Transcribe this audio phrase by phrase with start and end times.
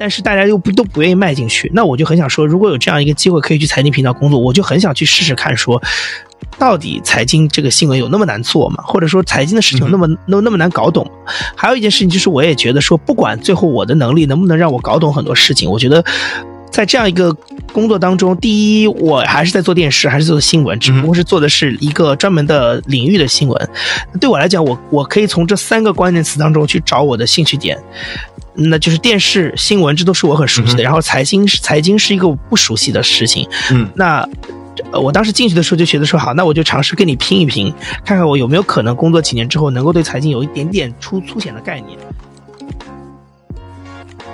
[0.00, 5.80] 但是大家又不都不愿意迈进去，那我就很想说，如果有这样一个机会可以去财经频道工作，我就很想去试试看，说
[6.58, 8.82] 到底财经这个新闻有那么难做吗？
[8.86, 11.06] 或者说财经的事情有那么那那么难搞懂？
[11.54, 16.02] 还有一件事情就是，我也觉得说，不管最后我的能力能不能让我搞懂很多事情，我觉得。
[16.70, 17.32] 在这样一个
[17.72, 23.70] 工作当中，第一，我还是在做电视，还是做新闻，只不过是做的是一个专门的领域的新闻。
[24.20, 27.76] 对我来讲，我我可以从这三个关键词当中去找我的兴趣点，
[28.54, 30.82] 那就是电视、新闻，这都是我很熟悉的。
[30.82, 33.46] 然后财经是财经是一个我不熟悉的事情。
[33.72, 34.26] 嗯，那
[34.92, 37.72] 我当时进去的时候就觉得说，好，那我就尝试跟你拼一拼，
[38.04, 41.98] 看看我有没有可能工作几年之后能够对财经有一点点粗粗浅的概念。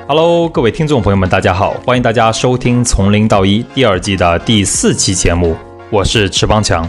[0.09, 5.57] Hello，各位听众朋友们，大家好，欢迎大家收听《从零到一》第二季的第四期节目，
[5.91, 6.89] 我是池邦强。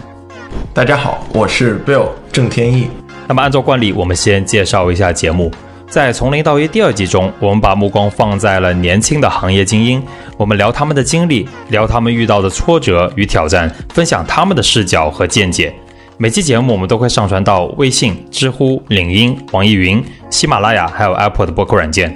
[0.71, 2.87] 大家好，我是 Bill 郑天意。
[3.27, 5.51] 那么按照惯例，我们先介绍一下节目。
[5.89, 9.99] 在《从零到一》第二季中，我们把目光放在了年轻的行业精英，
[10.37, 15.73] 我们聊他们的经历，聊他们遇到的挫折与挑战，分享他们的视角和见解。
[16.19, 22.15] 每期节目我们都会上传到微信、知乎、领英、网易云、喜马拉雅，还有 Apple 的播客软件。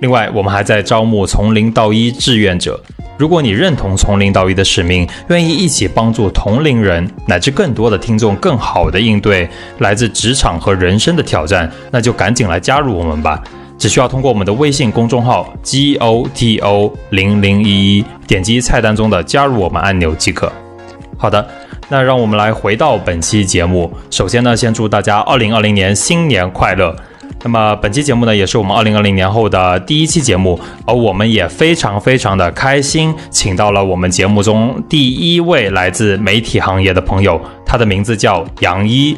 [0.00, 2.80] 另外，我们还在招募从零到一志愿者。
[3.18, 9.46] 如果你认同从零到一的使命，愿意一起帮助同龄人乃至更多的听众更好的应对
[9.78, 13.42] 来自职场和人生的挑战，那就赶紧来加入我们吧！
[13.76, 20.50] 只需要通过我们的微信公众号 G O T O 零零一一，点击菜单中的加入我们按钮即可。
[21.18, 21.46] 好的，
[21.90, 23.92] 那让我们来回到本期节目。
[24.10, 26.96] 首先呢，先祝大家二零二零年新年快乐！
[27.42, 39.16] 那么本期节目呢，也是我们二零二零年后的第一期节目，而我们也非常非常的开心，请到了我们节目中第一位来自媒体行业的朋友，他的名字叫杨一。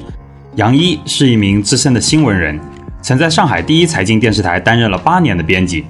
[0.56, 2.60] 杨一是一名资深的新闻人，
[3.00, 5.84] 曾在上海第一财经电视台担任了八年的编辑。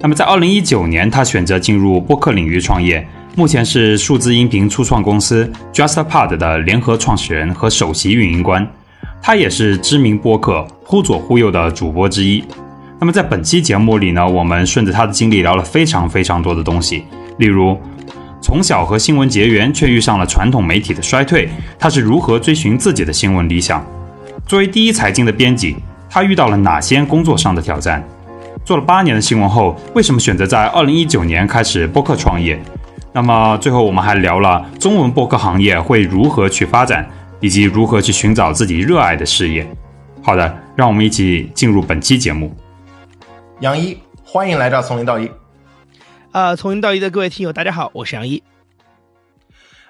[0.00, 8.68] 那么在二零一九年，他选择进入播客领域创业，目前是数字音频初创公司 JustPod 的联合创始人和首席运营官。
[9.20, 12.42] 他也是知名播客“忽左忽右”的主播之一。
[13.00, 17.04] 那么在本期节目里呢，我们顺着他的经历聊了非常非常多的东西，
[17.36, 17.78] 例如
[18.40, 21.48] 从小和新闻结缘，却遇上了传统媒体的衰退，
[21.78, 23.84] 他是如何追寻自己的新闻理想？
[24.46, 25.76] 作为第一财经的编辑，
[26.08, 28.02] 他遇到了哪些工作上的挑战？
[28.64, 32.60] 做了八年的新闻后，为什么选择在二零一九年开始播客创业？
[33.12, 37.08] 那么最后我们还聊了中文播客行业会如何去发展？
[37.40, 39.66] 以及如何去寻找自己热爱的事业。
[40.22, 42.52] 好的，让我们一起进入本期节目。
[43.60, 45.30] 杨一，欢迎来到从零到一。
[46.32, 48.42] 啊，从零到一的各位听友，大家好，我是杨一。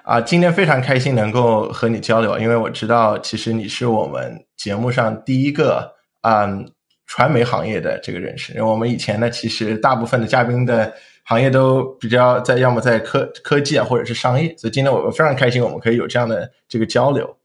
[0.03, 6.71] 啊，今天非常开心能够和你交流，因为我知道其实你是我们节目上第一个嗯
[7.07, 8.53] 传媒行业的这个人士。
[8.53, 10.93] 因为我们以前呢，其实大部分的嘉宾的。
[11.25, 17.37] 行业都比较在，要么在科科技啊，或者是商业，所以今天我我非常开心，我们可以有这样的这个交流。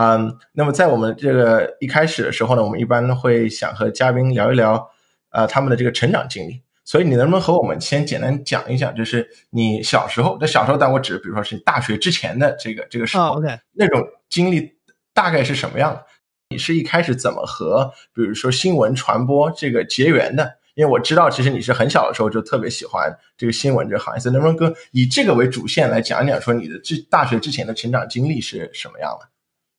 [0.00, 4.88] 嗯，那么在我们这个一开始的时候呢，我们一般会想和嘉宾聊一聊，
[5.30, 6.62] 呃，他们的这个成长经历。
[6.84, 13.42] 所以你能不能和我们先简单讲一讲，就是你小时候的小时候，但我指比如说是你大学之前的这个这个时候，
[13.72, 14.00] 那种
[14.30, 14.72] 经历
[15.12, 16.04] 大概是什么样的？
[16.50, 20.58] 你是一开始怎么和比如说新闻传播这个结缘的？
[20.76, 29.28] 因为我知道，其实你是很小的时候就特别喜欢这个新闻这个行业，所以能不能跟以这个为主线来讲一讲，说你的这大学之前的成长经历是什么样的？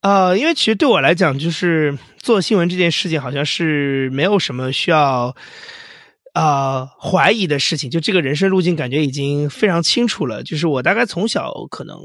[0.01, 5.35] 呃，因为其实对我来讲，就是做新闻这件事情，好像是没有什么需要
[6.33, 10.41] 啊怀疑的事情，就这个人生路径感觉已经非常清楚了。
[10.43, 11.97] 就是我大概从小可能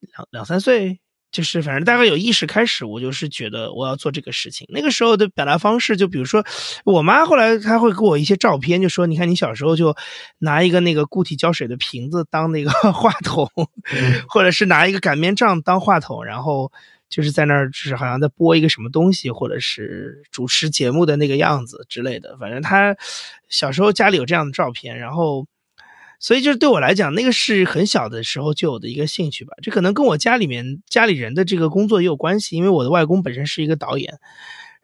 [0.00, 1.00] 两两三岁。
[1.32, 4.66] 就是反正大概有意识开始，我就是觉得我要做这个事情。
[4.70, 6.44] 那个时候的表达方式，就比如说，
[6.84, 9.96] 我妈后来她会给我一些照片，就说：“你看你小时候就
[10.38, 13.48] 拿一个那个固体胶水的瓶子当那个 话筒，
[14.28, 16.72] 或者是拿一个擀面杖当话筒，然后
[17.08, 22.36] 就是在那儿就是好像在播一个什么东西，或者是主持节目的那个样子之类的。
[22.38, 22.96] 反正她
[23.48, 25.46] 小时候家里有这样的照片，然后。”
[26.20, 29.54] 所以，就是对我来讲，那个是很小的时候就有的一个兴趣吧。
[29.62, 34.18] 这可能跟我家里面家里人的这个工作也有关系，因为我的外公本身是一个导演，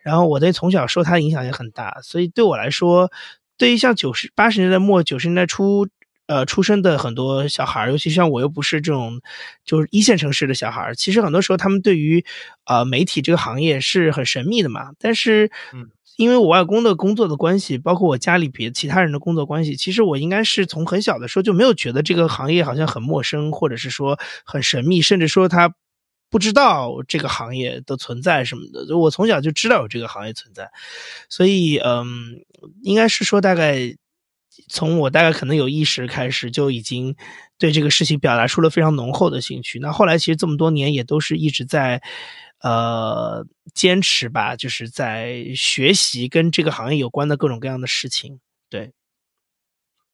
[0.03, 1.99] 然后我在从小受他影响也很大。
[2.03, 3.13] 所以对我来说，
[3.59, 5.87] 对于像九十八十年代末九十年代初，
[6.27, 9.21] 呃，出生的很多小孩尤其像我又不是这种
[9.65, 12.25] 就是一线城市的小孩其实很多时候他们对于
[12.65, 14.93] 呃媒体这个行业是很神秘的嘛。
[14.99, 15.91] 但是，嗯。
[16.17, 25.75] 因为我外公的工作的关系，包括我家里别其他人的工作关系，其实我应该是从很小的时候就没有觉得这个行业好像很陌生，或者是说很神秘，甚至说他
[26.31, 28.87] 不知道这个行业的存在什么的。
[28.87, 30.71] 就我从小就知道有这个行业存在，
[31.29, 32.41] 所以嗯，
[32.83, 33.97] 应该是说大概
[34.69, 37.15] 从我大概可能有意识开始，就已经
[37.59, 39.79] 对这个事情表达出了非常浓厚的兴趣。
[39.79, 42.03] 那后来其实这么多年也都是一直在
[42.61, 48.41] 呃坚持吧，就是在学习跟这个行业有关的各种各样的事情。
[48.69, 48.93] 对，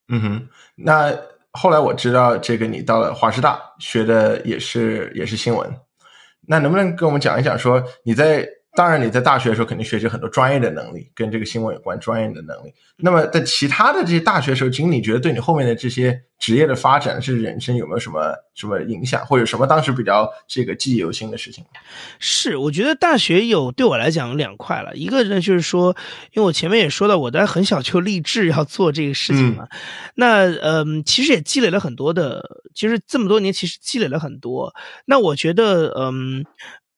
[0.09, 1.17] 嗯哼，那
[1.53, 5.71] 后来我知道这个你到了华师大学的也是也是新闻，
[6.47, 8.47] 那能不能跟我们讲一讲说你在？
[8.74, 12.72] 当然，你在大学的时候肯定学习很多专业的能力，跟这个新闻有关专业的能力。
[12.96, 21.62] 那么，在其他的这些大学时候经历，你觉得对你后面的这些职业的发展，是人生有没有什么什么影响，或者什么当时比较这个记忆犹新的事情？
[22.19, 25.94] 是，我觉得大学有对我来讲有两块了，一个呢就是说，
[26.32, 29.69] 因为我前面也说到，我在很小就立志要做这个事情嘛。
[30.14, 34.72] 那嗯，其实也积累了很多的，其实这么多年其实积累了很多。
[35.04, 36.46] 那我觉得嗯。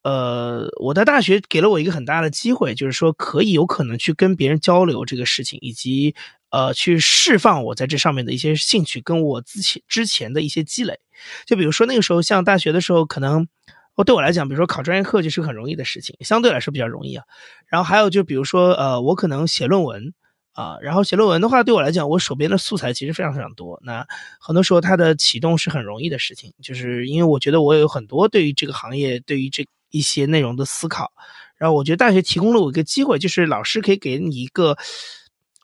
[0.05, 6.15] 呃，我在大学给了我一个很大的机会，就是说可以有可能去跟别人交流这个事情，以及
[6.51, 11.01] 呃去释放我在这上面的一些兴趣，跟我之前之前的一些积累。
[11.47, 13.49] 就比如说那个时候，像大学的时候，可能
[13.95, 17.25] 哦对我来讲，比如说考专业课就是很容易的事情，相对来说比较容易啊。
[17.67, 20.13] 然后还有就比如说呃，我可能写论文
[20.53, 23.81] 啊，然后写论文的话，对我来讲，我手边的素材其实非常非常多。
[23.83, 24.07] 那
[24.39, 29.67] 很多时候它的启动是很容易的事情，就是因为我觉得我有很多对于这个行业，对于这。
[29.95, 31.13] 一些内容的思考，
[31.57, 34.77] 然后我觉得大学提供了我一个机会，就是老师可以给你一个，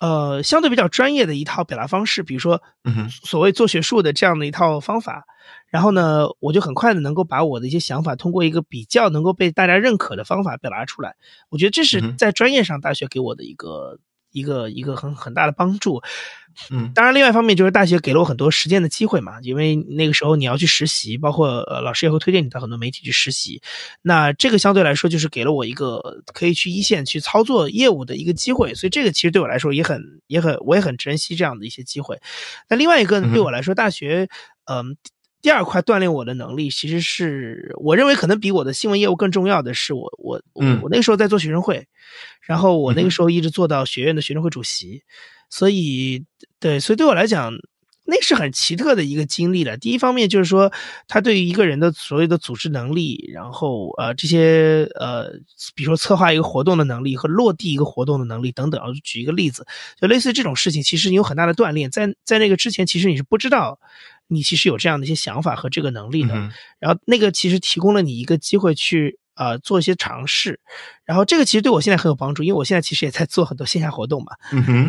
[0.00, 2.62] 呃，相对比较专业的一套表达方式，比如说，
[3.25, 5.25] 所谓做学术的这样的一套方法，
[5.69, 11.17] 然后呢，我就很快的能够把我的一些想法通过一个比较能够被大家认可的方法表达出来。
[11.49, 13.99] 我觉得这是在专业上大学给我的一个。
[14.32, 16.03] 一个一个很很大的帮助，
[16.71, 23.61] 嗯，当然，另外一方面就是大学给了我很多实践的机会嘛，因为那个时候你要去实习，包括呃老师也会推荐你到很多媒体去实习，
[24.03, 32.21] 那这个相对来说就是给了我一个可以去一线去操作业务的一个机会，所以这个其实对我来说也很也很我也很珍惜这样的一些机会。
[32.69, 34.29] 那另外一个对我来说，大学
[34.67, 34.97] 嗯。
[35.42, 41.87] 第二块锻炼我的能力，其实是我认为可能比我的新闻业务更重要的是，我我我我那个时候在做学生会，
[42.42, 45.02] 然后我那个时候一直做到学院的学生会主席，
[45.48, 46.25] 所以
[46.58, 47.52] 对，所以对我来讲，
[48.04, 49.78] 那是很奇特的一个经历了。
[49.78, 50.70] 第一方面就是说，
[51.08, 55.31] 他对于一个人的所谓的组织能力，然后呃这些呃，
[55.75, 58.81] 比如说策划一个活动的能力和落地一个活动的能力等等。
[59.02, 59.66] 举一个例子，
[59.98, 61.90] 就类似这种事情，其实你有很大的锻炼。
[61.90, 63.78] 在在那个之前，其实你是不知道。
[64.31, 66.35] 你其实有这样的一些想法和这个能力的，
[66.79, 70.61] 然后那个其实提供了你一个机会去呃做一些尝试，
[71.05, 74.32] 然后这个其实对我现在很有帮助，因为我现在其实也在做很多线下活动嘛，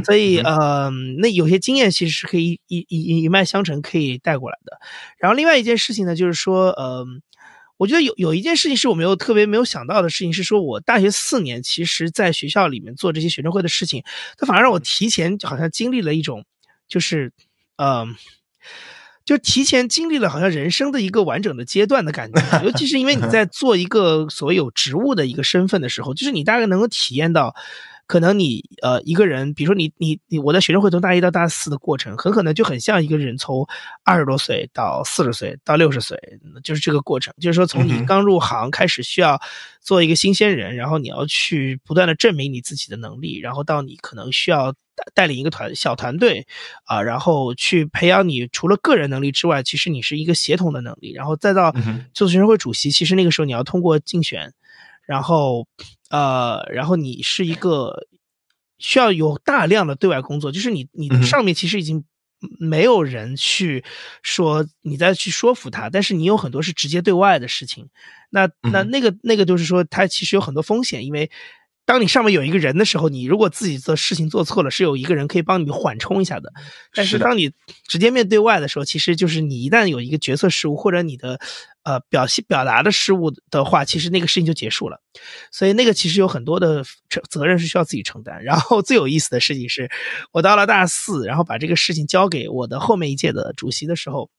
[0.04, 4.78] 所以呃那有些经验其实是可以一一一脉相承可以带过来的。
[5.18, 7.06] 然后另外一件事情呢，就是说呃，
[7.78, 14.04] 我觉得有有一件事情是我没有特别没有想到的事情，是说我大学四年其实在学校里面做这些学生会的事情，
[14.38, 16.46] 它反而让我提前好像经历了一种
[16.88, 17.32] 就是
[17.78, 18.16] 嗯。
[19.23, 27.56] 就提前经历了好像人生的一个完整的阶段的感觉，尤其是因为你在做一个所谓有职务的一个身份的时候，就是你大概能够体验到。
[28.12, 33.66] 可能你呃一个人，比如说你你你，我在学生会从大一到大四的过程，很可能就很像一个人从
[34.04, 36.19] 二十多岁到四十岁到六十岁，
[36.62, 37.34] 就是这个过程。
[37.40, 39.40] 就是说，从你刚入行开始需要
[39.80, 44.75] 做一个新鲜人，然后你要去不断的证明你自己的能力，然后到你可能需要
[45.14, 46.46] 带领一个团小团队
[46.84, 51.74] 啊，然后去培养你除了个人能力之外，其实你是一个协同的能力，然后再到
[52.14, 54.54] 做学生会主席，其实那个时候你要通过竞选。
[55.06, 55.68] 然后，
[56.10, 58.08] 呃，然后你是一个
[58.78, 62.04] 需要有大量的对外工作，就是你你上面其实已经
[62.60, 63.84] 没有人去
[64.22, 67.90] 说你再去说服他，但是你有很多是直接对外的事情。
[68.30, 71.30] 那那那个那个就是说，它其实有很多风险，因为。
[71.84, 76.54] 当你上面有一个人的时候，你如果自己的事情做错了，是有一个人可以帮你缓冲一下的。
[76.94, 77.52] 但是当你
[77.86, 81.42] 直接面对外的时候，其实就是你一旦有一个决策失误或者你的
[81.83, 85.00] 呃表现表达的失误的话，其实那个事情就结束了。
[85.52, 86.83] 所以那个其实有很多的
[87.30, 88.44] 责任是需要自己承担。
[88.44, 89.90] 然后最有意思的事情是，
[90.31, 94.30] 我到了大四，然后把这个事情交给我的后面一届的主席的时候。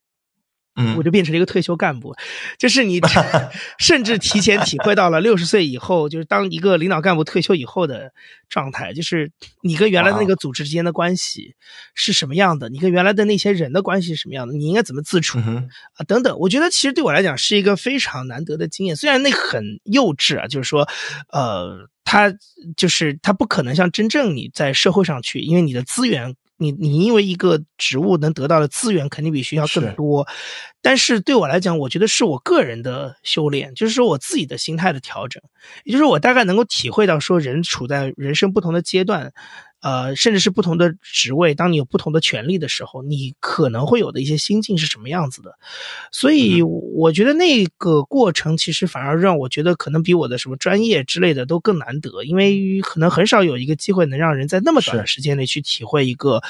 [0.74, 2.14] 嗯，我就变成了一个退休干部，
[2.58, 2.98] 就是你
[3.78, 8.10] 甚至提前体会到了六十岁以后，就是当一个领导干部退休以后的
[8.48, 11.54] 状态，就是你跟原来的那个组织之间的关系
[11.94, 16.38] 是什么样的，你跟原来的那些人的关系是什么样的，你应该怎么自处啊等等。
[16.38, 20.88] 我觉得其实对我来讲是一个非常难得的经验，虽然那很幼稚啊，就是说，
[21.30, 22.32] 呃，他
[22.78, 26.34] 就是他不可能像真正你在社会上去，因为你的资源。
[26.62, 30.26] 你你因为一个职务能得到的资源肯定比学校更多，
[30.80, 35.42] 但是对我来讲，我觉得是我个人的修炼，就是说我自己的心态的调整，
[35.84, 39.32] 也就是我大概能够体会到说人处在人生不同的阶段，
[39.82, 45.58] 呃，甚至是不同的职位，当你有不同的权利的时候，你可能会有的一些心境是什么样子的。
[46.12, 56.40] 所以我觉得那个过程其实反而让我觉得可能比我的什么专业之类的都更难得，因为可能很少有一个机会能让人在那么短的时间内去体会一个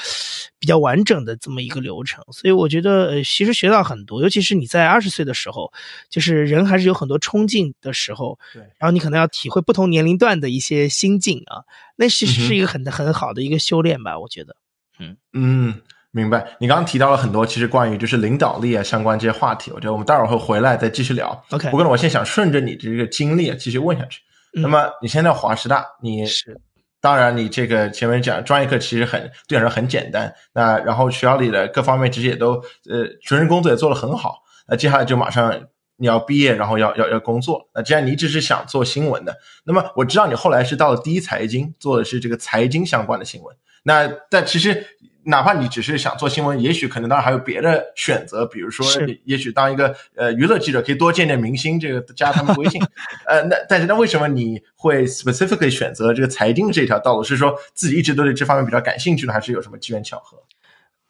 [0.59, 2.23] 比较完整的这么一个流程。
[2.31, 5.73] 所以我觉得呃，其实学到很多，尤其是你在二十岁的时候，
[6.07, 11.63] 就是人还是有很多冲劲的时候，对，然后你可能要体会不同年龄段的一些心境啊。
[11.95, 14.55] 那其实是一个很很好的一个修炼吧，我觉得。
[14.99, 16.45] 嗯嗯，明白。
[16.59, 21.43] 你刚刚提到了很多，其实关于就是领导力啊相关这些话题，我觉得我们待会儿会回来再继续聊。
[21.51, 24.19] OK，不过呢，我现在想顺着你这个经历啊继续问下去。
[24.55, 26.59] 那么你现在华师大，你是
[27.01, 32.53] 当然你这个前面讲专业课其实很对人很简单，那然后学校里的各方面其实也都
[32.89, 34.43] 呃学生工作也做得很好。
[34.67, 35.51] 那接下来就马上
[36.03, 37.69] 你要毕业，然后要要要工作。
[37.73, 39.33] 那既然你一直是想做新闻的，
[39.63, 43.55] 那么我知道你后来是到了第一财经，做的是这个财经相关的新闻。
[43.83, 44.85] 那但其实
[45.23, 48.85] 哪怕你只是想做新闻，也许可能当然还有别的选择，比如说
[49.23, 52.81] 也许当一个呃娱乐记者，可以多见见明星，这个加他们微信。
[53.25, 57.23] 呃，那但是那为什么你会 specifically 选择这个财经这条道路？
[57.23, 60.37] 是说自己一直都对这方面比较感兴趣呢，还是有什么机缘巧合？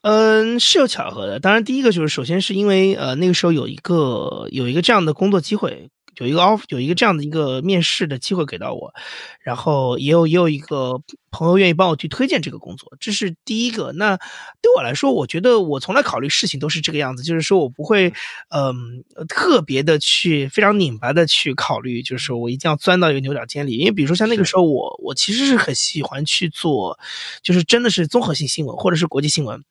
[0.03, 1.39] 嗯，是有巧合的。
[1.39, 8.93] 当然，第一个就是，首先是因为呃那个时候有一个有一个这样的工作机会，有一个 off 有一个这样的一个面试的机会给到我，
[9.39, 10.99] 然后也有也有一个
[11.31, 13.93] 朋友愿意帮我去推荐这个工作，这是第一个。
[13.93, 14.17] 那
[14.61, 18.11] 对我来说，我觉得我从来考虑事情都是这个样子，就是说我不会
[18.49, 23.77] 嗯、特别的去非常拧巴的去考虑，就是说我一定要钻到一个牛角尖里。
[23.77, 26.99] 因为比如说像那个时候我我其实是很喜欢去做，
[27.41, 29.63] 就是真的是综合性新闻或者是国际新闻。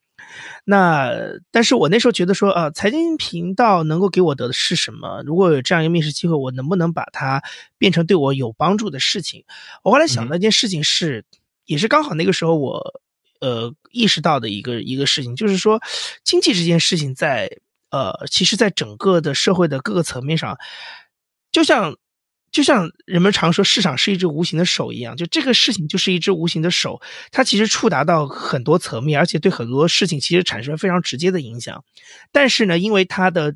[0.65, 1.11] 那
[1.51, 5.23] 但是我那时候觉得说，呃，财经频道能够给我的是什么？
[5.25, 7.43] 如果有这样一个面试机会，我能不能把它
[7.79, 9.45] 变成对我有帮助的事情？
[9.83, 11.25] 我后来想到一件事情是，
[11.67, 13.01] 也是刚好那个时候我
[13.41, 15.81] 呃意识到的一个一个事情，就是说
[16.25, 17.59] 经济这件事情在
[17.91, 20.59] 呃，其实在整个的社会的各个层面上，
[21.51, 21.97] 就像。
[22.53, 27.01] 就像人们常说，市场是一只无形的手一样，就这个事情就是一只无形的手，
[27.33, 31.83] 它其实触达到很多层面，而且对很多事情其实产生非常直接的影响。
[32.31, 33.55] 但是呢，因为它的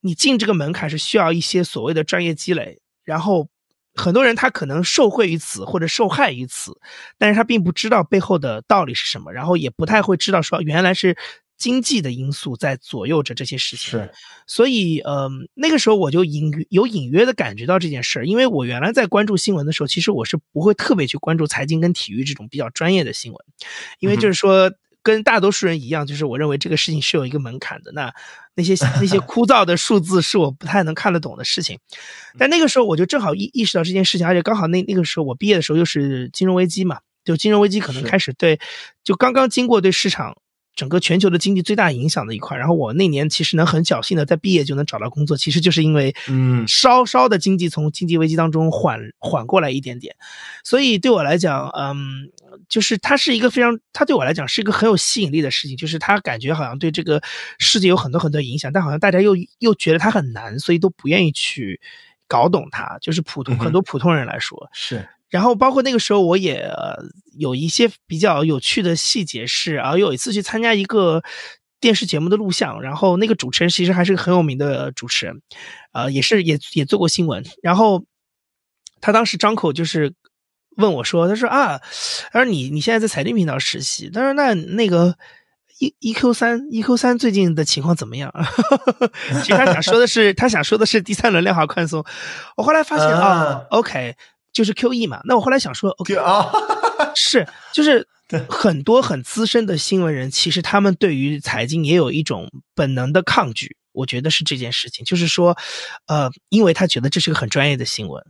[0.00, 3.48] 你进这个门槛是需要一些所谓的专业积累，然后
[3.94, 6.72] 很多人他可能受惠于此或者受害于此，
[7.18, 11.16] 但是他并不知道背后的道理是什么，然后也不太会知道说原来是。
[11.62, 14.10] 经济的因素在左右着这些事情，是，
[14.46, 23.38] 所以，呃，那个时候我就隐有隐约的感觉到这件事儿，因为我原来在关注新闻的时候，其实我是不会特别去关注财经跟体育这种比较专业的新闻，
[24.00, 24.72] 因为就是说，
[25.04, 28.12] 跟大多数人一样，就是我认为这个事情是有一个门槛的，那
[28.54, 31.78] 那些 那些枯燥的数字是我不太能看得懂的事情，
[32.38, 32.66] 但那个。
[32.68, 38.58] 时候我就正好意意识到这件事情，而且刚好那那个时候我毕业的时候又是金融危机嘛，就金融危机可能开始对，
[39.04, 40.36] 就刚刚经过对市场。
[40.74, 50.16] 整个全球的经济最大影响的一块，然后我那年其实能很侥幸的在毕业就能找到工作，其实就是因为，嗯，稍稍的经济从经济危机当中缓缓过来一点点，
[50.64, 52.30] 所以对我来讲，嗯，
[52.68, 57.22] 就是它是一个非常，它对我来讲是一个很有吸引力的事情，就是它感觉好像对这个
[57.58, 61.80] 世界有很多很多影响，但好像大家又又觉得它很难，所以都不愿意去
[62.26, 65.06] 搞懂它，就是普通、嗯、很多普通人来说是。
[65.32, 66.70] 然后包括那个时候，我也
[67.38, 71.22] 有一些比较有趣的细节是啊，有一次去参加一个
[71.80, 75.40] 电视节目的录像，然后那个主持人其实还是个很有名的主持人，
[75.92, 77.42] 呃，也是也也做过新闻。
[77.62, 78.04] 然后
[79.00, 80.12] 他当时张口就是
[80.76, 81.80] 问我说：“他说啊，
[82.30, 85.16] 他说你你现在在财经频道实习，他说那那个
[85.78, 88.30] 一 E Q 三 E Q 三最近的情况怎么样？”
[89.42, 92.04] 其实他想说的是，他想说的是第三轮量化宽松。
[92.58, 94.14] 我后来发现啊，OK。
[94.52, 96.50] 就是 QE 嘛，那我后来想说，OK 啊，
[97.16, 98.06] 是就是
[98.48, 105.56] 很多很资深的新闻人，其实他们对于财经也有一种本能的抗拒，我觉得是这件事情，就是说，
[106.06, 108.22] 呃，因为他觉得这是个很专业的新闻，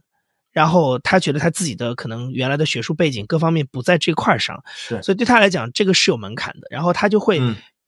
[0.52, 7.41] 然后他觉得他自己的可能原来的学术背景各方面不在这块上，是，所以对他来讲这个是有门槛的，然后他就会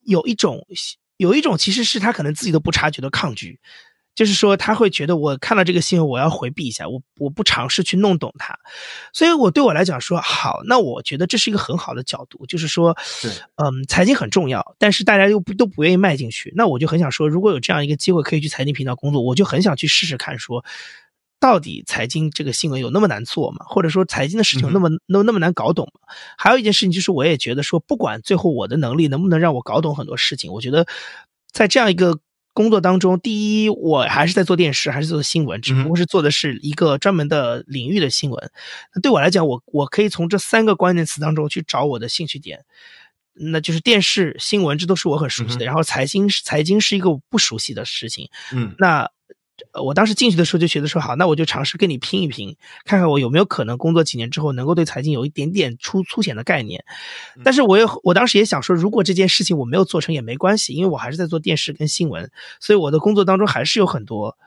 [0.05, 0.75] 有一种、嗯、
[1.17, 3.59] 有一种其实是他可能自己都不察觉的抗拒。
[4.15, 8.57] 就是说，他会觉得我看到这个新闻，我要回避一下，我我不尝试去弄懂它，
[9.11, 12.95] 所以我对我来讲说好，那我觉得这是一个很好的角度，就是说，
[13.57, 20.63] 嗯，财经很重要，但是大家又不都不愿意迈进去，那我就很想说，如果有这样一个机会可以去财经频道工作，我就很想去试试看，说
[21.41, 23.65] 到底财经这个新闻有那么难做吗？
[23.67, 25.99] 或者说财经的事情有那么那、嗯、那么难搞懂吗？
[26.37, 30.87] 还有一件事情就是，我也觉得说，不管最后我的能力能不能让我搞懂很多事情，我觉得
[31.51, 32.17] 在这样一个。
[32.55, 38.51] 工作当中，第一，我还是在做电视，还是做新闻，只不过是做的是一个专门的领域的新闻。
[38.95, 42.63] 那对我来讲，我我可以从这三个关键词当中去找我的兴趣点。
[43.33, 45.65] 那就是电视新闻，这都是我很熟悉的。
[45.65, 48.29] 然后财经，财经是一个我不熟悉的事情。
[48.53, 49.11] 嗯，那
[49.83, 56.83] 我当时进去的时候就觉得说，好，那我就尝试跟你拼一拼，看看我有没有可能工作几年之后能够对财经有一点点粗粗浅的概念。
[57.43, 64.37] 但是我也我当时也想说，如果这件事情我没有做成也没关系，因为我还是在做电视跟新闻，所以我的工作当中还是有很多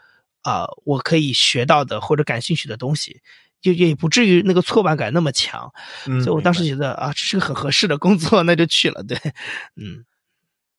[0.43, 3.21] 啊我可以学到的或者感兴趣的东西。
[3.61, 5.73] 就也不至于那个挫败感那么强，
[6.05, 9.03] 所以我当时觉得啊，这是个很合适的工作，那就去了。
[9.03, 9.19] 对，
[9.75, 10.05] 嗯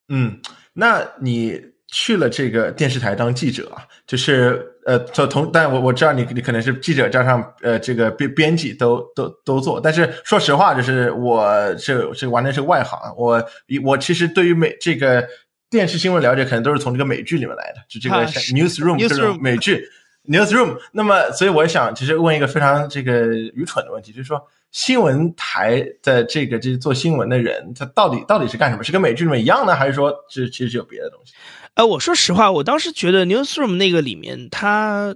[0.08, 0.40] 嗯，
[0.72, 3.70] 那你去了这个电视台当记者，
[4.06, 13.44] 就是呃，做同，但我我知道你你可能是记者加上呃这个编编辑都都都做，但是说实话，就是我这这完全是外行，我
[13.84, 15.26] 我其实对于美这个
[15.68, 19.84] 电视新闻了解，可能都是从这个美剧里面来的，就这个 newsroom 这种美剧。
[20.28, 28.84] Newsroom，那么，所以我想，其实问一个非常这个愚蠢的问题，就是说，新闻台的这个这做新闻的人，他到底到底是干什么？
[28.84, 31.32] 是跟美剧里面一样呢，还是说，这其实是有别的东西？
[31.74, 35.14] 呃，我说实话，我当时觉得 Newsroom 那个里面，它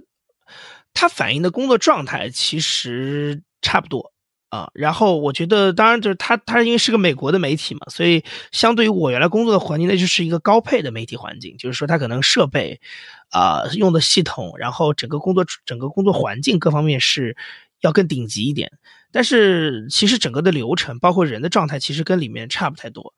[0.93, 4.11] 它反映的工作状态其实差不多。
[4.49, 12.79] 啊，然后我觉得，当然就是它它因为是个美国的媒体嘛，所以相对于我原来工作的环境，那就是一个高配的媒体环境，就是说它可能设备，
[13.31, 17.35] 啊，用的系统，然后整个工作整个工作环境各方面是
[17.81, 18.71] 要更顶级一点。
[19.15, 23.13] 但是其实整个的流程，包括人的状态，其实跟里面差不太多。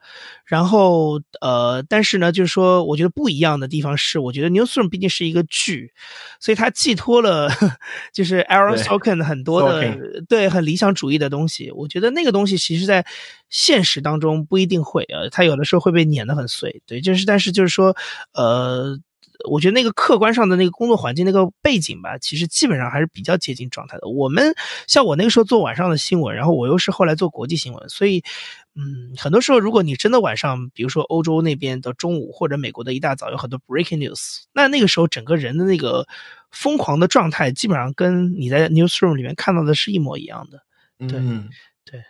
[0.45, 5.91] 然后呃，但是呢，就是说，我觉得不一样的地方是，我觉得 Newsroom 毕竟是一个剧，
[6.39, 7.49] 所以它寄托了
[8.13, 11.71] 就是 Aaron Sorkin 很多的对很理想主义的东西。
[11.71, 13.03] 我觉得那个东西其实在
[13.49, 16.83] 现实当中不一定会呃，它有的时候会被碾得很碎。
[16.85, 17.97] 对，就是但是就是说
[18.33, 18.99] 呃。
[19.49, 24.07] 我觉得那个客观上的那个工作环境、那个背景吧，其实基本上还是比较接近状态的。
[24.07, 24.53] 我们
[24.87, 28.23] 像我那个时候做晚上的新闻，然后我又是后来做国际新闻，所以，
[28.75, 36.07] 嗯，很多时候如果你真的晚上，比如说欧洲那边的中午或者美国的一大早有很多 breaking news，那那个时候整个人的那个
[36.51, 40.61] 疯狂的状态，基本上跟你在 newsroom 里面看到的是一模一样的。
[41.07, 41.19] 对，
[41.85, 42.01] 对，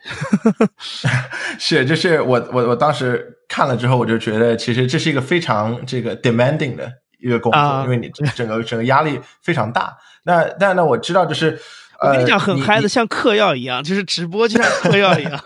[1.60, 6.92] 是，就是我我我当时看了之后，我就觉得其实这是一个非常这个 demanding 的。
[7.20, 9.98] 一个工作，因为你整个 整个压力非常大。
[10.24, 11.60] 那但呢，我知道就是，
[12.02, 15.40] 我跟你讲很嗨的，像嗑药一样，就是直播就像嗑药一样，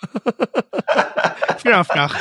[1.59, 2.19] 非常非常嗨。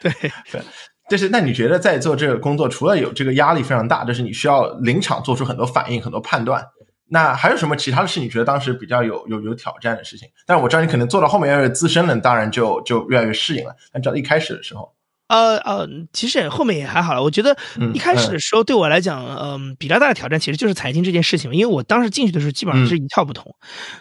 [0.00, 0.12] 对
[0.50, 0.60] 对，
[1.08, 6.66] 就是那你觉得在做这个工作，除了有这个压力非常大，就是你需要临场做出很多反应、很多判断，
[7.08, 8.18] 那还有什么其他的事？
[8.18, 10.28] 你觉得当时比较有有有挑战的事情？
[10.44, 13.76] 但是我知道你可能做到后面越来越资深了，当然就就越来越适应了。
[13.92, 14.92] 但到一开始的时候。
[15.28, 17.22] 呃呃，其实后面也还好了。
[17.22, 17.56] 我觉得
[17.94, 23.54] 一开始的时候对我来讲，嗯，比较大的挑战其实就是财经这件事情，因为我当时进去的时候基本上是一窍不通，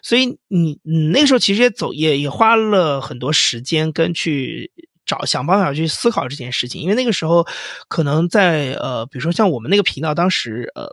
[0.03, 4.71] 所以你你那个时候其实也走也也花了很多时间跟去
[5.05, 7.47] 找想办法去思考这件事情，因为那个时候
[7.87, 10.89] 可能在呃，比如说像我们那个频道当时呃。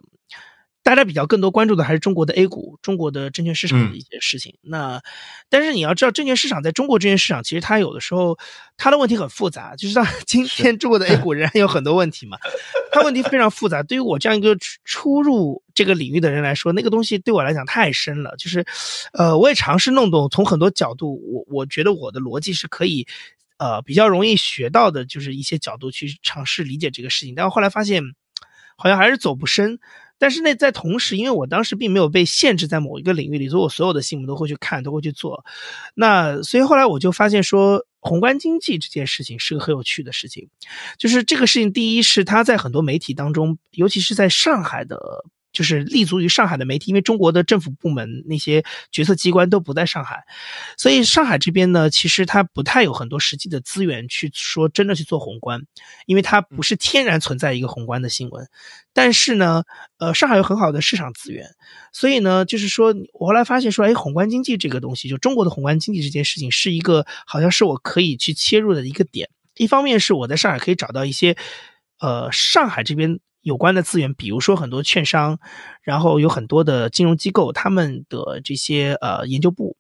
[0.89, 4.57] 大家比较更多关注的还是中国的 A 股、中国的证券市场的一些事情。
[4.63, 5.03] 那，
[5.51, 8.39] 但是你要知道，证券市场在中国证券市场，其实它有的时候
[8.79, 9.77] 它的问题很复杂。
[9.77, 12.39] 就是像今天中国的 A 股仍然有很多问题嘛，
[12.91, 13.83] 它问题非常复杂。
[13.83, 18.35] 对于我这样一个初入这个领域的人来说，那个东西对我来讲太深了。
[18.39, 18.65] 就是，
[19.13, 23.07] 呃，我也尝试弄懂，从很多角度，我我觉得我的逻辑是可以，
[23.59, 27.35] 呃，比较容易学到的，就是一些角度去尝试理解这个事情。
[27.35, 28.03] 但后来发现，
[28.79, 29.79] 好像还是走不深。
[30.19, 35.45] 但是那，在同时，因为我当时并没有被限制在某一个领域里，所以我所有的新闻都会去看，都会去做。
[35.95, 40.49] 那所以后来我就发现说，宏观经济这件事情是个很有趣的事情。
[40.99, 45.25] 就是这个事情，第一是它在很多媒体当中，尤其是在上海的。
[45.53, 50.23] 就是立足于上海的媒体，因为中国的政府部门那些决策机关都不在上海，
[50.77, 55.63] 所以上海这边呢，其实它不太有很多实际的资源去说真的去做宏观，
[56.07, 58.47] 因为它不是天然存在一个宏观的新闻。
[58.93, 59.63] 但是呢，
[59.99, 61.49] 呃，上海有很好的市场资源，
[61.93, 69.31] 所以呢，就是说我后来发现说，哎，宏观经济这个东西，就中国的宏观经济这件事情，是一个好像是我可以去切入的一个点。
[69.57, 71.37] 一方面是我在上海可以找到一些，
[72.01, 73.19] 呃，上海这边。
[73.43, 75.39] 有关的资源，比如说很多券商，
[75.83, 79.77] 然后有很多的金融机构，他们的这些呃研究部，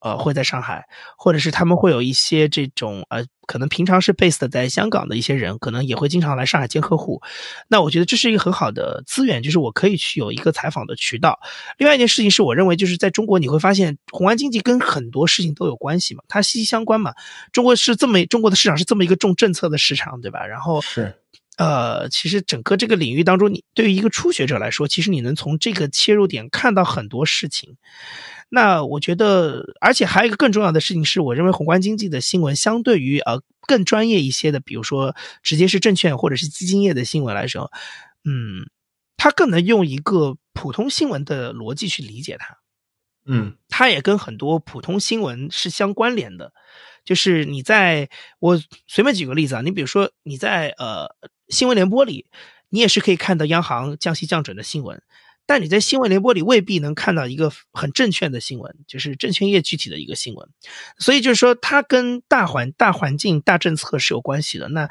[0.00, 0.86] 呃会在上海，
[1.18, 7.20] 或者是他们会有一些这种呃可能平常是 based 在香港的一些人，可能也会经常来上海见客户。
[7.68, 11.40] 那我觉得这是一个很好的资源，就是我可以去有一个采访的渠道。
[11.76, 17.12] 另外一件事情是我认为就是在中国你会发现宏观经济跟很多事情都有关系嘛，它息息相关嘛。
[17.52, 20.46] 中国是这么中国的市场是这么一个重政策的市场，对吧？
[20.46, 21.14] 然后是。
[21.60, 27.76] 呃，其实整个这个领域当中，你对于一个初学者来说，其实你能从这个切入点看到很多事情。
[28.48, 37.70] 那我觉得，而且还有一个更重要的事情是，我认为宏观经济的新闻相对于呃更专业一些的，比如说直接是证券或者是基金业的新闻来说，
[38.24, 38.70] 嗯，
[39.18, 42.56] 它更能用一个普通新闻的逻辑去理解它。
[43.26, 46.54] 嗯，它也跟很多普通新闻是相关联的。
[47.04, 51.06] 就是你在我随便举个例子啊，你比如说你在呃
[51.50, 52.26] 新闻联播里，
[52.70, 55.02] 你也是可以看到央行降息降准的新闻。
[55.46, 60.48] 但你在新闻联播里未必能看到一个很证券的新闻，就是证券业具体的一个新闻，
[60.96, 64.68] 所以就是说它跟大环大环境大政策是有关系的。
[64.68, 64.88] 那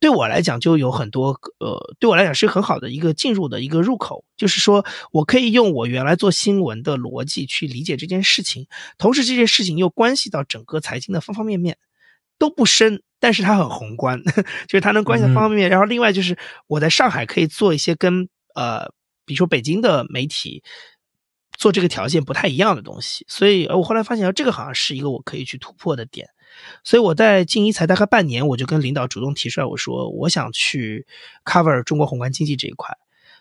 [0.00, 8.66] 对我来讲就有很多呃，对我来讲是很好的一个进入的一个入口，就是说我可以用我原来做新闻的逻辑去理解这件事情，
[8.98, 11.78] 同时这件事情又关系到整个财经的方方面面，
[12.36, 14.20] 都不深，但是它很宏观，
[14.68, 15.70] 就是它能关系到方方面面。
[15.70, 18.92] 然后另外就是我在上海可以做一些跟呃。
[19.24, 20.64] 比如说北京的媒体
[21.56, 26.28] 做这个条件不太一样的东西，所以我后来发现，这个好像是一个我可以去突破的点。
[26.82, 31.06] 所以我在进一才大概半年，我就跟领导主动提出来，我说我想去
[31.44, 32.98] cover 中国宏观经济这一块。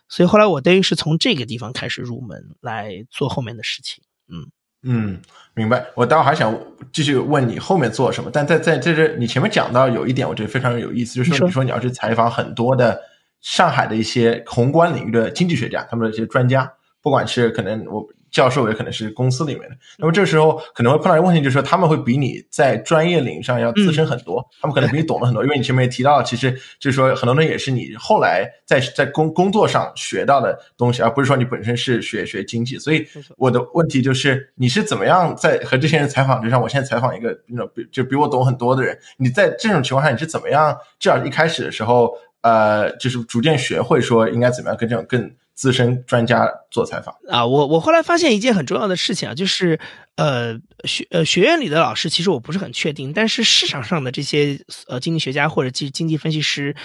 [0.08, 4.04] 所以后来我等于是从这个地方开始入门来做后面的事情。
[4.28, 4.52] 嗯
[4.84, 5.20] 嗯，
[5.54, 5.86] 明白。
[5.96, 6.58] 我待会还想
[6.92, 13.00] 继续问你后面做什么，但在在在这你前面讲到有一点，我觉得非常有意思，就是说你说你要去采访很多的。
[13.44, 19.76] 上海的一些宏观领域的经济学家，他们的一些专家，不管是可能我教授，也可能是公司里面的。
[20.00, 25.44] 那么这时候可能会碰到一个问题，就是说他们会比你在专业领域上要资深很多，他们可能比你懂得很多。
[25.44, 32.80] 因为你前面也提到，其实就是说很多东西也是你后来在在工工作上学到的东西，而不是说你本身是学学经济。
[32.80, 33.06] 所以
[33.38, 36.42] 我的问题就是，你是怎么样在和这些人采访？
[36.42, 40.76] 就像我现在采访一个那种比就比我懂很多的人，你在这种情况下你是怎么样？
[41.00, 42.12] 至少一开始的时候。
[42.44, 45.32] 呃，就是逐渐学会说应该怎么样跟这种更
[45.62, 47.46] 资深专家做采访啊。
[47.46, 49.80] 我我后来发现一件很重要的事情啊，就是
[50.16, 56.76] 呃学呃学院里的老师其实我不是很确定，但是市场上的这些呃经济学家或者经经济分析师。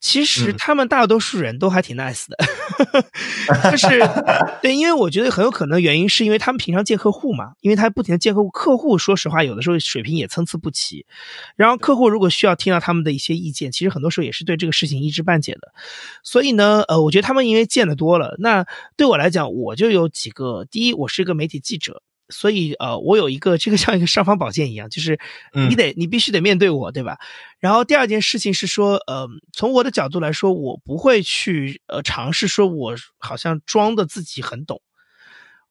[0.00, 2.36] 其实他们大多数人都还挺 nice 的，
[3.70, 4.00] 就是
[4.60, 11.06] 对，因为我觉得很有可能原因是因为他们平常见客户嘛，因为他不停的见客户，客户说实话有的时候水平也参差不齐，
[11.54, 15.72] 然后客户如果需要听到他们的一些意见，其实很多时候也是对这个事情一知半解的，
[16.24, 18.66] 所以呢，呃，我觉得他们因为见的多了，那
[18.96, 22.02] 对我来讲，我就有几个，第一，我是一个媒体记者。
[22.32, 25.20] 所以，呃，我有一个这个像一个尚方宝剑一样，就是
[25.68, 27.18] 你得你必须得面对我，对吧？
[27.60, 34.82] 然后第二件事情是说，呃，从我的角度来说，我不会去呃尝试说我好像装的自己很懂，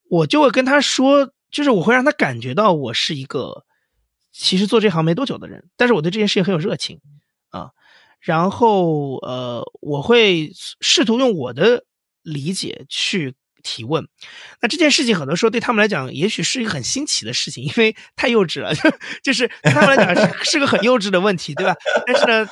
[0.08, 3.66] 我就会跟他说，就是我会让他感觉到我是一个
[4.32, 7.02] 其实做这行没多久的人，但是我对这件事情很有热情
[7.50, 7.72] 啊。
[8.20, 11.84] 然后，呃，我会试图用我的
[12.22, 13.36] 理解去。
[13.62, 14.08] 提问，
[14.62, 18.92] 那这件事情很多时候对他们来讲，也许是一个很新奇的事情，因为太幼稚了，就
[19.24, 21.76] 就是对他们来讲是是个很幼稚的问题，对吧？
[22.06, 22.50] 但是呢，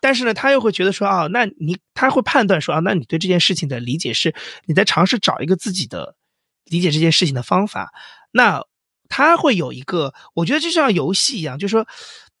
[0.00, 4.34] 但是呢，他又会觉得说啊，那你他会判断说啊，那你对这件事情的理解是
[4.66, 6.16] 你在尝试找一个自己的
[6.64, 7.92] 理解这件事情的方法，
[8.32, 8.64] 那
[9.08, 11.86] 他会有一个，我觉得就像游戏一样，就是说，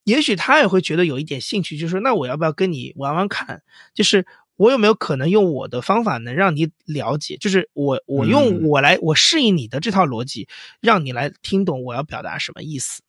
[0.04, 3.62] 也许他也会觉得有一点兴趣，就是说，那我要不要跟你玩玩看？
[3.94, 4.26] 就是。
[4.58, 7.38] 我有没有可能用我的方法能让你了解？
[7.38, 10.48] 就是我我用我来我适应你的这套逻辑，
[10.82, 13.00] 让你来听懂我要表达什么意思。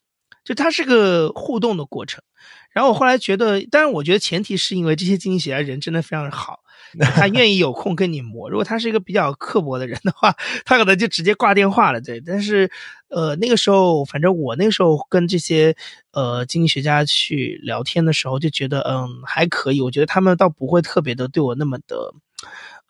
[0.45, 2.23] 就它是个互动的过程。
[2.71, 6.61] 然后我后来觉得，当然我觉得前提是因为这些经济学家人真的非常好。
[6.99, 8.49] 他愿意有空跟你磨。
[8.49, 12.01] 如果他是一个比较刻薄的人的话，他可能就直接挂电话了。
[12.01, 12.69] 对，但是，
[13.09, 15.75] 呃，那个时候，反正我那个时候跟这些
[16.11, 19.81] 呃经济学家去聊天的时候，就觉得嗯还可以。
[19.81, 22.13] 我觉得他们倒不会特别的对我那么的，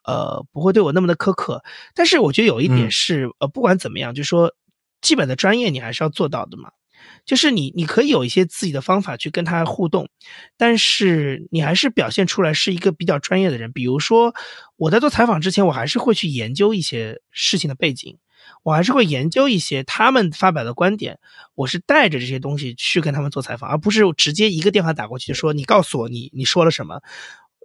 [0.05, 1.63] 呃，不会对我那么的苛刻。
[1.93, 4.53] 但是我觉得有一点是，呃，不管怎么样，就说
[5.01, 6.71] 基本的专业你还是要做到的嘛。
[7.25, 10.09] 就是你，你可以有一些自己的方法去跟他互动，
[10.57, 13.71] 但是你还是表现出来是一个比较专业的人。
[13.71, 14.33] 比如说，
[14.77, 18.17] 我在做采访之前，我还是会去研究一些事情的背景，
[18.63, 21.19] 我还是会研究一些他们发表的观点。
[21.55, 27.01] 我是带着这些东西去跟他们做采访，而不是直接一个电话打过去就说你告诉我你你说了什么，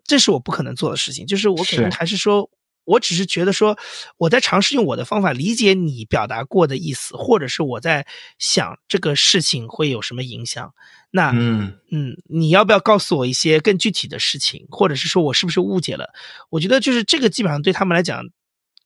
[0.04, 1.26] 这是我不可能做的事情。
[1.26, 2.50] 就是我可能还是说。
[2.85, 3.79] 我只是觉得说，
[4.18, 8.07] 我在尝试用我的方法理解你表达过的意思，或者是我在
[8.38, 10.73] 想这个事情会有什么影响。
[11.11, 16.12] 那嗯嗯，你要不要告诉我一些更具体的事情，或者是说我是不是误解了？
[16.51, 18.25] 我觉得就是这个基本上对他们来讲，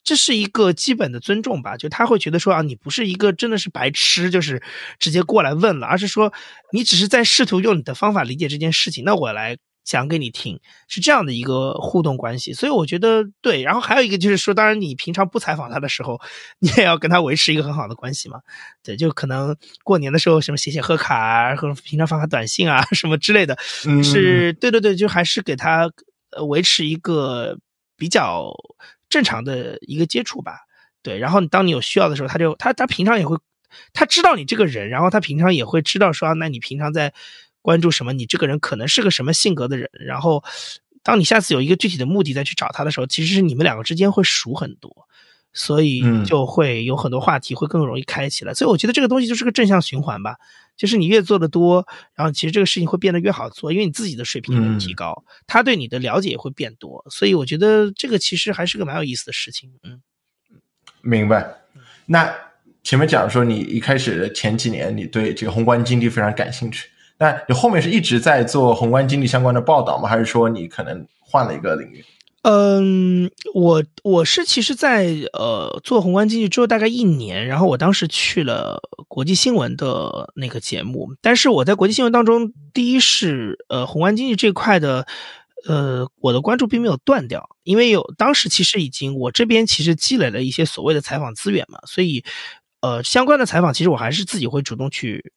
[0.05, 1.77] 这是一个基本的尊重吧。
[1.77, 4.63] 就他会觉得说啊，你不是一个真的是白痴，就是
[4.99, 6.33] 直接过来问了，而是说
[6.73, 9.05] 你只是在试图用你的方法理解这件事情。
[9.05, 9.57] 那我来。
[9.88, 12.53] 讲给你听，是这样的一个互动关系。
[12.53, 13.62] 所以我觉得对。
[13.62, 16.20] 然后还有一个就是说，当然你平常不采访他的时候，
[16.59, 18.38] 你也要跟他维持一个很好的关系嘛。
[18.85, 23.57] 对，就可能过年的时候什么写写贺卡啊，或者平常发发短信啊 什么之类的，
[24.05, 25.90] 是对对对，就还是给他
[26.33, 27.57] 呃维持一个
[27.96, 28.53] 比较
[29.09, 30.59] 正常的一个接触吧。
[31.03, 33.38] 对，然后当你有需要的时候，他就他他平常也会。
[33.92, 37.12] 他知道你这个人，然后他平常也会知道说，那你平常在
[37.62, 38.12] 关注什么？
[38.12, 39.90] 你这个人可能是个什么性格的人？
[39.92, 40.42] 然后，
[41.03, 45.09] 当你下次有一个具体的目的再去找他的时候，其实是你们两个之间会熟很多，
[45.53, 48.55] 所以就会有很多话题会更容易开起来。
[48.55, 50.37] 所以我觉得这个东西就是个正向循环吧，
[50.77, 57.05] 就是你越做的多，然后其实这个事情会变得越好做，因为你自己的水平会提高，他对你的了解也会变多。
[57.11, 59.71] 所以我觉得这个其实还是个蛮有意思的事情。
[59.83, 60.01] 嗯，
[61.03, 61.47] 明白。
[62.07, 62.35] 那。
[62.85, 66.88] 前面讲说，你一开始的前几年，你对这个宏观经济非常感兴趣。
[67.19, 70.09] 那你后面是一直在做宏观经济相关的报道吗？
[70.09, 72.05] 还是说你可能换了一个领域？
[72.43, 81.15] 嗯，我我是其实，在呃做宏观经济之后大概一年，然后我当时去了国际新闻的那个节目。
[81.21, 85.07] 但是我在国际新闻当中，第一是呃宏观经济这块的，
[85.67, 92.25] 呃我的关注并没有断掉，因为有当时其实已经我这边其实积累了一些所谓的采访资源嘛，所以。
[92.81, 95.33] 呃，相关的采访其实我还是自己会主动去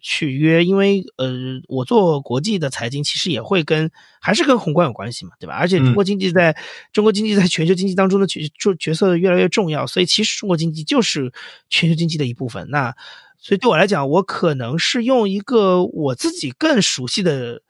[0.00, 1.32] 去约，因为呃，
[1.68, 5.54] 我做国际的财经其实也会跟还是跟宏观有关系嘛，对吧？
[5.54, 6.56] 而且中国经济在
[6.92, 11.32] 中国经济在全球经济当中的角角角色越来越重要，所以其实中国经济就是
[11.68, 12.68] 全球经济的一部分。
[12.70, 12.94] 那
[13.38, 17.62] 所以对我来讲，我可能是用一个我自己更熟悉的。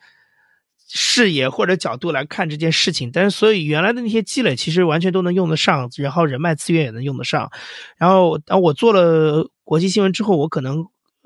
[0.94, 7.50] 视野或者角度来看这件事情，但是所以原来的那些积累其实完全都能用得上，然后人脉资源也能用得上。
[7.96, 10.85] 然后当我做了国际新闻之后，我可能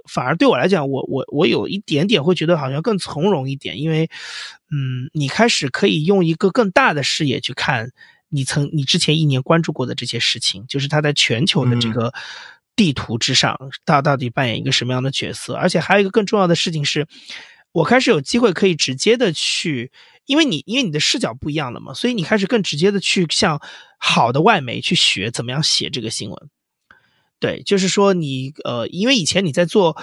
[0.09, 4.09] 反而对我来讲，我我我有一点点会觉得好像更从容一点，因为
[4.71, 7.90] 嗯，你开始可以用一个更大的视野去看
[8.29, 12.12] 你曾你之前一年关注过的这些事情，就是它在全球的这个
[12.75, 15.55] 地图之上，它到底扮演一个什么样的角色？
[15.55, 17.07] 而且还有一个更重要的事情是。
[17.73, 19.92] 我开始有机会可以直接的去，
[20.25, 23.61] 因为你因为你的视角不一样了嘛，所以你开始更直接的去向
[23.99, 26.51] 好的外媒去学怎么样写这个新闻。
[27.38, 29.96] 对，就是说你呃，因为以前你在做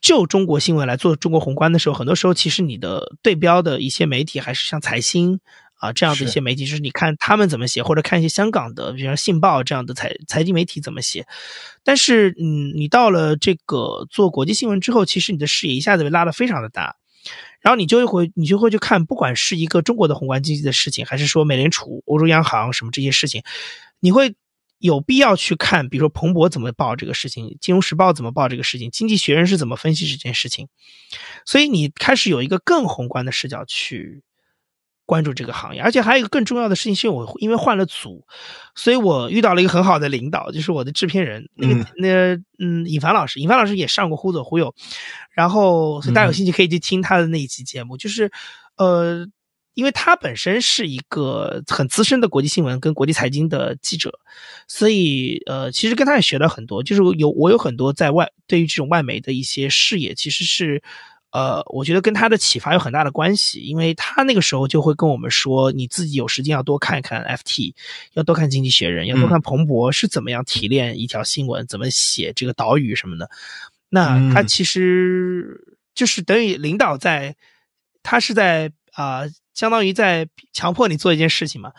[0.00, 5.40] 就中国新闻来做中国宏观的时候，很多时候其实你的对标的一些媒体还是像财新。
[5.80, 11.26] 啊，这样的一些媒体，就是你看他们怎么写，或者看一些香港的，比如说《信报》这样的财财经媒体怎么写。
[11.82, 16.96] 但是，嗯，你到了这个做国际新闻之后，其实你的视野一下子被拉得非常的大，
[17.60, 23.42] 然后你就会你就会去看，不管是一个中国的宏观经济的事情，还是说美联储、欧洲央行什么这些事情，
[24.00, 24.34] 你会
[24.86, 30.68] 有必要去看，比如说彭博怎么报这个事情，《金融时报》怎么报这个事情，《经济学人》是怎么分析这件事情，
[31.46, 34.22] 所以你开始有一个更宏观的视角去。
[35.06, 38.26] 关注这个行业，而且还有一个更重要的事情是，我因为换了组，
[38.74, 42.08] 所以我遇到了一个很好的领导，就是我的制片人，那个那
[42.58, 44.74] 嗯，尹凡老师，尹凡老师也上过《忽左忽右》，
[45.32, 48.32] 然后所以大家有兴趣可以去听他的那一期节目，就是
[48.76, 49.26] 呃，
[49.74, 54.18] 因为他本身是一个很资深的国际新闻跟国际财经的记者，
[54.66, 60.82] 所以呃，其实跟他也学了很多，就是有我有很多在外对于这种外媒的一些视野，其实是。
[61.34, 67.74] 呃，我觉得跟他的启发有很大的关系，因为他那个时候就会跟我们说，你自己有时间要多看一看 FT，
[68.12, 73.28] 要多看《经济学人》，要多看彭博是怎么样提炼一条新闻，怎么写这个导语什么的。
[73.88, 75.60] 那他其实
[75.92, 77.34] 就是等于领导在，
[78.04, 79.22] 他是在啊，
[79.54, 81.72] 相当于在强迫你做一件事情嘛。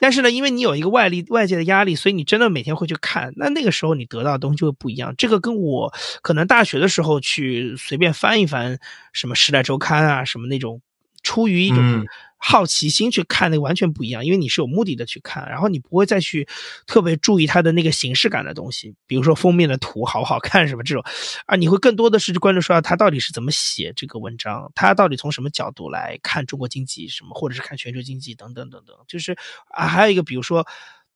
[0.00, 3.32] 但是呢，因为你有一个外力、外界的压力，所以你真的每天会去看。
[3.36, 5.14] 那那个时候你得到的东西就会不一样。
[5.16, 8.78] 这个跟我可能大学的时候去随便翻一翻
[9.12, 10.80] 什么《时代周刊》啊，什么那种，
[11.22, 12.04] 出于一种。
[12.42, 16.48] 好奇心去看那个完全不一样，因为你是有目的的去看，然后你不会再去
[16.86, 21.04] 特别注意它的那个形式感的东西，比如说封面的图好不好看什么这种，
[21.44, 29.36] 啊，你会更多的是关注说他到底是怎么写这个文章，他到底从什么角度来看中国经济什么，或者是看全球经济等等等等，就是
[29.68, 30.66] 啊，还有一个比如说，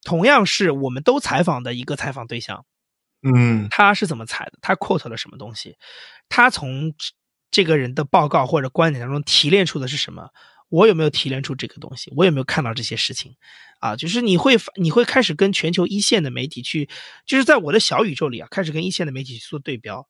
[0.02, 2.66] 同样是我们都采访的一个采访对象，
[3.22, 5.76] 嗯，他是怎么采的，他 quote 了什么东西，
[6.28, 6.92] 他从
[7.50, 10.28] 这个人的报告或者观点当中提炼出的是什么。
[10.74, 12.12] 我有没有提炼出这个东西？
[12.16, 13.37] 我有没有看到这些事情？
[13.78, 16.88] 啊，就是你会你会开始跟全球一线的媒体去，
[17.24, 20.06] 就是在我的小宇宙里啊，开始跟一线的媒体去做对标，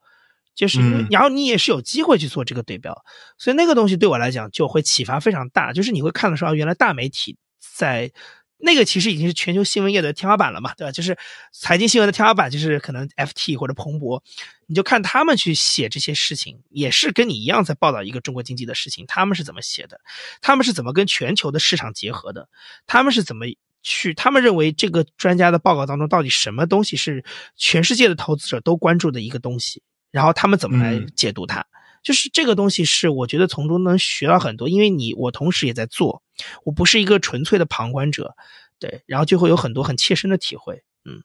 [0.54, 2.96] 就是因为然后你也是有机会去做这个对标，
[3.36, 5.72] 所以那个东西对我来讲就会启发非常大。
[5.72, 7.36] 就是你会看的时候，原来大媒体
[7.76, 8.10] 在
[8.58, 10.92] 那个其实已经是全球新闻业的天花板了嘛，对吧？
[10.92, 11.16] 就是
[11.52, 14.22] 财经新闻的天花板，就是可能 FT 或者彭博，
[14.66, 19.04] 你就看他们去写这些事情，也是跟你一样在报道一个中国经济的事情。
[19.06, 20.00] 他们是怎么写的？
[20.40, 22.48] 他们是怎么跟全球的市场结合的？
[22.86, 23.44] 他们是怎么
[23.82, 24.14] 去？
[24.14, 27.24] 他们认为这个专家的报告当中到底什么东西是
[27.56, 29.82] 全世界的投资者都关注的一个东西？
[30.10, 31.66] 然后他们怎么来解读它？
[32.04, 36.22] 就是这个东西是我觉得从中能学到很多，因为你我同时也在做，
[36.62, 38.36] 我不是一个纯粹的旁观者，
[38.78, 41.22] 对，然后就会有很多很切身的体会，嗯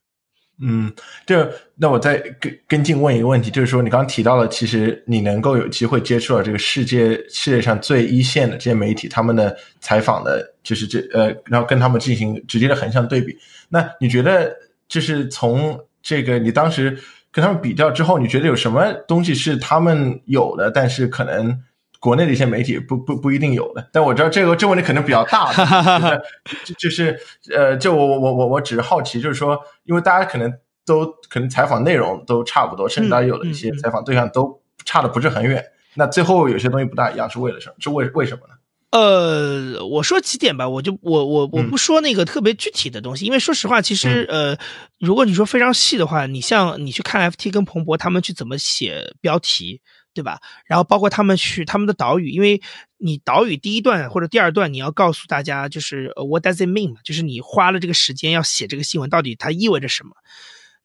[0.61, 0.93] 嗯，
[1.25, 13.37] 这那我再跟跟进问一个问题，就是说你刚刚提到了，其实你能够有机会接触到这个世界世界上最一线的这些媒体，他们的采访的，就是这呃，然后跟他们进行直接的横向对比，
[13.67, 14.55] 那你觉得
[14.87, 16.97] 就是从这个你当时。
[17.31, 21.61] 跟他们比较之后，你觉得有什么东西是他们有的，但是可能
[21.99, 23.89] 国内的一些媒体不不不一定有的？
[23.91, 25.51] 但我知道这个这问题可能比较大，
[26.65, 27.19] 就就是
[27.55, 30.51] 呃，就我我我我我只是好奇，就是说，因为大家可能
[30.85, 35.63] 都可能采访内容都差不多，甚至大家有的一些采访对象都差的不是很远，
[35.95, 37.75] 那最后有些东西不大一样，是为了什么？
[37.79, 38.53] 是为为什么呢？
[38.91, 44.57] 呃，我说几点吧，我就我我我不说那个特别具体的东西，因为说实话，其实呃，
[44.99, 49.81] 如果你说非常细的话，你像你去看 FT 跟彭博他们去怎么写标题，
[50.13, 50.39] 对吧？
[50.65, 52.61] 然后包括他们去他们的导语，因为
[52.97, 60.11] 你导语第一段或者第二段你要告诉大家就是 What does it mean 嘛，就是你花了这个时间要写这个新闻，到底它意味着什么？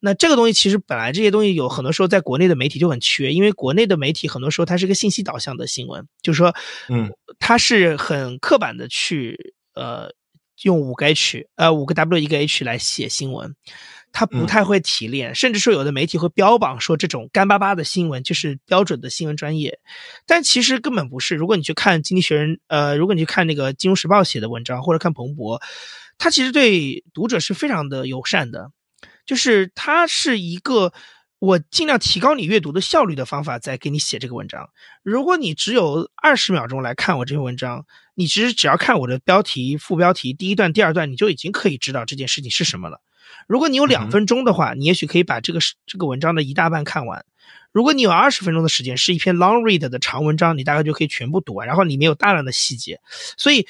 [0.07, 6.55] 那这个东西其实本来这些东西有很多时候在国内的媒体就很缺，因为国内的媒体很多时候它是个信息导向的新闻，就是说，
[6.91, 10.11] 嗯，它是很刻板的去呃
[10.61, 13.57] 用五个 H 呃五个 W 一个 H 来写新闻，
[14.13, 19.79] 它不太会提炼，甚至说有的媒体会标榜说这种干巴巴的新闻就是标准的新闻专业，
[20.27, 21.35] 但其实根本不是。
[21.35, 25.63] 如果你去看《经济学人》呃，如果你去看那个《金融时报》写的文章，或者看彭博，
[26.19, 28.71] 他其实对读者是非常的友善的。
[29.27, 30.93] 就是它是一个
[31.39, 34.71] 我尽量提高你阅读的效率的方法，在给你写这个文章。
[35.03, 37.85] 如果你只有二十秒钟来看我这篇文章，
[38.15, 43.01] 你其实只要看我的标题、副标题、第一段、第二段，你就已经可以知道这件事情是什么了。
[43.47, 47.27] 如果你有两分钟的话，你也许可以把这个这个文章的一大半看完。
[47.73, 51.67] 如果你有二十分钟的时间，是一篇 long read 的长文章，你大概就可以全部读完。
[51.67, 53.01] 然后里面有大量的细节，
[53.37, 53.67] 所以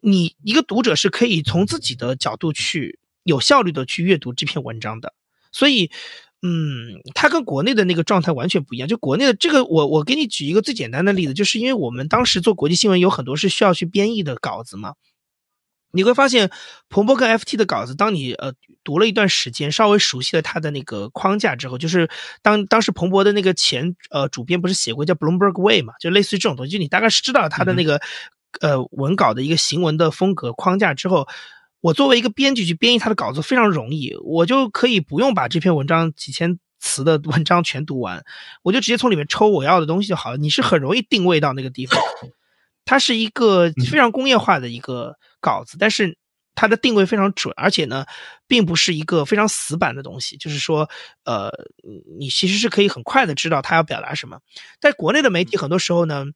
[0.00, 2.97] 你一个读者是可以从自己的角度去。
[3.28, 5.12] 有效率的去阅读这篇文章的，
[5.52, 5.90] 所以，
[6.40, 8.88] 嗯，它跟国内的那个状态完全不一样。
[8.88, 14.94] 就国内的这个，我我给你举一个最简单的例子，就是因为我们当时做国际新闻，有很多是需要去编译的稿子嘛。
[15.92, 16.50] 你会发现，
[16.88, 22.08] 彭博跟 FT 的稿子，当你呃读了一段时间，稍微熟悉了它的那个框架之后，就是
[22.40, 28.00] 当当时彭博的那个前呃主编不是写过叫 Bloomberg Way 嘛，就类似于这种东西，就你大概是知道它的那个
[28.60, 31.28] 呃文稿的一个行文的风格框架之后。
[31.80, 38.24] 我作为一个编辑去编译他的稿子非常容易，我就可以不用把这篇文章几千词的文章全读完，
[38.62, 40.36] 我就直接从里面抽我要的东西就好了。
[40.36, 42.00] 你是很容易定位到那个地方，
[42.84, 46.18] 它是一个非常工业化的一个稿子，但是
[46.54, 48.06] 它的定位非常准，而且呢，
[48.48, 50.90] 并不是一个非常死板的东西，就是说，
[51.24, 51.50] 呃，
[52.18, 54.40] 你其实是可以很快的知道他要表达什么。
[54.80, 56.24] 在国内的媒体很多时候呢。
[56.24, 56.34] 嗯，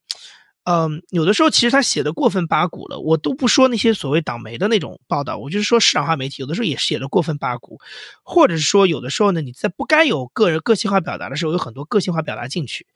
[1.11, 7.81] 有的时候其实他写的过分八股了，我都不说那些所谓党媒的那种报道，我就是说市场化媒体有的时候也写的过分八股，
[8.23, 12.87] 或者是说有的时候呢，你在不该有个人个性化表达的时候，有很多个性化表达进去，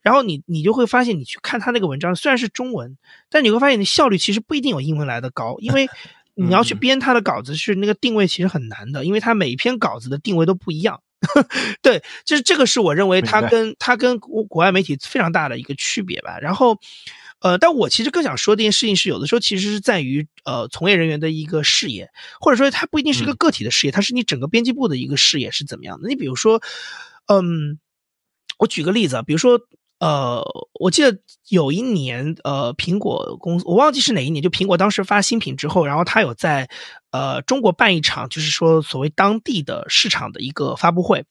[0.00, 2.98] 然后你你就会发现，你去看他那个文章虽然是中文，
[3.30, 5.88] 但你会发现你效率其实不一定有英文来的高，因为
[6.34, 11.00] 你要去编他的稿子是那个定位其实很难的，因为他每一篇稿子的定位都不一样。
[11.82, 16.38] 对，就是这个是我认为它跟它跟国国外媒体非常大的一个区别吧。
[16.40, 16.78] 然后，
[17.40, 26.08] 呃，但我其实更想说这件事情是，有的时候其实是在于呃从业人员的一个视野，或者说它不一定是一个个体的视野，它是你整个编辑部的一个视野是怎么样的。
[26.08, 26.62] 你比如说，
[27.26, 27.78] 嗯，
[28.58, 29.60] 我举个例子啊，比如说。
[30.02, 30.42] 呃，
[30.80, 31.16] 我记得
[31.48, 36.68] 有一年，呃，苹果公司我忘记是哪一年，就苹果当时发新品之后，然后他有在
[37.12, 41.24] 呃中国办一场，就是说所谓当地的市场的一个发布会，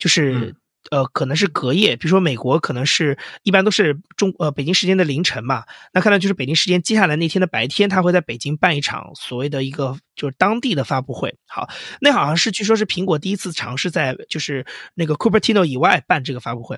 [0.00, 0.56] 就是
[0.90, 11.36] 呃可能是隔夜，比如说美国可能是一般都是中呃北京时间的凌晨嘛，那看来就是北京时间接下来那天的白天，他会在北京办一场所谓的一个就是当地的发布会。
[11.46, 11.68] 好，
[12.00, 16.76] 那好像是据说是苹果第一次尝试在就是那个 Cupertino 以外办这个发布会。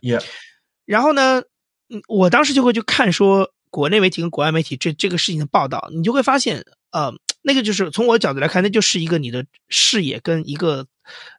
[0.91, 1.41] 然后呢，
[1.89, 7.13] 嗯，我当时就会去看说国内媒体跟国外媒体这这个事情的报道，你就会发现，呃，
[7.43, 10.89] 那个就是从我的角度来看，那就是一个你的视野跟一个，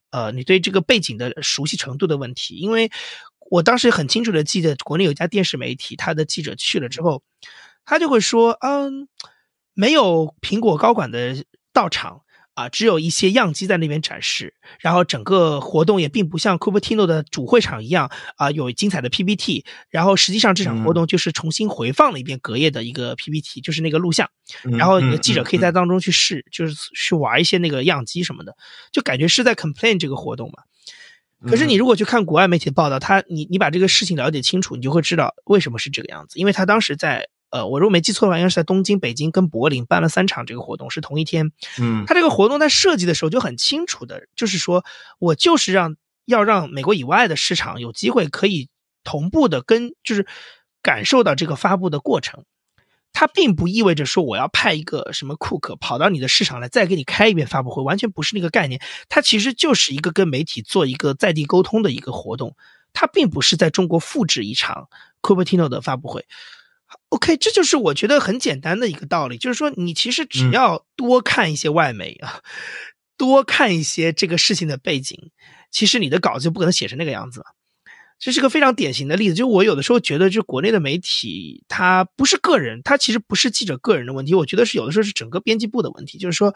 [0.10, 2.56] 呃，你对这个背景的熟悉程度的问题。
[2.56, 2.90] 因为
[3.50, 7.22] 我当时很清楚的记得，国内有家电视媒体，他的记者去了之后，
[7.84, 9.10] 他就会说，嗯，
[9.74, 11.44] 没有苹果高管的
[11.74, 12.22] 到场。
[12.62, 19.66] 啊，只有一些样机在那边展示，然后整个活动也并不像 Cupertino 的主会场一样啊，有精彩的 PPT。
[19.90, 24.30] 然后实际上这场活动就是重新回放了一遍隔夜的一个 PPT，就是那个录像。
[24.78, 28.56] 然后你的记者可以在当中去试，就是去玩一些那个样机什么的，
[28.92, 30.64] 就感觉是在 complain 这个活动嘛。
[31.48, 37.28] 可是你如果去看国外媒体的报道，他你你把这个事情了解清楚，你就会知道为什么是这个样子，因为他当时在。
[37.52, 41.52] 呃，我如果没记错的话，应该是在东京、北京跟柏林办了三场这个活动，是同一天。
[41.80, 44.84] 嗯，他这个活动在设计的时候就很清楚的，就是说
[45.20, 48.70] 我就是让要让美国以外的市场有机会可以
[49.04, 50.26] 同步的跟，就是
[50.82, 52.46] 感受到这个发布的过程。
[53.14, 58.82] 它并不意味着说我要派一个什么库克跑到你的市场来再给你开一遍发布会，完全不是那个概念。
[59.10, 62.56] 它其实就是一个跟媒体做一个在地沟通的一个活动，
[62.94, 64.88] 它并不是在中国复制一场
[65.22, 66.26] Cupertino 的发布会。
[67.10, 72.42] OK，这就是我觉得很简单的一个道理，就是说你其实只要多看一些外媒啊，
[73.18, 75.32] 多看一些这个事情的背景，
[75.72, 77.44] 其实你的稿子就不可能写成那个样子。
[78.20, 79.34] 这是个非常典型的例子。
[79.36, 86.54] 就我有的时候觉得，就国内的媒体，它不是个人，它其实不是记者个人的问题，我觉得是有的时候是整个编辑部的问题，就是说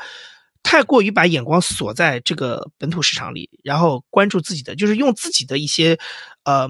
[0.61, 5.97] 太过于把眼光锁在这个本土市场里，然后关注自己的，就是用自己的一些
[6.43, 6.67] 呃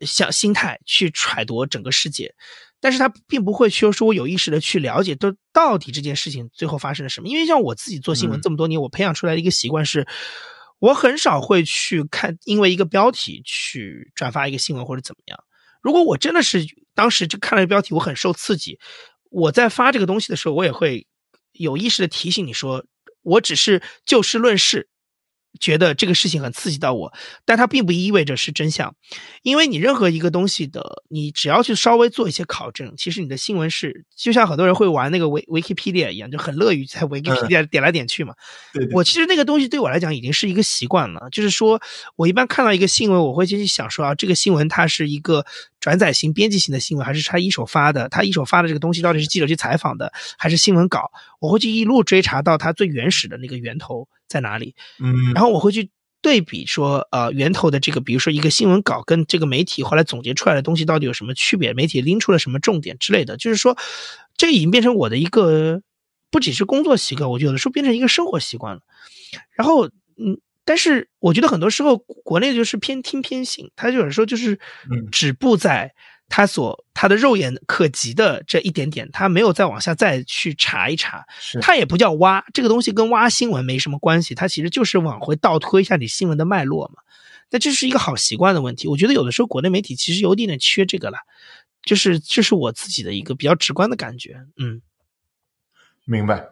[0.00, 2.34] 像心态去揣度整个世界。
[2.80, 7.28] 但是他并不会去说，我有意识的去了解，都到底这件事情最后发生了什么。
[7.28, 10.06] 因为像我自己做新闻这么多年，我培养出来的一个习惯是，
[10.78, 15.38] 我很少会去看，因为一个标题去转发一个新闻或者怎么样。
[15.82, 16.64] 如果我真的是
[16.94, 18.78] 当时就看了标题，我很受刺激，
[19.30, 21.06] 我在发这个东西的时候，我也会
[21.52, 22.84] 有意识的提醒你说，
[23.22, 24.88] 我只是就事论事。
[25.60, 27.12] 觉得这个事情很刺激到我，
[27.44, 28.94] 但它并不意味着是真相，
[29.42, 38.34] 因为你任何一个东西的，你只要去稍微做一些考证，其实你的新闻是就像很多人会玩那个维维基 pedia 一样，就很乐于在维基 pedia 点来点去嘛。
[38.72, 41.80] 对，我其实那个东西对我来讲已经是一个习惯了，就是说
[42.14, 45.44] 我一般看到一个新闻，我会先去想说啊，这个新闻它是一个
[45.80, 48.08] 转载型、编辑型的新闻，还是他一手发的？
[48.08, 51.10] 他一手发的这个东西到底是记者去采访的，还是新闻稿？
[51.40, 54.08] 我会去一路追查到它最原始的那个源头。
[54.28, 54.74] 在哪里？
[55.00, 61.72] 嗯，然后我会去对比说，呃，源头的这个，比如说一个新闻稿跟这个媒体后来总结出来的东西到底有什么区别？
[61.72, 63.36] 媒体拎出了什么重点之类的？
[63.36, 63.76] 就是说，
[64.36, 65.80] 这个已经变成我的一个
[66.30, 68.82] 不仅是工作习惯，我有的时候变成一个生活习惯了。
[69.52, 74.58] 然后，嗯，但是我觉得很多时候国内就是偏听偏信，他有的时候就是
[75.10, 75.94] 止步在。
[76.28, 81.26] 他所他的肉眼可及的这一点点，他没有再往下再去查一查，
[81.60, 87.02] 他也不叫挖这个东西，跟挖新闻没什么关系，它其实就是往回倒推一下你新闻的脉络嘛。
[87.50, 91.16] 那这是一个好习惯的问题，我觉得有的时候国内媒体其实有点点缺这个了，
[91.82, 94.44] 就是这是我自己的一个比较直观的感觉。
[94.58, 94.82] 嗯，
[96.04, 96.46] 明白。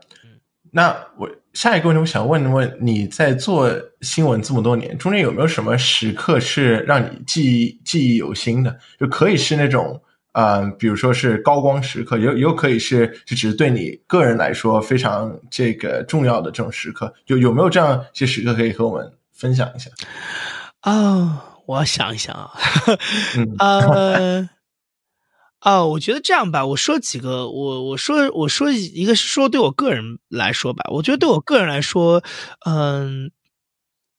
[0.72, 8.78] 那我下一个问题，我想问问你在做新闻这么多年，中间有没有什么时刻是让你记忆记忆犹新的？
[9.00, 9.98] 就可以是那种，
[10.32, 19.90] 嗯，比如说是高光时刻，也有可以是就只是对你个人来说非常这个重要的这种时刻，就有没有这样一些时刻可以和我们分享一下？
[20.80, 22.52] 啊，我想一想啊，
[23.58, 24.55] 呃。
[25.66, 32.22] 哦，我觉得这样吧，我说几个，我我说我说一个是说对我个人来说吧，我觉得对我个人来说，
[32.64, 33.32] 嗯，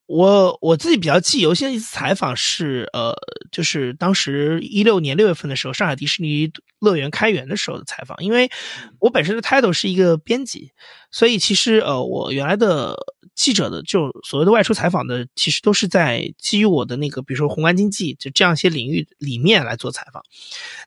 [0.08, 3.14] 我我自己比较记忆犹新的一次采访是，呃，
[3.52, 6.50] 就是当时一六年六月份的时候，上海迪士尼
[6.80, 8.50] 乐园开园的时候的采访，因为
[8.98, 10.72] 我本身的 title 是一个编辑，
[11.12, 12.96] 所以其实呃，我原来的。
[13.34, 20.24] 记者的就所谓的外出采访的，其实都是在基于我的那个，比如说宏观经济就这样一些领域里面来做采访。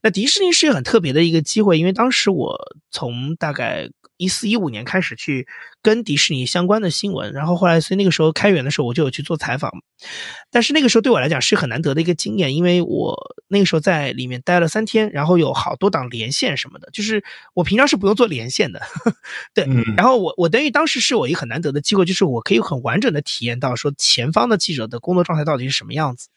[0.04, 3.90] 那迪士尼是一个很特别的一个机会，因为当时我从大概。
[4.22, 5.48] 一四一五年开始去
[5.82, 9.72] 跟迪士尼相关的新闻，然后后来所以那个时候开园的时候我就有去做采访，
[10.52, 13.18] 但是那个时候对我来讲是很难得的一个经验，因为我
[13.48, 17.24] 那个时候在里面待了三天，然后有好多档连线什么的，就是
[17.56, 18.80] 我平常是不用做连线的，
[19.56, 19.66] 对，
[19.98, 26.28] 然后我我等于当时是我一个很难得的机会，就是我可以很完整的体验到说前方的记者的工作状态到底是什么样子。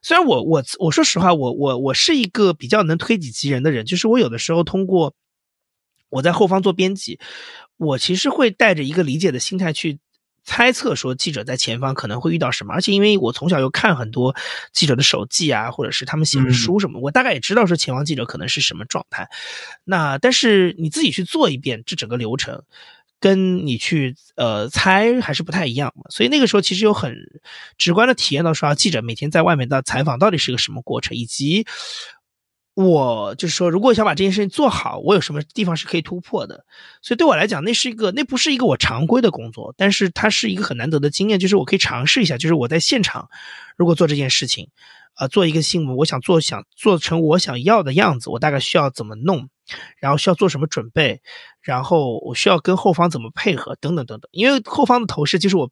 [0.00, 5.12] 虽然我我我说实话，我我我是一个比较能推己及人的人，就是我有的时候通过。
[6.12, 7.18] 我在后方做编辑，
[7.78, 9.98] 我其实会带着一个理解的心态去
[10.44, 12.74] 猜测，说记者在前方可能会遇到什么。
[12.74, 14.36] 而且因为我从小又看很多
[14.72, 19.30] 记者的手记啊，或者是他们写的书什么，我大概也知道说前方记者可能是什么状态。
[19.84, 22.62] 那但是你自己去做一遍这整个流程，
[23.18, 26.02] 跟你去呃猜还是不太一样嘛。
[26.10, 27.16] 所以那个时候其实有很
[27.78, 31.64] 直观的体验到说，记者每天在外面的采访到底是个什么过程，以及。
[32.74, 36.64] 我就是说，如果想把这件事情做好，我有什么地方是可以突破的？
[37.02, 43.28] 所以对我来讲，那是一个，那不是一个我常规的工作，但是它是一个很难得的经验，就是我可以尝试一下，就是我在现场
[43.76, 44.70] 如果做这件事情，
[45.14, 49.50] 啊，做一个新闻，我想做，想做成我想要的样子，我大概需要怎么弄，
[49.98, 51.20] 然后需要做什么准备，
[51.60, 55.70] 然后我需要跟后方怎么配合，等等等等，因为后方的同事就是我。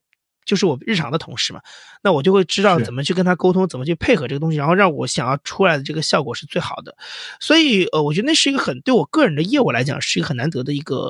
[0.51, 1.61] 就是我日常的同事嘛，
[2.03, 6.97] 那我就会知道怎么去跟他沟通，怎么去配合这个东西，然后让我想要出来的这个效果是最好的。
[7.39, 11.09] 所以，呃，我觉得那是一个很对我个人的业务来讲是一个很难得的一个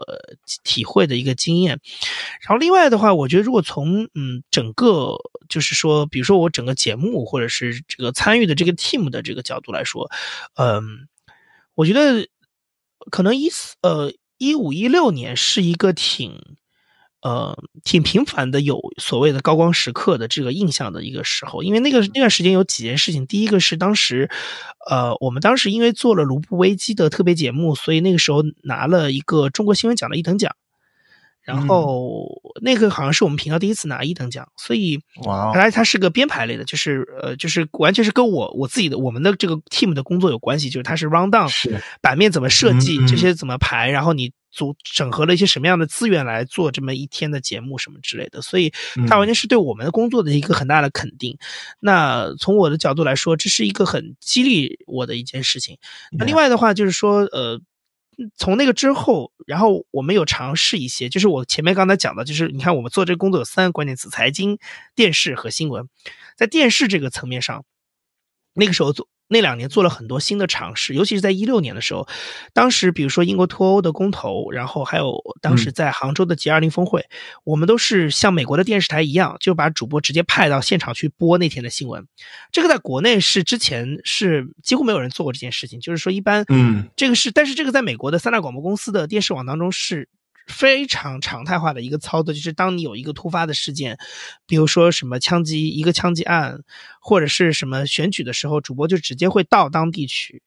[0.62, 1.80] 体会的一个经验。
[2.42, 5.16] 然后，另外的话，我觉得如果从嗯整个
[5.48, 10.10] 就是说，比如说我整个节目或者是这个参与的这个 team 的这个角度来说，
[10.56, 11.08] 嗯，
[11.74, 12.28] 我觉得
[13.10, 16.58] 可能一四呃一五一六年是一个挺。
[17.22, 23.26] 呃，挺频繁的有所谓的高光时刻的这个印象的一个时候，因为那个那段时间有几件事情。
[23.26, 24.30] 第一个是当时，
[24.88, 30.54] 呃，我们当时因为做了卢布危机的特别节目，所以那个时候拿了一个中国新闻奖的一等奖。
[31.42, 32.28] 然后
[32.62, 48.72] 那个好像是我们频道第一次拿一等奖，所以哇，原来它是个编排类的，就是呃，就是完全是跟我我自己的我们的这个 team 的工作有关系，就是它是 round down，是版面怎么设计，这些怎么排，然后你组整合了一些什么样的资源来做这么一天的节目什么之类的，所以
[49.08, 51.38] 它完全是对我们的工作的一个很大的肯定。
[51.80, 55.78] 那从我的角度来说，这是一个很激励我的一件事情。
[56.12, 57.60] 那另外的话就是说，呃。
[58.36, 64.58] 从那个之后，然后我们有尝试一些，就是我前面刚才讲的，就是你看我们做这个工作有三个关键词：财经、
[64.94, 65.88] 电视和新闻。
[66.36, 67.64] 在电视这个层面上，
[68.54, 69.08] 那个时候做。
[69.32, 72.08] 那两年做了很多新的尝试，尤其是在一六年的时候，
[72.52, 77.06] 当时比如说英国脱欧的公投，然后还有当时在杭州的 G 二零峰会，
[77.44, 82.04] 我们都是像美国的电视台一样，就把主播直接派到现场去播那天的新闻。
[82.50, 90.08] 这个在国内是之前是几乎没有人做过这件事情，就是说一般，嗯，这个是，但是这个在美国的三大广播公司的电视网当中是。
[90.46, 93.98] 非常常态化的一个操作，就是当你有一个突发的事件，
[94.46, 96.62] 比如说什么枪击一个枪击案，
[97.00, 100.42] 或者是什么选举的时候，主播就直接会到当地去，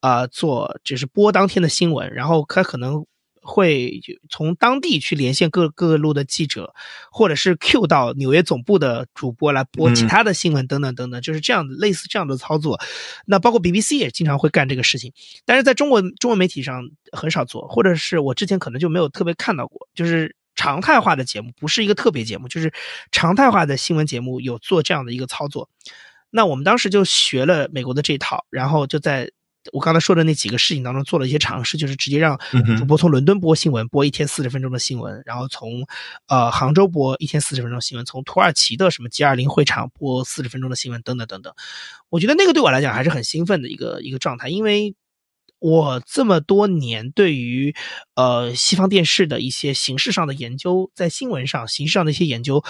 [0.00, 3.06] 啊，做就是播当天的新闻，然后他可能。
[3.48, 6.74] 会从当地去连线各各路的记者，
[7.10, 12.78] 或者是 Q 到纽约总部的主播来播其他的新闻等等等等，就是这样的类似这样的操作。
[13.24, 15.14] 那包括 BBC 也经常会干这个事情，
[15.46, 22.70] 但是在中国中文媒体上很少做，或者是我之前可能就没有特别看到过，就是常态化的节目，不是一个特别节目，就是
[23.10, 25.70] 常态化的新闻节目有做这样的一个操作。
[26.30, 29.30] 那我们当时就学了美国的这套，然后就在。
[29.72, 32.38] 我刚才说的那几个事情当中做了一些尝试，就是直接让
[32.78, 35.86] 主播从伦敦播新闻，播一天四十分钟的新闻，然后从
[36.26, 41.52] 呃杭州播一天四十分钟新闻，从土耳其的什么 G 二零会场播四十分钟的新闻，等等等等。
[42.08, 44.94] 我觉得那个对我来讲还是很兴奋的一个一个状态，因为
[45.58, 47.74] 我这么多年对于
[48.14, 52.64] 呃西方电视的一些形式上的研究，在新闻上形式上的一些研究。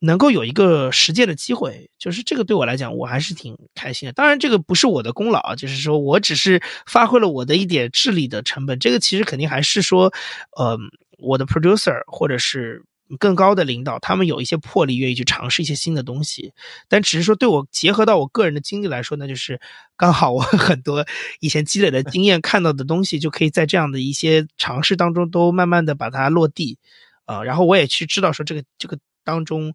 [0.00, 4.12] 能够有一个实践的机会，就是这个对我来讲，我还是挺开心的。
[4.12, 8.78] 当然，这个不是我的功劳啊，就是说我只是发挥了我的一点智力的成本。
[8.78, 10.12] 这个其实肯定还是说，
[10.56, 10.78] 呃，
[11.18, 12.84] 我的 producer 或者是
[13.18, 16.52] 更高的领导，他们有一些魄力，愿意去尝试一些新的东西。
[16.88, 19.60] 但只是说，对我结合到我个人的经历来说，那就是
[19.96, 21.04] 刚好我 很多
[21.40, 26.78] 以前积累的经验看到的东西，就可以在这样的一些尝试当中都慢慢的把它落地，
[27.24, 28.96] 啊，然后我也去知道说这个这个。
[29.28, 29.74] 当中，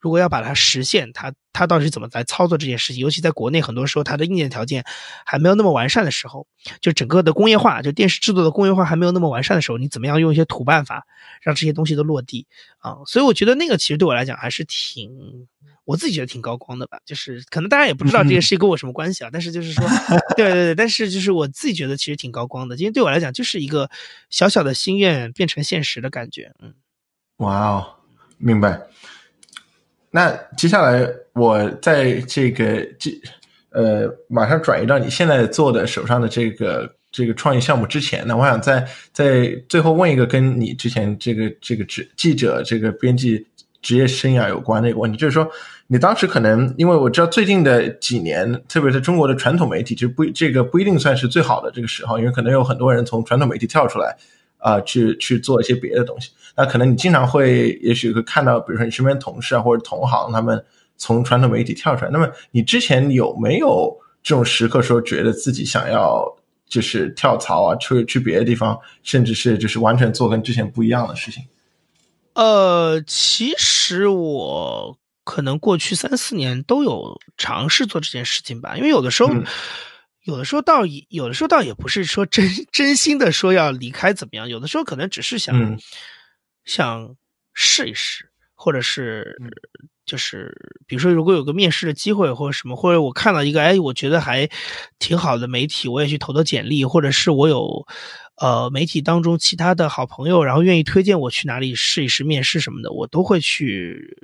[0.00, 3.00] 如果要把它实现，它它到底是怎么来操作这件事情？
[3.00, 4.84] 尤其在国内，很多时候它的硬件条件
[5.24, 6.48] 还没有那么完善的时候，
[6.80, 11.06] 就整个的工业化，就电视制作的工业化还没有那么完善的时候，你怎么样用一些土办法
[11.40, 12.96] 让这些东西都落地啊？
[13.06, 15.46] 所以我觉得那个其实对我来讲还是挺，
[15.84, 16.98] 我自己觉得挺高光的吧。
[17.04, 19.84] 就是可能大家也不知道这件事情跟我什么关系啊，但是就是说，
[20.36, 23.88] 对对对，但是就是我自己觉得其实挺高光的，因为对我来讲就是一个
[24.30, 26.52] 小小的心愿变成现实的感觉。
[26.60, 26.74] 嗯，
[27.38, 27.97] 哇哦。
[28.38, 28.80] 明白。
[30.10, 33.10] 那接下来我在这个这
[33.70, 43.46] 呃马上转移到你现在做的手上的这个这个创业项目之前，那我想在在最后问一个跟你之前这个这个职记者这个编辑
[43.82, 45.46] 职业生涯有关的一个问题，就是说
[45.86, 54.16] 你当时可能因为我知道最近的几年，特别是中国的传统媒体，就不这个不一定算是最好的这个时候，因为可能有很多人从传统媒体跳出来。
[54.58, 56.30] 啊，去去做一些别的东西。
[56.56, 60.64] 那可能你经常会，也许会看到，比如说你身边同事啊，或者同行，他们
[60.96, 62.10] 从传统媒体跳出来。
[62.10, 66.24] 那么你之前有没有这种时刻，说觉得自己想要
[66.66, 71.44] 就是跳槽啊，去去别的地方，甚至是就是完全做跟之前不一样的事情？
[72.34, 79.32] 呃，其实我可能过去三四年都有尝试做这件事情吧，因为有的时候。
[80.28, 85.78] 有的时候倒也有的时候倒也不是说真 真心的说要离开怎么样，有的时候可能只是想、嗯
[86.66, 87.16] 想
[87.54, 89.34] 试一试，或者是
[90.04, 90.54] 就是
[90.86, 94.46] 比如说如果有个面试的机会或者什么，或者我看到一个哎我觉得还
[94.98, 97.86] 挺好的媒体，我也去投投简历，或者是我有
[98.36, 104.14] 呃媒体当中其他的好朋友，然后愿意推荐我去哪里试一试面试什么的，我都会去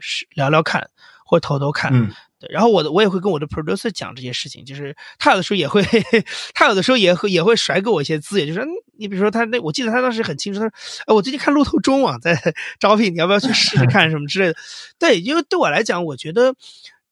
[0.00, 0.90] 试聊聊看
[1.24, 1.92] 或投投看。
[1.94, 5.82] 嗯对，然后我的我也会跟我的 producer 讲这些事情，就是他有的时候也会，
[6.54, 8.64] 他有的时候也会也会甩给我一些资源，就是
[8.96, 10.72] 你比如说他那，我记得他当时很清楚，他说，
[11.06, 12.40] 哎，我最近看路透中网在
[12.78, 14.56] 招聘，你要不要去试试看什么之类的？
[14.98, 16.54] 对，因为对我来讲，我觉得，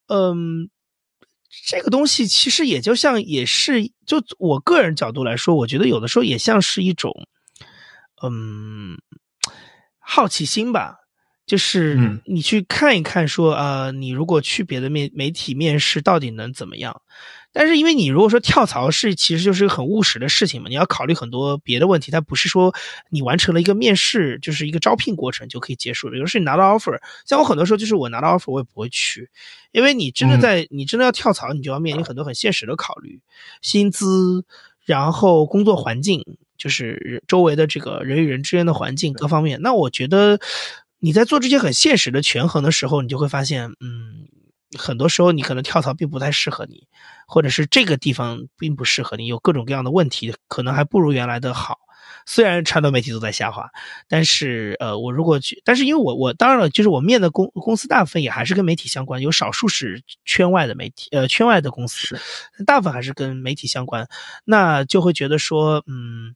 [0.06, 0.70] 嗯，
[1.66, 7.12] 这个东西其实也就像也是，就我个人角度来说，我觉得有的时候也像是一种，
[8.22, 8.96] 嗯，
[9.98, 11.05] 好奇心吧。
[11.46, 17.00] 就是嗯你去看一看说，呃，你如果去别的面媒体面试，到底能怎么样？
[17.52, 22.74] 但是因为你如果说跳槽是，其实就是一个很务实的事情嘛，你要考虑很多别的问题，它不是说
[23.08, 26.18] 你完成了一个面试，就是一个招聘过程就可以结束的。
[26.18, 29.30] 有的是你拿到 offer，像我很多时候就是我拿到 offer 我也不会去，
[29.72, 33.20] 因为你真的在、你真的要跳槽，你就要面临很多很现实的考虑，
[33.62, 34.44] 薪资，
[34.84, 36.22] 然后工作环境，
[36.58, 39.62] 就是周围的这个人与人之间的环境各方面。
[39.62, 40.38] 那我觉得
[40.98, 44.28] 你在做这些很现实的权衡的时候，你就会发现，嗯，
[44.78, 46.88] 很多时候你可能跳槽并不太适合你，
[47.26, 51.78] 或者是这个地方并不适合你，有各种各样的问题，可能还不如原来的好。
[52.24, 53.68] 虽然传统媒体都在下滑，
[54.08, 62.18] 但是呃，我如果去，但是因为我我当然了，就是我面的公公司大部分也还是跟媒体相关，有少数是圈外的媒体，呃，圈外的公司，
[62.66, 64.08] 大部分还是跟媒体相关，
[64.44, 66.34] 那就会觉得说，嗯。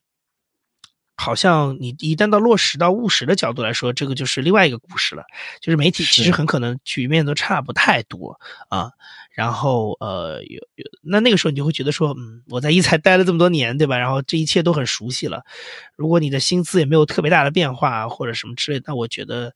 [1.21, 5.23] 好像你一旦到落实到务实的角度来说，这个就是另外一个故事了。
[5.61, 8.41] 就是媒体其实很可能局面都差不太多
[8.71, 8.91] 啊。
[9.31, 13.99] 然后呃，有有那那个时候你就会觉得说，嗯，我在一财待了这么多年，对吧？
[13.99, 15.45] 然后这一切都很熟悉了。
[15.95, 19.55] 如果你的薪资也没有特别大的变化或者什么之类的，那我觉得。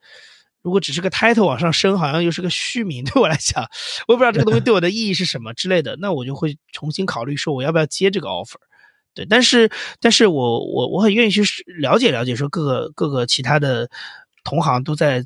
[0.62, 3.68] 如果只是个 title 往上升，好像又是个虚名，对我来讲，
[4.08, 8.56] 我也不知道这个东西对我的意义是什么之类的，那我就会重新考虑说我要不要接这个 offer。
[9.14, 11.42] 对，但是，但是我我我很愿意去
[11.78, 13.88] 了解了解，说各个各个其他的
[14.42, 15.24] 同行都在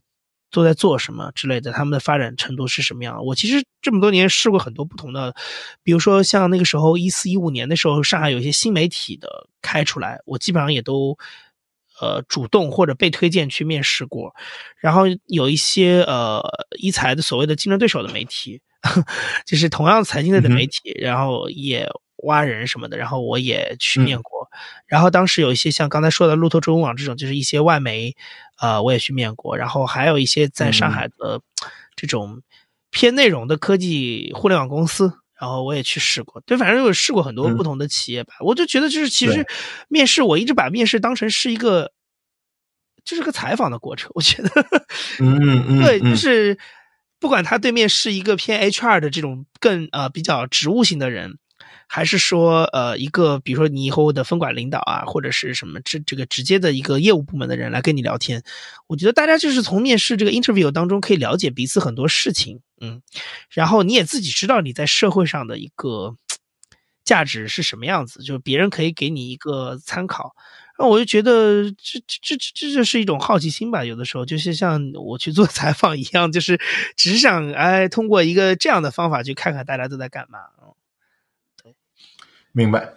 [0.51, 3.25] 都在做什么之类的，他们的发展程度是什么样。
[3.25, 5.35] 我其实这么多年试过很多不同的，
[5.83, 11.17] 比如说像那个时候一四一五年的时候，上海有一些新媒体的开出来，我基本上也都
[12.01, 14.35] 呃主动或者被推荐去面试过，
[14.79, 16.43] 然后有一些呃
[16.79, 18.61] 一财的所谓的竞争对手的媒体，
[19.45, 21.89] 就是同样财经类的媒体，然后也
[22.25, 24.49] 挖人什么的，然后我也去面过。
[24.87, 28.17] 然后当时有一些像刚才说的路透中文网这种，就是一些外媒，
[28.59, 29.57] 呃，我也去面过。
[29.57, 31.41] 然后还有一些在上海的
[31.97, 32.43] 这种
[32.91, 35.13] 偏内容的科技互联网公司。
[35.41, 38.35] 然后我也去试过，对，反正有试过很多不同的企业吧。
[38.41, 39.47] 我就觉得，就是其实
[39.87, 41.93] 面试，我一直把面试当成是一个，
[43.05, 44.11] 就是个采访的过程。
[44.17, 44.51] 我觉得，
[45.21, 46.59] 嗯嗯，对，嗯就是
[47.21, 51.39] 不管他对面是一个偏 HR 的这种更呃比较职务型的人，
[51.89, 58.43] 还是说呃一个比如说你以后的分管领导啊，或者是什么这这个直接的一个业务部门的人来跟你聊天，
[58.87, 63.01] 我觉得大家就是从面试这个 interview 当中可以了解彼此很多事情，嗯，
[63.51, 66.15] 然后你也自己知道你在社会上的一个
[67.05, 70.37] 价值是什么样子，就是别人可以给你一个参考。
[70.81, 76.61] 那我就觉得这这这这这就是一种好奇心吧，有的时候就是像我去做 采访一样，就是
[76.97, 80.39] 只想哎通过一个这样的方法去看看大家都在干嘛。
[82.59, 82.89] 明白。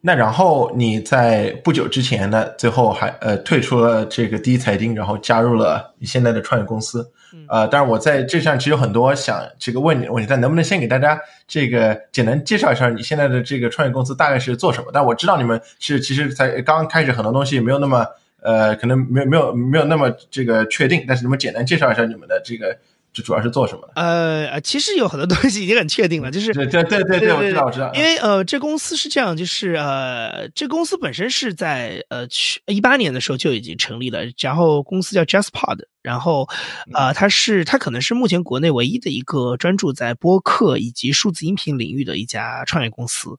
[0.00, 7.12] 那然后你在不久之前呢，最后还呃退出了这个第一财经，然后加入了你现在的创业公司。
[7.34, 14.86] 嗯呃，当然我在这上其实有很多想这个问你的问题，但能不能先给大家这个简单介绍一下你现在的这个创业公司大概是做什么？
[14.90, 18.06] 但我知道你们是其实才刚开始，很多东西没有那么
[18.42, 22.74] 呃，可能没有没有没有那么这个确定，但是能不能简单介绍一下你们的这个
[23.12, 23.92] 这主要是做什么的？
[23.96, 36.48] 呃，呃其实有很多东西已经很确定了，就是对对对对对，我知道我知道，因为呃，这公司是这样，就是呃，这公司本身是在呃去一八年的时候就已经成立了，然后公司叫 JustPod，然后
[36.94, 43.30] 呃，它是它可能是目前国内唯一的一个专注在播客以及数字音频领域的一家创业公司，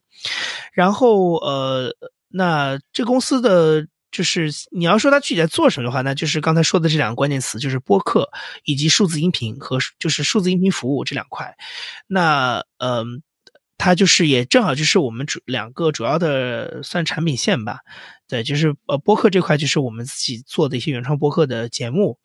[0.73, 1.95] 然后呃，
[2.27, 3.87] 那这公司的。
[4.11, 8.29] 就是你要说它具体在做什么的话，那就是刚才说的这两个关键词，就是播客
[8.65, 11.55] 以及数字音频和就是数字音频服务这两块。
[12.07, 13.23] 那嗯、
[13.81, 17.79] 它就是也正好就是我们主两个主要的算产品线吧。
[18.27, 22.17] 对，就是呃，播客这块就是我们自己做的一些原创播客的节目，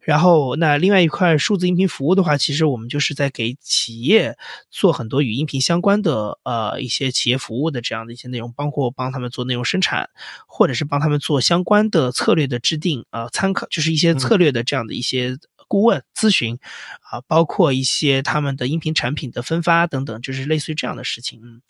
[0.00, 4.36] 然后那另外一块数字音频服务的话，其实我们就是在给企业
[4.72, 10.10] 做很多与音频相关的呃一些企业服务的这样的一些内容，包括帮他们做内容生产，
[10.48, 15.38] 或者是帮他们做相关的策略的制定啊，参考就是一些策略的这样的一些
[15.72, 16.58] 顾问咨询
[17.00, 21.40] 啊，包括一些他们的音频产品的分发等等，就是类似于这样的事情。
[21.42, 21.62] 嗯，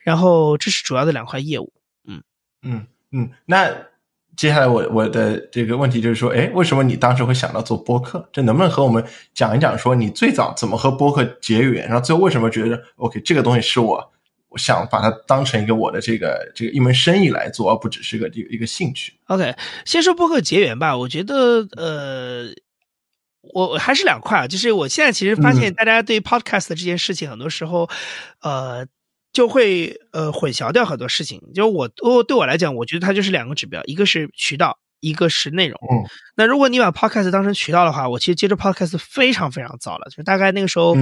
[0.00, 1.72] 然后这是主要的两块业务。
[2.06, 2.22] 嗯
[2.60, 2.86] 嗯。
[3.12, 3.72] 嗯，那
[4.36, 8.28] 接下来我我的这个问题就是说，哎，为什么你当时会想到做播客？
[8.30, 9.02] 这能不能和我们
[9.32, 14.12] 讲一讲，说你最早怎么和播客结缘，然后最后为什么觉得 OK 这个东西是我
[14.48, 19.54] 我想把它当成一个我的这个这个一门生意来做，而不只是个一一个兴趣？OK，
[19.86, 20.96] 先说播客结缘吧。
[20.96, 22.52] 我觉得呃，
[23.52, 27.88] 我还是两块啊，就是我现在其实发现大家对 Podcast 这件事情，很多时候
[28.40, 28.86] 呃。
[29.32, 31.38] 就会呃混淆掉很多事情。
[31.54, 35.78] 就我我对我来讲，我觉得它就是两个指标，一个是渠道，一个是内容。
[35.92, 40.96] 嗯，那如果你把 podcast 当成渠道的话，我其实接触 podcast 非常非常早了，就是大概那个时候，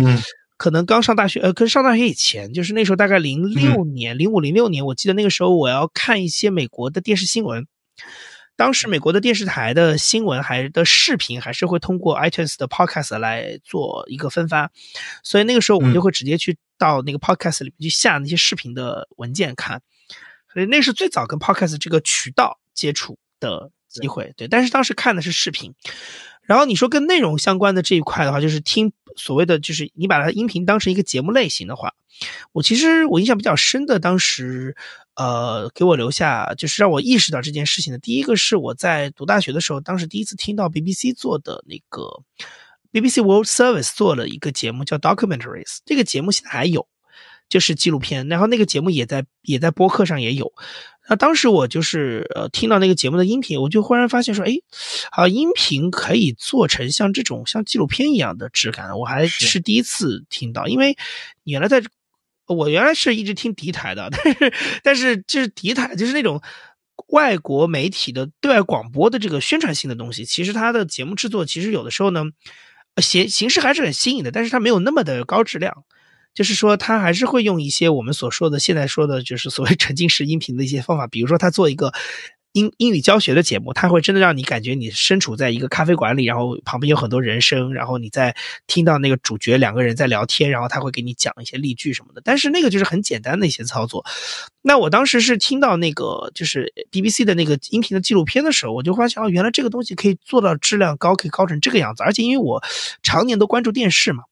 [0.56, 7.68] 可能刚上大学，呃，可是上大学以前，就是那时候大概零六年、零五零六年，我记得那个时候我要看一些美国的电视新闻。
[8.56, 14.70] 当时美国的电视台的新闻还的视频还是会通过 iTunes 的 Podcast 来做一个分发，
[15.22, 19.82] 所以那个时候我们就会直接去到那个 Podcast 里面去下那些视频的文件看，
[20.52, 24.32] 所以那是最早跟 Podcast 这个渠道接触的机会。
[24.36, 25.72] 对，但是当时看的是视频。
[26.42, 31.94] 然后你说跟内容相关的这一块的话，就是听所谓的就是你把它音频当成一个节目类型的话，
[32.52, 34.76] 我其实我印象比较深的，当时
[35.16, 42.22] 呃给我留下就是让我意识到这件事情的，第一个是我在读大学的时候，当时第一次听到 BBC 做的那个
[42.92, 46.86] BBC World Service 做了一个节目叫 Documentaries，这个节目现在还有，
[47.48, 50.52] 就是纪录片，然后那个节目也在也在播客上也有。
[51.06, 54.52] 那当时我就是呃听到那个节目的音频，我就忽然发现说，哎，
[55.10, 60.66] 啊，音频可以做成像这种像纪录片一样的质感，我还是第一次听到。
[60.66, 60.96] 因为
[61.44, 61.82] 原来在，
[62.46, 64.52] 我原来是一直听敌台的，但是
[64.82, 66.40] 但是就是敌台就是那种
[67.08, 72.24] 外国媒体的对外广播的这个宣传性的东西，其实它的节目制作其实有的时候呢，
[73.02, 75.84] 形形式还是很新颖的，但是它没有那么的高质量。
[76.34, 81.06] 就是说，他还是会用一些我们所说的现在说的，就是所谓沉浸式音频的一些方法。
[81.06, 81.92] 比如说，他做一个
[82.52, 88.34] 英英语教学的节目，他会真的让你感觉你身处在一个咖啡馆里，然后旁边有很多人声，然后你在
[88.66, 92.20] 听到那个主角两个人在聊天，然后他会给你讲一些例句什么的。
[92.24, 94.04] 但是那个就是很简单的一些操作。
[94.62, 102.02] 那我当时是听到那个就是 BBC 的那个音频的纪录片的时候，我就发现哦，原来这个东西可以做到质量高，可以高成这个样子。
[102.02, 102.62] 而且因为我
[103.02, 104.24] 常年都关注电视嘛。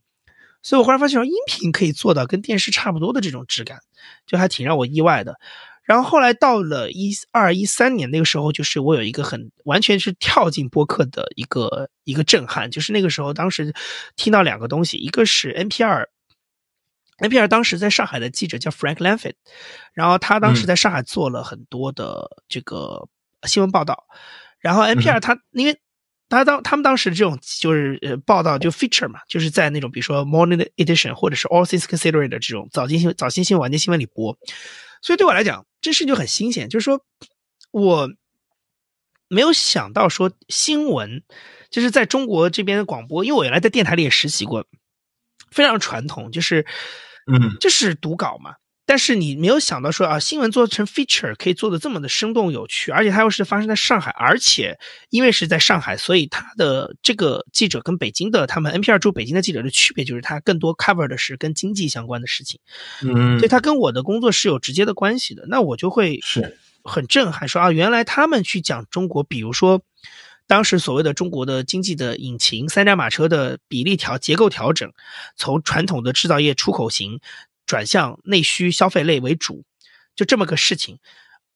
[0.63, 3.81] 所以我忽然发现，音频可以做到跟电视差不多的这种质感，
[4.27, 5.39] 就还挺让我意外的。
[5.83, 13.75] 然后后来到了一二一三年那个时候，就是我有一个很完全是跳进播客的一个一个震撼，就是那个时候当时
[14.15, 19.35] 听到两个东西，一个是 NPR，NPR 当时在上海的记者叫 Frank Lanfit，
[19.93, 23.09] 然后他当时在上海做了很多的这个
[23.43, 24.05] 新闻报道，
[24.61, 25.77] 然后 NPR 他因为。
[26.39, 34.37] 他当他们当时这种就是呃报道就 feature 嘛，就是在那种比如说 morning edition 或者是 all things considered 的这种早间新早新新闻晚间新闻里播，
[35.03, 37.05] 所以对我来讲这事就很新鲜，就是说
[37.71, 38.09] 我
[39.29, 41.23] 没有想到说新闻
[41.71, 44.67] 就是在中国这边的广播，因为我原来在电台里也实习过，
[45.51, 46.67] 非常传统，就是
[47.31, 48.55] 嗯，就是读稿嘛。
[48.93, 54.79] 但是你没有想到说啊，新闻做成 feature 可以做的这么的生动有趣，而且它又是发生在上海，而且
[55.09, 62.61] 因为是在上海，所以它的这个记者跟北京的他们 NPR 驻北京的记者的区别就是他更多 cover 的是跟经济相关的事情，
[63.01, 65.47] 嗯，所以他跟我的工作是有直接的关系的。
[65.49, 69.81] 那我就会是很震撼，说啊，原来他们去讲中国，比如说
[70.47, 74.93] 当时所谓的中国的经济的引擎三驾马车的比例调结构调整，
[75.35, 77.21] 从传统的制造业出口型。
[77.73, 79.65] 转向内需消费类为主，
[80.15, 80.99] 就这么个事情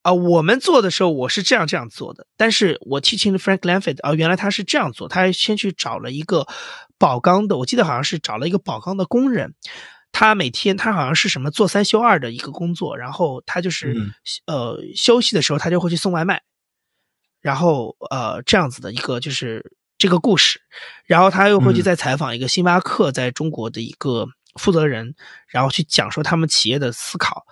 [0.00, 0.14] 啊。
[0.14, 2.26] 我们做的时候，我是这样这样做的。
[2.38, 6.46] 但是我 teaching Frank Lanford 啊，原来他是这样做，他先去找了一个
[6.96, 9.54] 宝钢的，我记得好像是找了一个宝钢的工人，
[10.10, 13.94] 他每天他好像是什么做三休二的一个工作，然后他就是
[14.46, 16.40] 呃休息的时候他就会去送外卖，
[17.42, 20.62] 然后呃这样子的一个就是这个故事，
[21.04, 24.26] 然后他又会去再采访一个星巴克在中国的一个。
[24.56, 25.14] 负责人，
[25.48, 27.46] 然后去讲说他们企业的思考，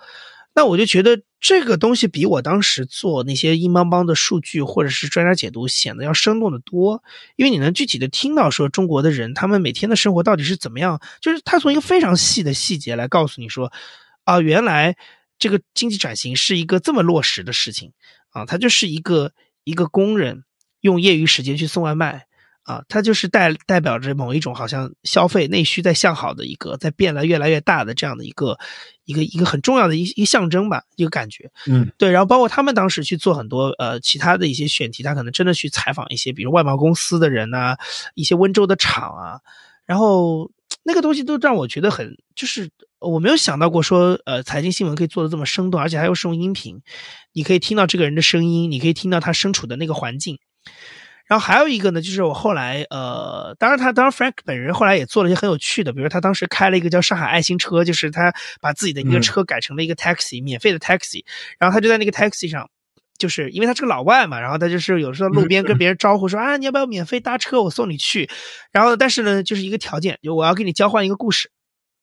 [0.53, 7.03] 那我就觉得这个东西比我当时做那些硬邦邦的数据或者是专家解读显得要生动的多，
[7.35, 13.71] 因为你能具体的听到说中国的人他们每天的生活到底是怎么样，就是他从一个非常细的细节来告诉你说，
[14.23, 14.95] 啊，原来
[15.37, 17.91] 这个经济转型是一个这么落实的事情
[18.29, 19.33] 啊，他就是一个
[19.63, 20.45] 一个工人
[20.81, 22.27] 用业余时间去送外卖。
[22.65, 28.57] 啊，它就是代代表着某一种好像消费内需在向好的一个，在变得越来越大的这样的一个
[29.05, 31.51] 一个一个很重要的一一个象征吧，一个感觉。
[31.67, 32.09] 嗯，对。
[32.09, 37.77] 然后包括他们当时去做很多呃其他的一些选题，他可能真的去采访一些比如外贸公司的人呐，
[38.15, 39.39] 一些温州的厂啊，
[39.85, 40.49] 然后
[40.81, 46.81] 那个东西都让我觉得很就是我没有想到过说呃财经新闻可以做的这么生动，而且还有是用音频，
[47.31, 50.39] 你可以听到这个人的声音，你可以听到他身处的那个环境。
[51.27, 61.25] 然后还有一个呢，就是我后来，呃，当然他，当然 Frank 本人后来也做了一些很有趣的，比如他当时开了一个叫上海爱心车，就是他把自己的一个车改成了一个 taxi，免费的 taxi，
[61.57, 62.69] 然后他就在那个 taxi 上，
[63.17, 68.29] 就是因为他是个老外嘛，然后他就是有时候路边跟别人招呼说 啊，你要不要免费搭车，我送你去，
[68.71, 71.49] 然后但是呢，就是一个条件，就我要跟你交换一个故事，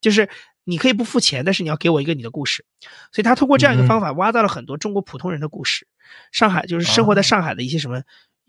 [0.01, 0.29] 就是
[0.65, 2.65] 你可以不付钱，但是你要给我一个你的故事，
[3.13, 5.87] 所以他通过这样一个方法挖到了很多中国普通人的故事，
[6.33, 8.03] 上海就是生活在上海的一些什么。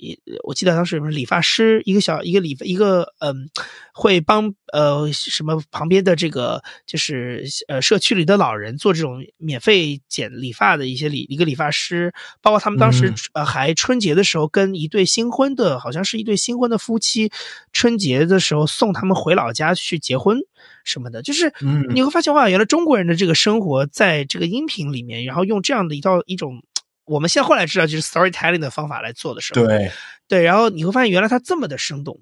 [0.03, 3.49] 一，我记得当时什么理发师，一个小一个理一个嗯，
[3.93, 17.31] 会帮呃什么旁边的这个就是呃社区里的老人做这种免费剪理发的一些理一个理发师，包括他们当时呃还春节的时候跟一对新婚的，好像是一对新婚的夫妻，
[17.71, 20.39] 春节的时候送他们回老家去结婚
[20.83, 21.53] 什么的，就是
[21.93, 26.61] 你会发现哇，原来中国人的这个生活在这个音频里面，然后用这样的一套一种。
[27.05, 29.91] 我们现在后来知道，就是 storytelling 的方法来做的时候，对
[30.27, 32.19] 对，然后你会发现原来它这么的生动。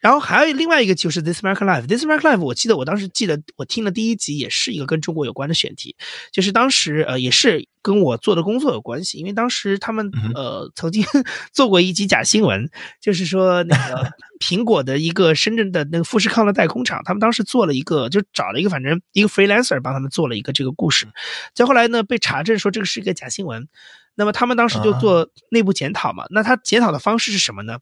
[0.00, 5.96] 然后还有另外一个就是 This American Life，This American Life，我记得我当时记得我听了第一集，也是一个跟中国有关的选题，
[6.32, 11.04] 就是当时呃也是跟我做的工作有关系，因为当时他们呃曾经
[11.52, 12.70] 做过一集假新闻，
[13.00, 14.08] 就是说那个
[14.40, 21.08] 苹果的一个深圳的那个富士康的代工厂，他们当时做了一个，就找了一个反正一个 freelancer 帮他们做了一个这个故事，
[21.54, 23.66] 再后来呢被查证说这个是一个假新闻，
[24.14, 27.78] 那么他们当时就做内部检讨嘛，那他检讨的方式是什么呢？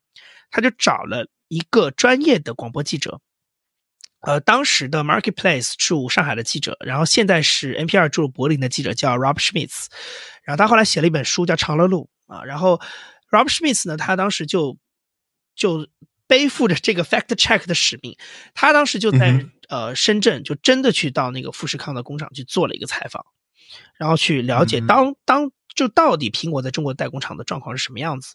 [0.56, 1.28] 他就找了。
[1.48, 3.20] 一个专业的广播记者，
[4.18, 9.86] 呃，当时的 Marketplace 驻上海的记者，然后现在是 NPR 驻柏林的记者，叫 Rob Schmitz，
[10.42, 12.80] 然后他后来写了一本书叫《长乐路》啊，然后
[13.30, 14.76] Rob Schmitz 呢，他当时就
[15.54, 15.86] 就
[16.26, 18.16] 背负着这个 fact check 的使命，
[18.52, 23.24] 他当时就在呃深圳，就真的去到那个富士康的工厂去做了一个采访，
[23.94, 28.34] 然后去了解当当就到底苹果在中国代工厂的状况是什么样子。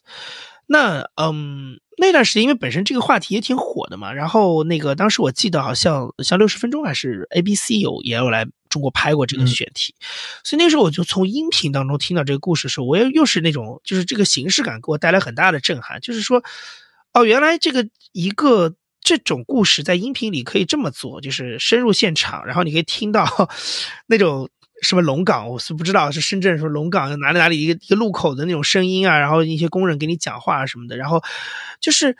[0.64, 9.94] 那嗯，那段时间因为本身这个话题也挺火的嘛，然后那个当时我记得好像像六十分钟还是 ABC 有也有来中国拍过这个选题，
[10.42, 16.42] 所以那时候我就从音频当中听到这个故事的时候，我也又是那种就是这个形式感给我带来很大的震撼，就是说
[17.12, 23.24] 哦，原来这个一个这种故事在音频里可以这么做，就是深入现场，然后你可以听到
[24.08, 24.50] 那种。
[24.82, 31.22] 什么龙岗，我是不知道是深圳什么龙岗哪里哪里一个一个路口的那种声音啊，然后一些工人给你讲话什么的，然后
[31.80, 32.16] 就是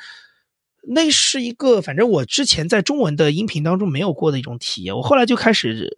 [0.82, 4.96] 那是一个，反正我之前在中文的音频当中没有过的一种体验。
[4.96, 5.90] 我后来就开始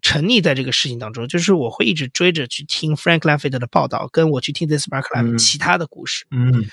[0.00, 6.26] 沉溺在这个事情当中，就是我会一直追着去听 Frank l a f i t t 的报道，跟我去听 This Mark Life 其他的故事。
[6.30, 6.64] 嗯，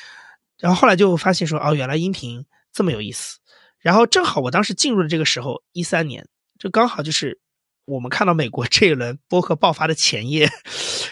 [0.58, 3.40] 然后后来就发现说，哦，原来音频这么有意思。
[3.80, 6.26] 然后正好我当时进入了这个时候，一三年，
[6.58, 7.40] 就刚好就是。
[7.88, 10.50] 我们看到美国这一轮播客爆发的前夜，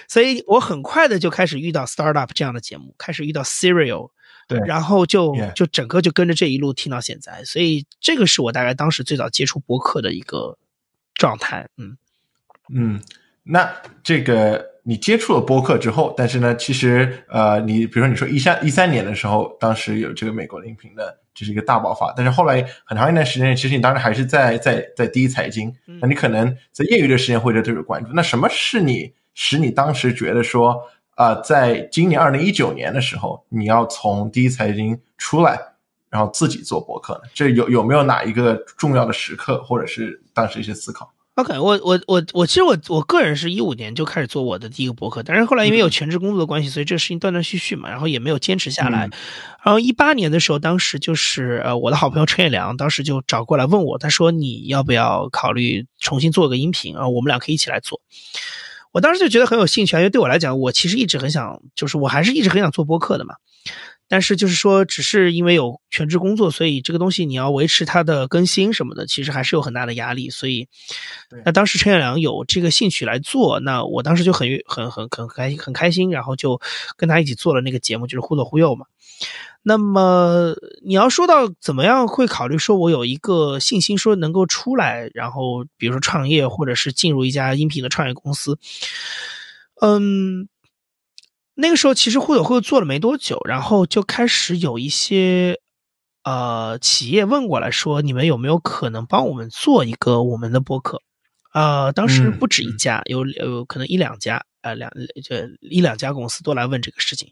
[0.10, 4.12] 所以我很快的就开始遇到 Startup 这样的节目，开始遇到 Serial，
[4.46, 10.58] 对，然后就就整个就跟着这一路听到现在，所以这个是我大概当时最早接触播客的一个
[11.14, 11.98] 状态，嗯
[12.74, 13.02] 嗯，
[13.44, 13.74] 那
[14.04, 21.22] 这个你接触了播客之后，但是呢，其实呃，你比如说你说一三一三年的时候，当时有这个美国音频的。
[21.36, 25.72] 就是一个大爆发，但是后来很长一段时间，其实你当时还是在在在第一财经，
[26.02, 28.10] 那你可能在业余的时间会对这个关注。
[28.14, 30.82] 那什么是你使你当时觉得说
[31.16, 35.60] 啊，在今年二零一九年的时候，你要从第一财经出来，
[36.10, 37.30] 然后自己做博客呢？
[37.34, 49.10] 这有有没有哪一个重要的时刻，或者是当时一些思考？OK，我我我我其实我我个人是一五年就开始做我的第一个博客，但是后来因为有全职工作的关系，所以这个事情断断续续嘛，然后也没有坚持下来。
[49.64, 57.08] 然后一八年的时候，当时就是呃我的好朋友陈彦良，当时就找过来问我，他说你要不要考虑重新做个音频啊？
[57.10, 58.00] 我们俩可以一起来做。
[58.94, 63.36] 我当时就觉得很有兴趣啊，因为对我来讲，我其实一直很想，就是我还是一直很想做播客的嘛。
[64.08, 70.30] 但是就是说，只是因为有全职工作，所以这个东西你要维持它的更新什么的，其实还是有很大的压力。
[70.30, 70.68] 所以，
[71.44, 76.62] 那当时陈远良有这个兴趣来做，那我当时就很很很很开心很开心，然后就
[76.98, 78.86] 跟他一起做了那个节目，就是忽左忽右嘛。
[79.68, 80.54] 那么
[80.86, 88.60] 你要说到怎么样会考虑说，我有一个信心说能够出来，然后比如说创业，或者是进入一家音频的创业公司，
[89.82, 90.48] 嗯，
[91.56, 95.60] 那个时候其实互友会做了没多久，然后就开始有一些
[96.24, 101.02] 呃企业问过来说，你们有没有可能帮我们做一个我们的播客？
[101.54, 104.92] 呃，当时不止一家，有有可能一两家，呃，两
[105.24, 107.32] 这一两家公司都来问这个事情。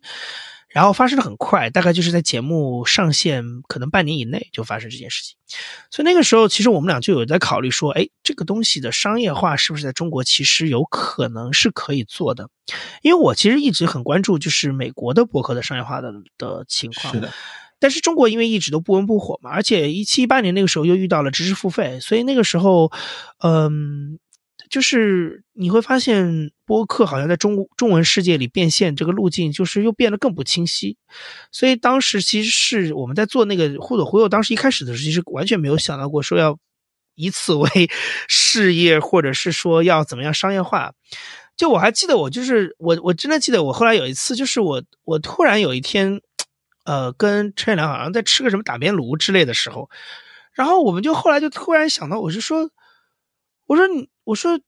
[0.74, 5.38] 然后发生的很快，大概就是在节目上线可能半年以内就发生这件事情，
[5.92, 12.50] 所以那个时候其实我们俩就有在考虑说，哎，这个东西的商业化是不是在中国其实有可能是可以做的？
[13.04, 17.32] 因为我其实一直很关注就是美国的博客的商业化的的情况，是的。
[17.80, 22.92] 但是中国因为一直都不温不火嘛，而且一七一八年那个时候又遇到了知识付费，所以那个时候，
[23.44, 24.20] 嗯。
[24.70, 30.98] 就是你会发现播客好像在中中文世界里变现这个路径，就是又变得更不清晰。
[31.52, 36.58] 所以当时其实是我们在做那个互抖忽右，当时一开始的时候其实完全没有想到过说要
[37.16, 37.70] 以此为
[38.28, 40.94] 事业，或者是说要怎么样商业化。
[41.56, 46.22] 就我还记得，我就是我我真的记得，我后来有一次就是我我突然有一天，
[46.86, 49.90] 呃，跟陈远良好像在吃个什么打边炉之类的时候，
[50.54, 52.70] 然后我们就后来就突然想到，我是说。
[53.66, 54.60] 我说你，我说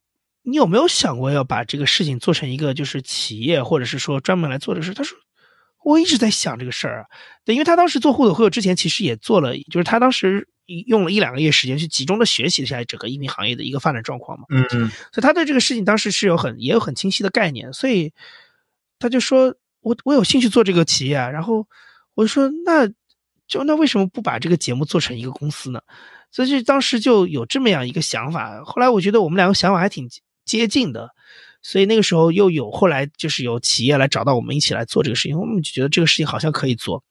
[0.45, 4.93] 你有没有想过要把这个事情做成一个就是企业，或者是说专门来做这个事？
[4.93, 5.17] 他说
[5.83, 7.05] 我一直在想这个事儿啊。
[7.43, 10.47] 对，因为他当时做互动会友之前，其实也做了，就是他当时
[10.87, 14.45] 用了一两个月时间去集中的学习一下整个音频行业的一个发展状况嘛。
[14.49, 14.89] 嗯嗯。
[15.11, 18.13] 所以他对这个事情当时是有很也有很清晰的概念，所以
[18.99, 21.29] 他就说我我有兴趣做这个企业啊。
[21.29, 21.67] 然后
[22.13, 22.87] 我就说那
[23.47, 25.81] 就那为什么不把这个节目做成一个公司呢？
[26.31, 30.09] 所以当时就有这么样一个想法，后来我觉得我们两个想法还挺
[30.45, 31.09] 接近的，
[31.61, 37.03] 所以那个时候又有后来就是有企业来找到我们一起来做这个事情，我们就觉得这个事情好像可以做。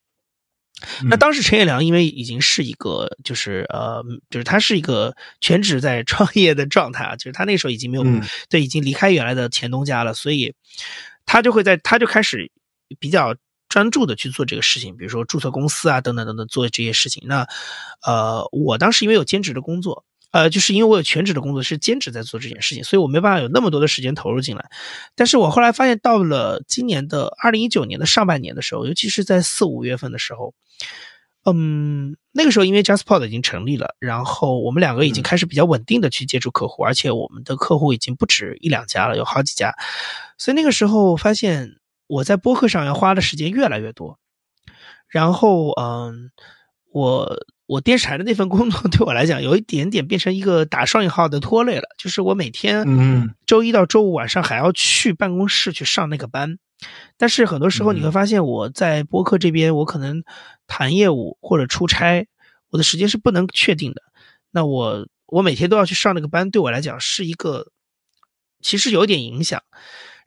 [1.08, 8.04] 那当时陈业良因为已经是一个就是呃就是他是一个全职在创业的状态啊，就是他那时候已经没有
[8.48, 10.54] 对已经离开原来的前东家了，所以
[11.26, 12.50] 他就会在他就开始
[12.98, 13.34] 比较。
[13.66, 17.24] 专注的去做这个事情，比如说注册公司啊，等等等等，做这些事情。
[17.26, 17.44] 那，
[18.06, 20.04] 呃，我当时因为有兼职的工作，
[20.34, 24.68] 呃，就是因为我有全职的工作是兼职在做这件事情，所以我没办法有那么多的时间投入进来。
[25.14, 30.52] 但是我后来发现，到了今年的二零一九年的上半年的时候，尤其是在四五月份的时候，
[31.44, 39.72] 嗯，那个时候因为 JustPod 已经成立了，然后我们两个已经开始比较稳定的去接触客户，而且我们的客户已经不止一两家了，有好几家。
[40.36, 41.76] 所以那个时候发现。
[42.06, 44.18] 我在播客上要花的时间越来越多，
[45.08, 46.30] 然后嗯，
[46.92, 47.34] 我
[47.74, 56.58] 我电视台的那份工作 对我来讲有一点点变成一个打双引号的拖累了，就是我每天嗯周一到周五晚上还要去办公室去上那个班，
[57.16, 60.22] 但是很多时候你会发现我在播客这边我可能
[60.68, 62.28] 谈业务或者出差，
[62.70, 64.02] 我的时间是不能确定的，
[64.52, 67.72] 那我我每天都要去上那个班，对我来讲是一个
[68.62, 69.60] 其实有点影响。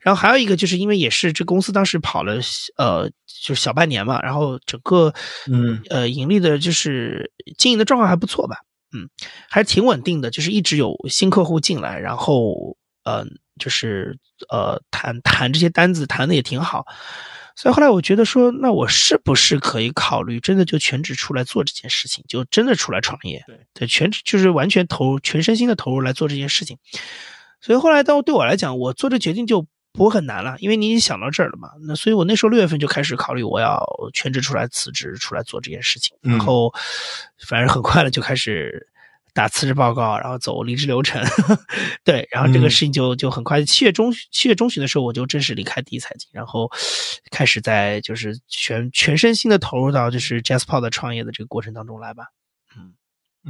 [0.00, 2.40] 然后还有一个，就是因为也是这公司当时跑了，
[2.76, 3.10] 呃，
[3.42, 5.12] 就是小半年嘛，然后整个，
[5.50, 8.58] 嗯，呃，盈利的就是经营的状况还不错吧，
[8.96, 9.10] 嗯，
[9.50, 13.26] 还挺稳定的，就是一直有新客户进来，然后，呃，
[13.58, 14.16] 就是
[14.48, 16.86] 呃谈谈这些单子谈的也挺好，
[17.56, 23.66] 所以后来我觉得说，那我是不是可以考虑真的就全职出来做这件事情，就真的出来创业，对。
[23.74, 26.78] 对，全职就是完全投入全身心的投入来做这件事情，
[27.60, 29.66] 所以后来到对我来讲，我做这决定就。
[29.98, 31.68] 不很难了，因为你已经想到这儿了嘛。
[31.86, 33.84] 那所以我那时候六月份就开始考虑，我要
[34.14, 36.16] 全职出来辞职出来做这件事情。
[36.22, 36.72] 然后，
[37.46, 38.88] 反正很快的就开始
[39.34, 41.22] 打辞职报告，然后走离职流程。
[42.04, 46.70] 对，然后这个事情就就很快，七月中七月中旬的时候，我就正式离开第一财经，然后
[47.30, 52.24] 开始在就是全全身心的投入到就是 Jasper 的创业的这个过程当中来吧。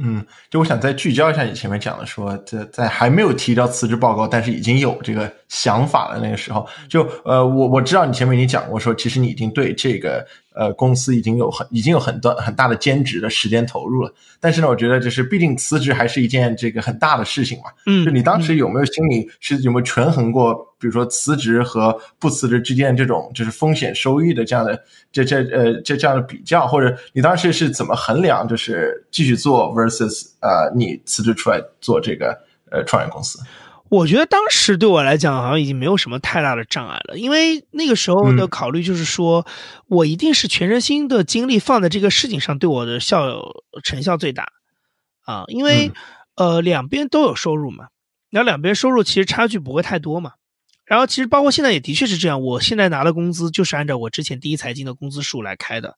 [0.01, 10.25] 嗯，就我想再聚焦一下你前面讲的，说在在还没有提交辞职报告，但是已经有这个想法的那个时候，就呃，我我知道你前面已经讲过，说其实你已经对这个。
[10.53, 17.65] 呃，公司已经有很已经有很多很大的兼职的时间投入了，但是呢，我觉得就是毕竟辞职还是一件这个很大的事情嘛。
[17.85, 24.81] 嗯，就你当时有没有心里是有没有权衡过，比如说辞职和不辞职之间这种就是风险收益的这样的
[25.11, 32.37] 这这呃这这样的比较，或者你当时是怎么衡量，就是继续做 versus 呃你辞职出来做这个
[32.71, 33.39] 呃创业公司？
[33.89, 39.45] 我觉得当时对我来讲好像已经没有什么太大的障碍了，因为那个时候的考虑就是说，
[39.87, 43.41] 我一定是全身心的精力放在这个事情上，对我的效
[43.83, 44.51] 成效最大。
[45.25, 45.91] 啊，因为
[46.35, 47.89] 呃两边都有收入嘛，
[48.31, 50.31] 然后两边收入其实差距不会太多嘛，
[50.85, 55.97] 然后其实包括现在也的确是这样，我现在拿的工资就是按照我之前第一财经的工资数来开的，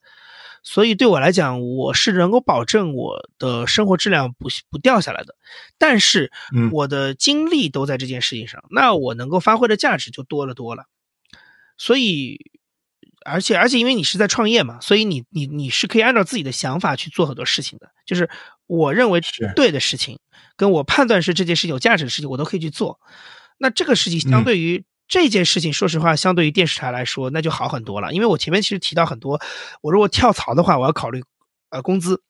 [0.63, 5.35] 所以对我来讲，我是能够保证我的生活质量不不掉下来的。
[5.77, 10.85] 但是嗯我的精力都在这件事情上，那我能够发挥的价值就多了多了。
[11.77, 12.51] 所以，
[13.25, 17.89] 而且而且因为你是在创业嘛，所以你你你是可以按照自己的想法去做很多事情的。
[18.05, 18.29] 就是
[18.67, 20.19] 我认为是对的事情，
[20.55, 22.99] 跟我判断是这件事情有价值的事情，我都可以去做。
[23.57, 28.13] 那这个事情相对于这件事情，说实话，相对于电视台来说，那就好很多了。
[28.13, 29.41] 因为我前面其实提到很多，
[29.81, 31.21] 我如果跳槽的话，我要考虑
[31.69, 32.23] 呃工资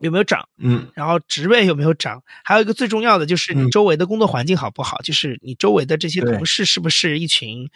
[0.00, 0.88] 有没有涨，嗯。
[0.92, 3.70] 然后职位有没有涨，还有一个最重要的就是你嗯。
[3.70, 7.70] 周围的工作环境好不好，就是你周围的这些同事是不是一群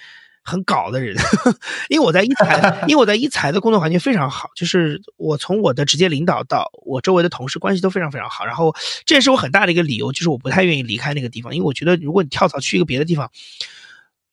[0.44, 1.16] 很搞的人？
[1.88, 8.76] 因为我在一财，因为我在一财的工作环境非常好，就是我从我的直接领导到我周围的同事关系都非常非常好，然后
[9.06, 13.30] 这也是我很大的一个理由，就是我不太愿意离开那个地方，因为我觉得如果你跳槽去一个别的地方，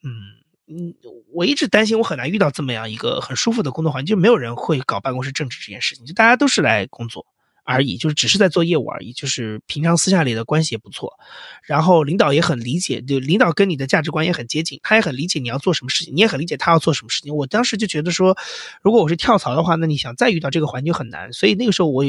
[0.06, 0.46] 嗯。
[0.68, 0.96] 嗯，
[1.32, 7.28] 我一直担心我很难遇到这么样一个很舒服的工作环境，就没有人会搞办公室政治这件事情，就大家都是来工作
[7.64, 11.14] 而已，就是只是在做业务而已，就是平常私下里的关系也不错，
[11.62, 17.36] 然后领导也很理解，就领导跟你的价值观也很接近，他也很理解你要做什么事情，你也很理解他要做什么事情。
[17.36, 18.36] 我当时就觉得说，
[18.82, 22.04] 如果我是跳槽的话，那你想再遇到这个环境很难，所以那个时候我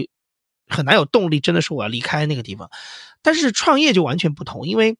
[0.66, 2.70] 很难有动力，真的说我要离开那个地方。
[3.20, 4.96] 但是创业就完全不同，因为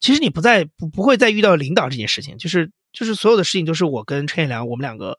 [0.00, 5.18] 其实你不再不不会再遇到领导这件事情，就是就是所有的事情都是我跟陈彦良我们两个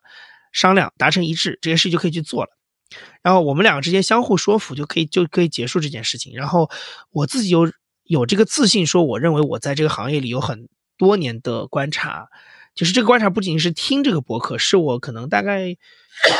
[0.53, 2.49] 商量达成一致，这件事就可以去做了。
[3.21, 6.33] 然后我们两个之间相互说服，就可以就可以结束这件事情。
[6.33, 6.69] 然后
[7.11, 7.69] 我自己有
[8.05, 12.29] 有这个自信，说我认为我在这个行业里有很多年的观察，
[12.73, 15.75] 就是这个观察不仅仅是听这个博客，是我可能大概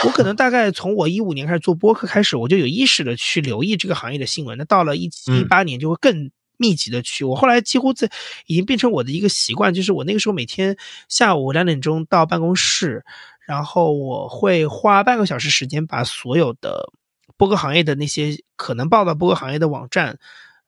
[0.06, 4.58] 我可能大概从我一五年开始做播客开始，我就有意识的去留意这个行业的新闻。
[4.58, 6.32] 那到了一七一八年就会更。
[6.60, 8.08] 密集的去，我后来几乎在
[8.46, 13.04] 已经变成我的一个习惯，就是我那个时候每天下午两点钟到办公室，
[13.48, 16.92] 然后我会花半个小时时间把所有的
[17.38, 20.20] 播客行业的那些可能报道播客行业的网站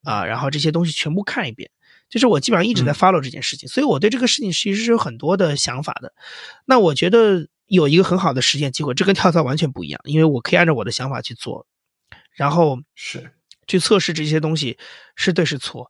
[0.03, 1.69] 啊，然后这些东西全部看一遍。
[2.09, 6.13] 就是我基本上一直在 follow 这件事情，所以我对这个事情其实是有很多的想法的。
[6.65, 11.65] 那我觉得有一个很好的实践机会，这跟跳槽完全不一样，因为我可以按照我的想法去做，
[12.33, 13.31] 然后是
[13.71, 14.77] 去测试这些东西
[15.15, 15.89] 是对是错，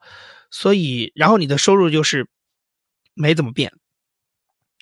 [0.52, 2.28] 所以然后你的收入就是
[3.16, 3.74] 没怎么变，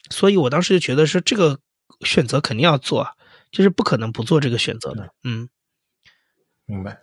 [0.10, 1.60] 所以我当时就觉得说这个
[2.02, 3.08] 选择肯定要做，
[3.52, 5.14] 就是不可能不做这个选择的。
[5.24, 5.48] 嗯，
[6.66, 7.00] 明白。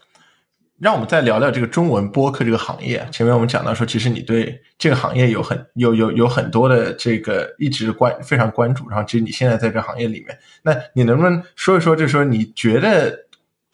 [0.79, 3.09] 让我们再聊聊这个中文播客这个行业。
[3.11, 13.26] 前面我们讲到说，其实你对这个行业有很有有有很多的这个一直关非常关注，然后其实你现在在这行业里面，那你能不能说一说，就是说你觉得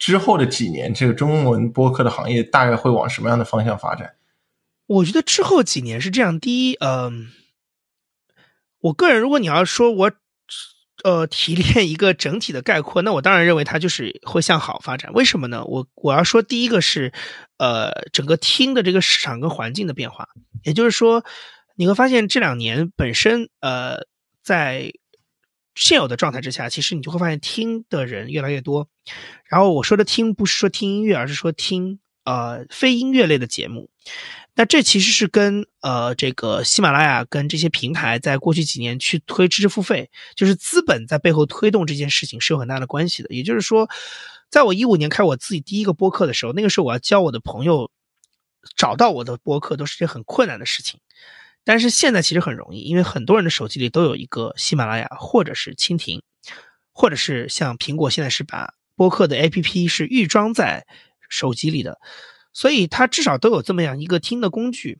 [0.03, 4.15] 之后的几年，这个中文播客的行业大概会往什么样的方向发展？
[4.85, 6.37] 我觉得之后几年是这样。
[6.41, 7.29] 第一，嗯、
[8.81, 10.11] 我个人如果你要说我
[11.05, 15.13] 呃提炼一个整体的概括，那我当然认为它就是会向好发展。
[15.13, 15.63] 为什么呢？
[15.63, 17.13] 我我要说第一个是
[17.57, 20.27] 呃整个听的这个市场跟环境的变化，
[20.63, 21.23] 也就是说
[21.77, 23.99] 你会发现这两年本身呃
[24.43, 24.91] 在
[25.75, 28.87] 现有的状态之下，其实你就会发现听的人越来越多。
[29.45, 33.89] 然后我说的听不是说听音乐，而是说听呃非音乐类的节目。
[34.55, 43.33] 那这其实是跟呃这个喜马拉雅跟这些平台在过去几年去推知识付费，就是资本在背后推动这件事情是有很大的关系的。
[43.33, 43.89] 也就是说，
[44.51, 47.89] 在我一五年开我自己第一个播客的时候，那个时候我要教我的朋友
[48.75, 50.99] 找到我的播客都是件很困难的事情。
[51.63, 56.21] 但是现在其实很容易，因为很多人的手机里都有一个喜马拉雅，或者是蜻蜓，
[56.91, 60.85] 或者是像苹果现在是把播客的 APP 是预装在
[61.29, 61.99] 手机里的。
[62.51, 64.99] 所以它至少都有这么样一个听的工具。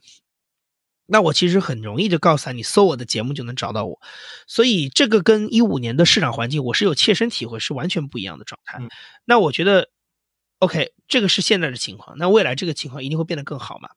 [1.05, 3.99] 那我其实很容易就告诉他，你搜我的节目就能找到我。
[4.47, 8.77] 所以这个跟一五年的市场环境，我是有切身体会，是完全不一样的状态。
[8.79, 8.89] 嗯、
[9.25, 9.89] 那我觉得
[10.59, 12.17] ，OK，这个是现在的情况。
[12.17, 13.89] 那未来这个情况一定会变得更好嘛？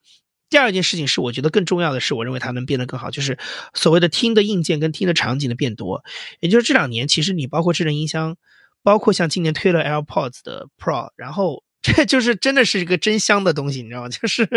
[0.49, 3.39] 第二件事情是，我觉得更重要的是，我认为它能变得更好，就是
[3.75, 6.05] 所谓的听的硬件跟听的场景的变多。
[6.41, 8.37] 也就是这两年，其实你包括智能音箱，
[8.83, 11.64] 包括像今年推了 AirPods 的 Pro，然后。
[11.87, 14.09] 这就是真的是一个真香的东西，你知道吗？
[14.09, 14.49] 就是，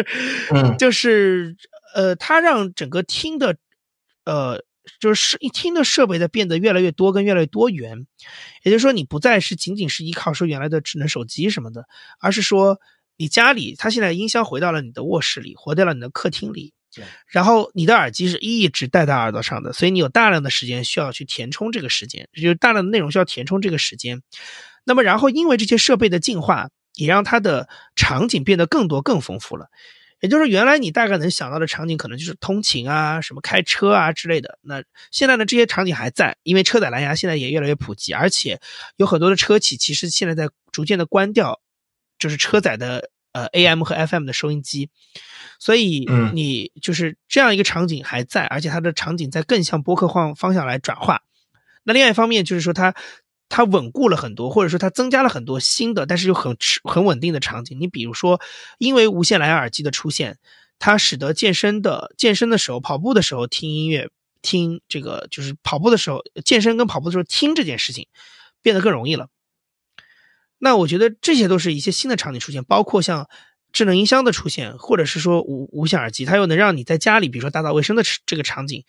[0.50, 1.56] 嗯，就是
[1.94, 3.56] 呃，它让整个听的，
[4.26, 4.64] 呃，
[5.00, 8.08] 就是一听的设备在变得越来越多，跟越来越多元。
[8.64, 11.86] 也就是说，你不再是仅仅是依靠说原来的智能手机什么的，
[12.20, 12.80] 而是说
[13.20, 16.74] 你家里，它现在音箱回到了你的卧室里，回到了你的客厅里，
[17.28, 24.24] 然后你的耳机是一直戴在耳朵上的，所以你有大量的时间需要去填充这个时间，就是大量的内容需要填充这个时间。
[24.86, 26.70] 那么，然后因为这些设备的进化。
[26.96, 29.68] 也让它的场景变得更多、更丰富了。
[30.20, 34.60] 也就是，原来你大概能想到的场景，可能就是通勤啊、什么开车啊之类的。
[34.62, 38.60] 那现在呢，这些场景还在，因为车载蓝牙现在也越来越普及，而且
[38.98, 41.62] 有很多的车企其实现在在逐渐的关掉，
[42.20, 44.90] 就是车载的呃 AM 和 FM 的收音机。
[45.62, 51.24] 所以，你就是这样一个场景还在，而且它的场景在更向播客方方向来转化。
[51.84, 52.94] 那另外一方面就是说，它
[53.50, 57.80] 它稳固了很多，或者说它增加了很多新的，但是又很很稳定的场景。
[57.82, 58.40] 你比如说，
[58.78, 60.38] 因为无线蓝牙耳机的出现，
[60.78, 64.10] 它使得健身的健身的时候、跑步的时候听音乐、
[64.42, 68.08] 听这个就是跑步的时候、健身跟跑步的时候听这件事情
[68.62, 69.28] 变得更容易了。
[70.60, 73.28] 那我觉得这些都是一些新的场景出现，包括像。
[73.72, 78.84] 智能音箱的出现，或者是说无无线耳机，它又能让你在家里，比如说打扫卫生的这个场景，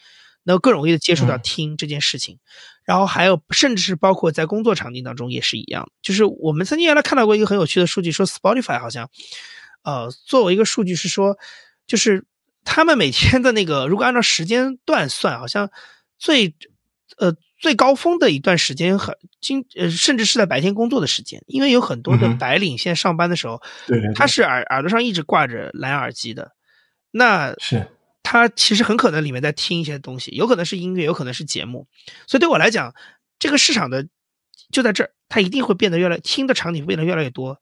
[0.45, 2.39] 能更容易的接触到听这件事情。
[2.83, 5.93] 然后还有，甚至是包括在工作场景当中也是一样。
[6.01, 9.11] 就是我们曾经原来看到过一个很有趣的数据，说 Spotify 好像，
[9.83, 11.37] 呃，作为一个数据是说，
[11.87, 12.25] 就是
[12.65, 15.71] 他们每天的那个，如果按照时间段算，好像
[16.19, 16.55] 最，
[17.19, 17.37] 呃。
[17.61, 26.53] 最高峰的一段时间，很今呃，甚至是在白天工作的时间，因为有很多的白领现在上班的时候，对，他是耳耳朵上一直挂着蓝牙耳机的，
[27.11, 27.87] 那是。
[28.23, 31.87] 他其实很可能里面在听一些东西，有可能是音乐，有可能是节目，
[32.27, 32.95] 所以对我来讲，
[33.39, 34.07] 这个市场的
[34.73, 37.61] 就在这儿，它一定会变得越来听的场景变得越来越多，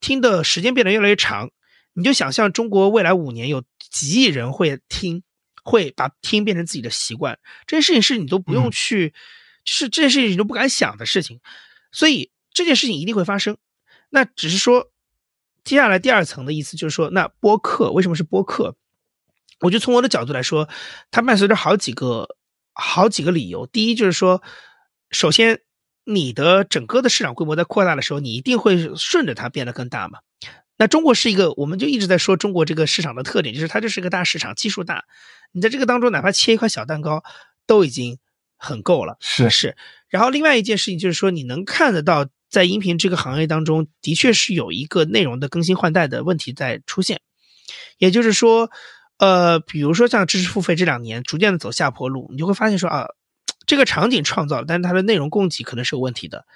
[0.00, 1.50] 听的时间变得越来越长，
[1.94, 5.22] 你就想象中国未来五年有几亿人会听。
[5.64, 9.14] 会把听变成自己的习惯，这件事情是你都不用去，就
[9.72, 11.40] 是这件事情你都不敢想的事情，
[11.92, 13.56] 所以这件事情一定会发生。
[14.10, 14.90] 那只是说，
[15.64, 18.76] 接下来第二层的意思就是说，那播客为什么是播客？
[19.60, 20.68] 我就从我的角度来说，
[21.10, 22.36] 它伴随着好几个
[22.72, 23.66] 好几个理由。
[23.66, 24.42] 第一就是说，
[25.10, 25.60] 首先
[26.04, 30.20] 你的整个的市场规模在扩大的时候，你一定会顺着它变得更大嘛。
[30.76, 35.04] 那中国是一个，我们就一直在说中国这个市场的特点，就是它就是个大市场，基数大。
[35.50, 37.24] 你在这个当中，哪怕切一块小蛋糕，
[37.66, 38.18] 都已经
[38.58, 39.16] 很够了。
[39.20, 39.76] 是是。
[40.08, 47.20] 然后另外一件事情就是说，你能看得到，在音频这个行业当中，的确是有一个内容的更新换代的问题在出现。
[47.96, 48.70] 也就是说，
[49.18, 53.06] 呃，比如说像知识付费这两年逐渐的走下坡路，你就会发现说啊。
[53.66, 56.46] 这个场景创造了，但是它的内容供给可能是有问题的。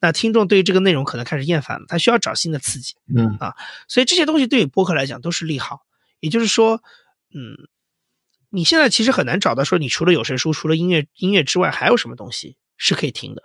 [0.00, 2.96] 那听众对于这个内容可能开始厌烦了，他需要找新的刺激。
[3.16, 3.54] 嗯啊，
[3.86, 5.82] 所以这些东西对于播客来讲都是利好。
[6.18, 6.82] 也就是说，
[7.32, 7.68] 嗯，
[8.56, 13.42] 你现在其实很难找到说你除了有声书、除了音乐音乐之外还有什么东西是可以听的，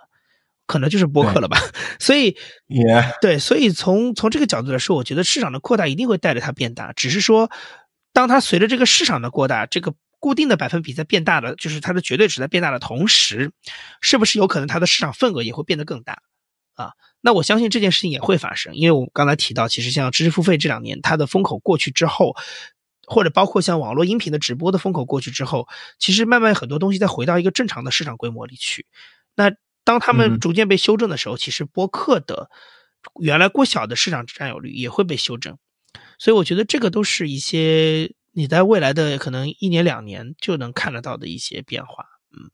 [0.66, 1.58] 可能就是播客了吧。
[2.00, 2.36] 所以，
[3.20, 6.92] 对，所以从从这个角度来说，我觉得市场的扩大一定会带着它变大。
[6.94, 7.50] 只是说，
[8.12, 9.94] 当它随着这个市场的扩大，这个。
[10.22, 13.50] 固定的百分比在变大的，就是它的绝对值在变大的同时，
[14.00, 16.22] 是不是有可能它的市场份额也会变得更大
[16.74, 16.92] 啊？
[17.20, 22.36] 那我相信这件事情也会发生，因为我刚才提到，其实像知识付费这两年，它的风口过去之后，
[23.12, 25.68] 或者包括像网络音频的直播的风口过去之后，
[25.98, 28.86] 其实慢慢很多东西再回到一个正常的市场规模里去。
[29.34, 29.52] 那
[29.84, 32.50] 当他们逐渐被修正的时候，其实播客的
[33.20, 35.58] 原来过小的市场占有率也会被修正。
[36.18, 38.14] 所以我觉得这个都是一些。
[38.34, 42.50] 你在未来的可能一年两年就能看得到的一些变化，嗯，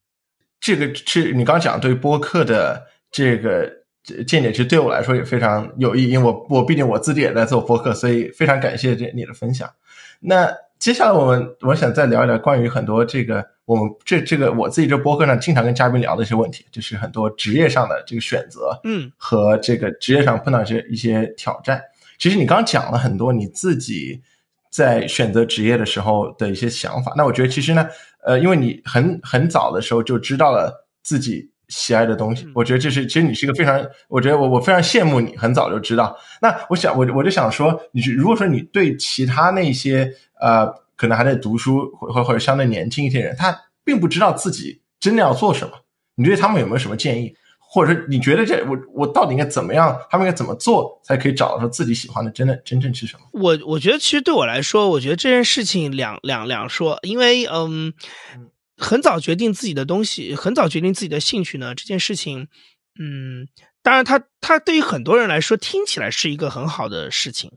[0.58, 3.84] 这个是你刚讲对播客的这个
[4.26, 9.68] 见解，其实对我来说也非常有意义，因为我我毕竟我自己也在做播客，所以非常感谢这你的分享。
[10.20, 21.82] 那接下来我们我想再聊一聊关于很多这个我们这这个我自己这播客上经常跟嘉宾聊的一些问题，就是很多职业上的这个选择，嗯，和这个职业上碰到一些一些挑战。
[22.18, 24.20] 其实你刚讲了很多你自己。
[24.70, 27.88] 在选择职业的时候的一些想法，那我觉得其实呢，
[28.22, 36.16] 呃，因为你很很早的时候就知道了自己喜爱的东西，我觉得这是其实你是一个非常，我觉得我我非常羡慕你很早就知道。
[36.40, 40.66] 那我想我我就想说，你如果说你对其他那些呃
[40.96, 45.74] 可能还在读书或或或者相对年轻一些人，他并不知道自己真的要做什么，
[46.16, 47.34] 你对他们有没有什么建议？
[47.70, 49.94] 或者说你觉得这我我到底应该怎么样？
[50.08, 53.22] 他们应该怎么做才可以找到说自己喜欢的真的真正是什么？
[53.32, 57.92] 我我觉得其实对我来说，我觉得这件事情两两两说，因为嗯，
[58.78, 62.48] 很早决定自己的东西，很早决定自己的兴趣呢，这件事情，
[62.98, 63.48] 嗯，
[63.82, 67.52] 当然他他对于很多人来说听起来是一个很好的事情，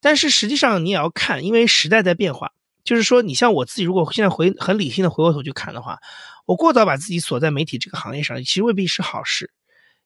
[0.00, 2.52] 但是实际上你也要看，因为时代在变化，
[2.82, 5.98] 就是说你像我自己，如果现在回很理性的回过头去看的话。
[6.46, 9.50] 我过早把自己锁在媒体这个行业上，其实未必是好事，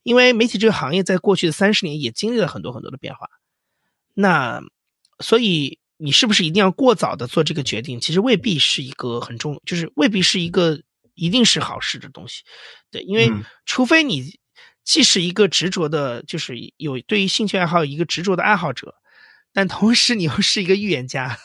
[0.04, 3.28] 因为媒体这个行业在过去的三十年也经历了很多很多的变化。
[4.14, 4.60] 那
[5.18, 8.00] 所以你是不是一定要过早的做这个决定？
[8.00, 10.80] 其实未必是一个很重，就是未必是一个
[11.14, 12.42] 一定是好事的东西。
[12.90, 13.30] 对，因为
[13.66, 14.38] 除非你
[14.84, 18.94] 既是一个执着的，就是有对于兴趣爱好一个执着的爱好者，
[19.52, 21.36] 但同时你又是一个预言家，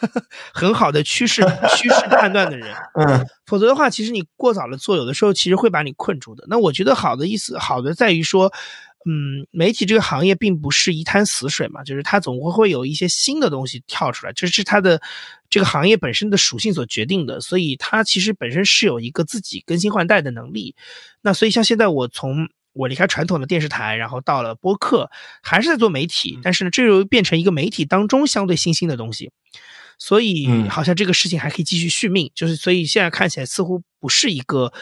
[0.54, 1.42] 很好的趋势
[1.76, 2.74] 趋势判断的人。
[2.94, 6.46] 嗯，否则的话，其实你过早的做，有的时候其实会把你困住的。
[6.48, 8.54] 那我觉得好的意思，好的在于说，
[9.06, 15.02] 嗯，媒体这个行业并不是一滩死水嘛，就是它总会会有一些新的东西跳出来，这是它的
[15.50, 20.76] 这个行业本身的属性所决定的，所以它其实本身是有一个自己更新换代的能力。
[21.22, 25.12] 那所以像现在我从我离开传统的电视台，然后到了播客，
[25.42, 29.32] 还是在做媒体，但是呢，这又变成一个媒体当中相对新兴的东西，
[30.00, 34.74] 所以嗯好像这个事情还可以继续续命，就是所以现在看起来似乎不是一个，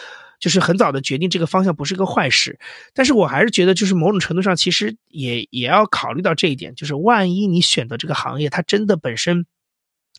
[0.41, 2.59] 就是很早的决定这个方向不是个坏事，
[2.93, 9.45] 但是我还是觉得就是某种程度上其实也也要考虑到这一点，就是万一你选择这个行业它真的本身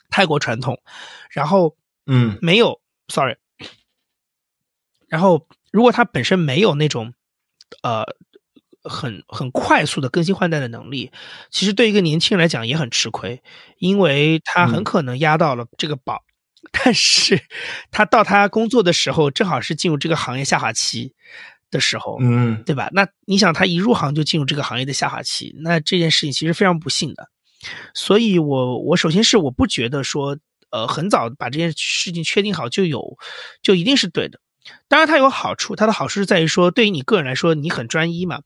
[0.08, 0.80] 太过传统，
[1.30, 1.76] 然后
[2.06, 2.38] 嗯。
[2.40, 3.36] 没有，sorry，
[5.08, 7.12] 然后如果它本身没有那种，
[7.82, 8.04] 呃，
[8.84, 11.10] 很很快速的更新换代的能力，
[11.50, 13.42] 其实对一个年轻人来讲也很吃亏，
[13.78, 14.84] 因为他很嗯。
[14.84, 16.22] 可能压到了这个宝，
[16.70, 17.42] 但是
[17.90, 21.12] 他到他工作的时候，正好是进入这个行业下滑期
[21.70, 22.88] 的时候，嗯对吧？
[22.92, 27.28] 那你想，他一入行就进入这个行业的下滑期，那这件事情其实非常不幸的。
[27.94, 30.36] 所以我我首先是我不觉得说，
[30.70, 33.16] 呃，很早把这件事情确定好就有，
[33.62, 34.40] 就一定是对的。
[34.88, 38.40] 当然，它有好处，它的好处是在于说，对于你个人来说，你很专一嘛，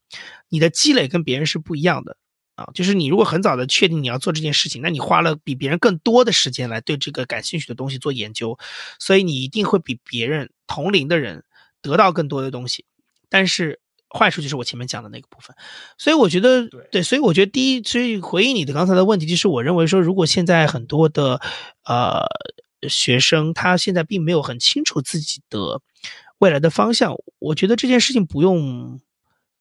[0.49, 2.17] 你的积累跟别人是不一样的
[2.57, 2.69] 啊。
[2.75, 8.59] 就是你如果很早的确定你要做这件事情，那你花了比别人更多的时间来对这个感兴趣的东西做研究，
[8.99, 11.45] 所以你一定会比别人同龄的人
[11.81, 12.85] 得到更多的东西。
[13.29, 15.55] 但是坏处就是我前面讲的那个部分，
[15.99, 21.41] 所以我觉得对所以我觉得第一，所以回应你的刚才的问题，就是我认为说，如果现在很多的
[21.85, 22.25] 呃
[22.89, 25.83] 学生他现在并没有很清楚自己的
[26.39, 29.01] 未来的方向，我觉得这件事情不用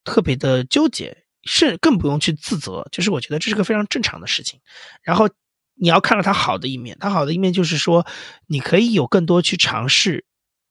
[0.03, 4.59] 特别的纠结，是更不用去自责，就是我觉得这是个非常正常的事情。
[5.01, 5.29] 然后
[5.75, 8.05] 你要看到它好的一面，它好的一面就是说，
[8.47, 10.25] 你可以有更多去尝试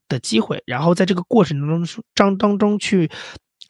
[0.08, 3.10] 的机会，然后在这个过程当中当当中去，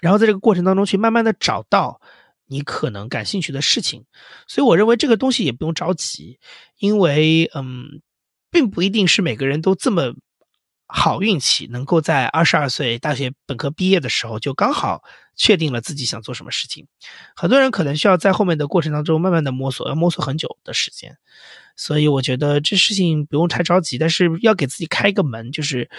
[0.01, 2.01] 然后在这个过程当中去慢慢的找到
[2.47, 4.05] 你可能感兴趣的事情。
[4.47, 6.39] 所以我认为这个东西也不用着急，
[6.79, 8.01] 因为嗯，
[8.51, 10.15] 并不一定是每个人都这么
[10.87, 15.03] 好运气，能够在二十二岁大学本科毕业的时候就刚好
[15.35, 16.87] 确定了自己想做什么事情。
[17.35, 21.17] 很多人可能需要在后面的过程当中慢慢的摸索，要摸索很久的时间。
[21.77, 25.91] 所以我觉得这事情不用太着急，但是要给自己开一个门，就是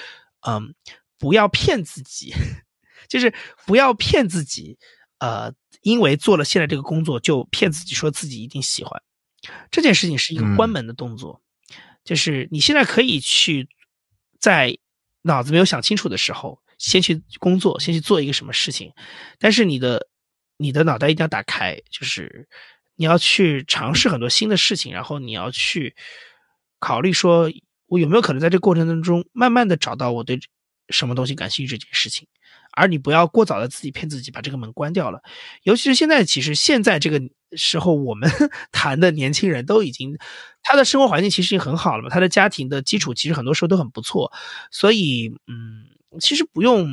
[0.47, 0.73] 嗯，
[1.17, 2.33] 不要骗自己，
[3.09, 3.33] 就是
[3.65, 4.77] 不要骗自己，
[5.19, 5.51] 呃，
[5.81, 9.01] 因为做了现在这个工作就骗自己说自己一定喜欢。
[9.69, 11.41] 这件事情是一个关门的动作，
[12.05, 13.67] 就是你现在可以去
[14.39, 14.77] 在
[15.23, 18.91] 脑子没有想清楚的时候，先去工作，先去做一个什么事情，
[19.39, 20.07] 但是你的
[20.57, 22.47] 你的脑袋一定要打开，就是
[22.95, 25.95] 你要去尝试很多新的事情，然后你要去
[26.79, 27.49] 考虑说，
[27.87, 30.39] 我有没有可能在这个过程当中，慢慢的找到我对
[30.89, 32.27] 什么东西感兴趣这件事情，
[32.73, 35.21] 而你不要过早的自己骗自己，把这个门关掉了。
[35.63, 37.19] 尤其是现在，其实现在这个
[37.53, 38.29] 时候，我们
[38.71, 40.17] 谈的年轻人都已经，
[40.63, 44.31] 他的生活环境其实已经很好了嘛，他的家庭的基础其实很多时候都很不错，
[44.71, 45.85] 所以，嗯，
[46.19, 46.87] 其实不用。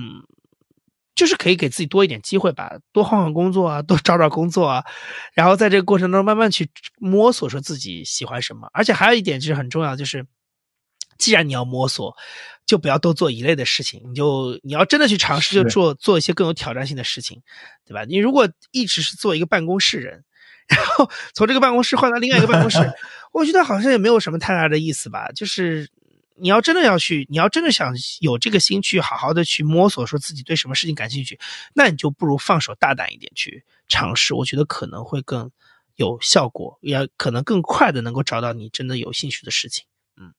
[1.14, 4.82] 就是可以给自己多一点机会吧，多换换工作啊，多找找工作啊，
[5.34, 8.66] 然后在这个过程中慢慢去摸索，说自己喜欢什么。
[8.72, 10.26] 而且还有一点就是很重要，就是
[11.18, 12.16] 既然你要摸索，
[12.64, 17.42] 就不要都做一类的事情，你就你要真的去尝试，就做做一些更有挑战性的事情，
[17.86, 18.04] 对吧？
[18.06, 20.24] 你如果一直是做一个办公室人，
[20.74, 22.78] 然后从这个办公室换到另外一个办公室，
[23.32, 25.90] 我觉得好像也没有什么太大的意思吧，就是。
[26.34, 31.38] 你要真的要去，你要真的想有这个心去好好的去摸索，说自己对什么事情感兴趣，
[31.74, 35.50] 那你就不如放手大胆一点去尝试，我觉得可能会更
[35.94, 39.84] 有效果，也可能更快的能够找到你真的有兴趣的事情。
[40.16, 40.32] 嗯，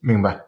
[0.00, 0.40] 明白。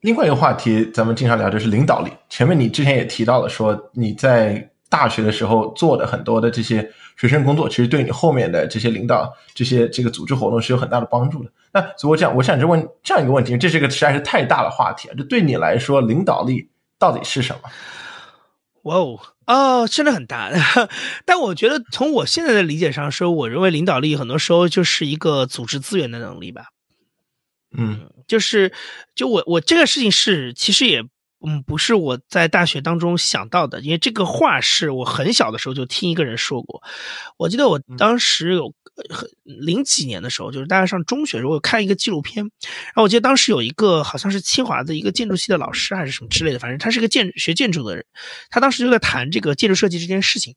[0.00, 2.10] 另外一个话题，咱们经常聊就是领导力。
[2.30, 11.50] 前面你之前也提到了，说你在大学的时候做的很多的这些学生工作，其实对你后面的这些领导、这些这个组织活动是有很大的帮助的。
[11.72, 15.14] 那所以我讲，我想就问这样一个问题，这是一个实在是太大的话题了。
[15.16, 16.68] 这对你来说，领导力
[16.98, 17.70] 到底是什么？
[18.82, 20.50] 哇哦，哦，真的很大。
[21.24, 26.64] 但我觉得从我现在的理解上说，我认为领导力很多时候就是一个组织资源的能力吧。
[27.76, 28.72] 嗯，就是
[29.14, 31.04] 就我我这个事情是其实也
[31.46, 36.82] 嗯不是我在大学当中想到的，因为这个话是我很小的时候就听一个人说过。
[37.38, 38.74] 我记得我当时有
[39.08, 48.04] 很零几年的时候，就是大概上中学的时候，我看一个纪录片，然后我记得当时有一个好像是清华的一个建筑系的老师还是什么之类的，反正他是个建学建筑的人，
[48.50, 50.54] 他当时就在谈这个建筑设计这件事情，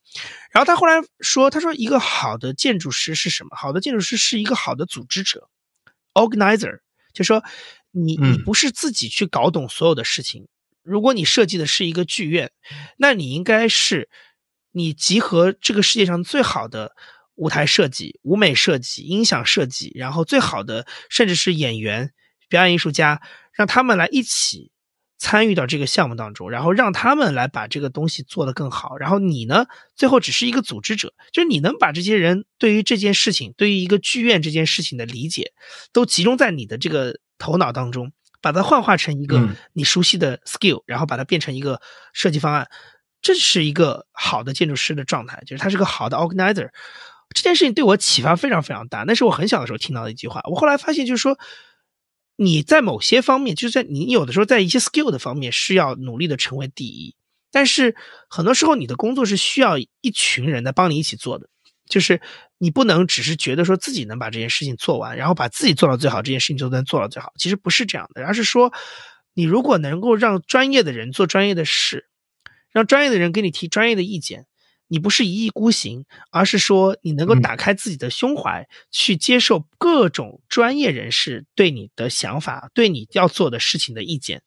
[0.52, 3.52] 然后他后来说，他说一个好的建筑师是什么？
[3.56, 5.48] 好的建筑师是一个好的组织者
[6.14, 6.80] ，organizer，
[7.14, 7.42] 就说
[7.92, 10.48] 你你不是自己去搞懂所有的事情，
[10.84, 12.52] 如果你设计的是一个剧院，
[12.98, 14.10] 那你应该是
[14.72, 16.92] 你集合这个世界上最好的。
[17.36, 22.12] 舞台设计、舞美设计、音响设计，然后最好的甚至是演员、
[22.48, 23.24] 表演艺术家，
[23.54, 24.70] 让他们来一起
[25.18, 28.98] 参与到这个项目当中，然后让他们来把这个东西做得更好。
[28.98, 29.66] 然后你呢，
[29.96, 35.54] 最后只是一个组织者，就是你能把这些人对于这件事情、对于一个剧院这件事情的理解，
[35.92, 38.12] 都集中在你的这个头脑当中，
[38.44, 42.70] 把它幻化成一个你熟悉的 skill，然后把它变成一个设计方案。
[43.22, 46.70] 这是一个好的建筑师的状态，就是他是个好的 organizer。
[47.34, 50.42] 这件事情对我启发非常非常大，那是我很小的时候听到的一句话。
[50.44, 51.40] 我后来发现，就是说
[52.36, 57.16] 你在某些方面，就是在你有的时候在一些 skill 的方面是要努力的成为第一，
[57.50, 57.96] 但是
[58.28, 61.48] 很多时候你的工作是需要一群人来帮你一起做的，
[61.88, 62.20] 就是
[62.64, 67.34] 你不能只是觉得说自己能把这件事情做完，然后把自己做到最好，这件事情就能做到最好。
[67.38, 68.72] 其实不是这样的，而是说
[69.34, 72.08] 你如果能够让专业的人做专业的事，
[72.72, 74.46] 让专业的人给你提专业的意见。
[74.88, 84.42] 你不是一意孤行，而是说你能够打开自己的胸怀，去接受各种专业人士对你的想法、对你要做的事情的意见，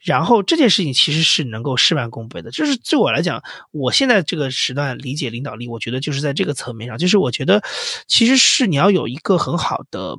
[0.00, 2.50] 然后这件事情其实是能够事半功倍的。
[2.50, 7.62] 就是对我来讲，我现在这个时段理解领导力，我觉得就是在这个层面上，就是我觉得
[8.06, 10.18] 其实是你要有一个很好的，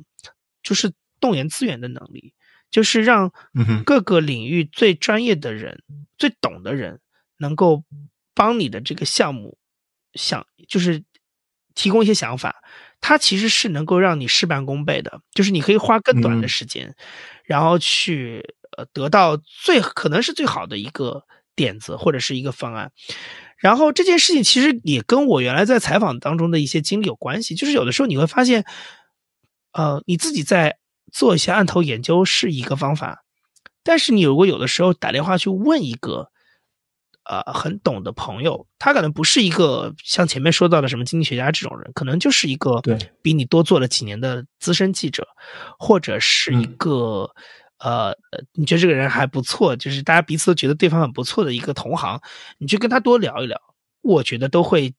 [0.62, 2.34] 就是动员资源的能力，
[2.70, 3.32] 就是让
[3.84, 5.82] 各个领域最专业的人、
[6.16, 7.00] 最懂的人
[7.38, 7.84] 能够。
[8.34, 9.58] 帮你的这个项目，
[10.14, 11.02] 想就是
[11.74, 12.62] 提供一些想法，
[13.00, 15.20] 它其实是能够让你事半功倍的。
[15.32, 16.94] 就是你可以花更短的时间，
[17.42, 21.24] 然后去呃得到最可能是最好的一个
[21.54, 22.92] 点子或者是一个方案。
[23.58, 27.54] 然后这件事情其实也跟我原来在采访当中的一些经历有关系。
[27.54, 28.64] 就是有的时候你会发现，
[29.72, 30.78] 呃，你自己在
[31.12, 33.24] 做一些案头研究是一个方法，
[33.82, 36.30] 但是你如果有的时候打电话去问一个。
[37.30, 45.28] 呃，很懂的朋友，他可能不是一个像前面说到的什么经济学家这种人，可能就是一个对比你多做了几年的资深记者，
[45.78, 47.30] 或者是一个
[47.78, 48.16] 呃，
[48.54, 52.20] 你觉得这个人还不错，就是大家彼此都觉得对方很不错的一个同行，
[52.58, 53.60] 你去跟他多聊一聊，
[54.02, 54.94] 我觉得都会，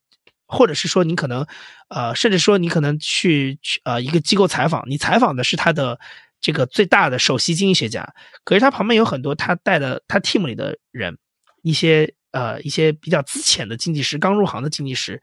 [0.48, 1.46] 或者是说你可能
[1.90, 6.00] 呃，甚至说你可能去去呃一个机构采访，你采访的是他的
[6.40, 11.18] 这个最大的首席经济学家，可是他旁边有很多他带的他 team 里的人，
[11.64, 12.14] 一些。
[12.32, 15.20] 呃，一些比较资浅的经济师，刚入行的经济师，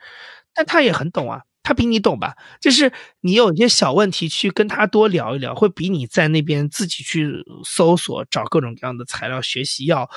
[0.52, 2.36] 但他也很懂啊，他比你懂吧？
[2.60, 10.08] 就是你有一些小问题去跟他多聊一聊，会比你在那边自己去搜索找各种各样的材料学习要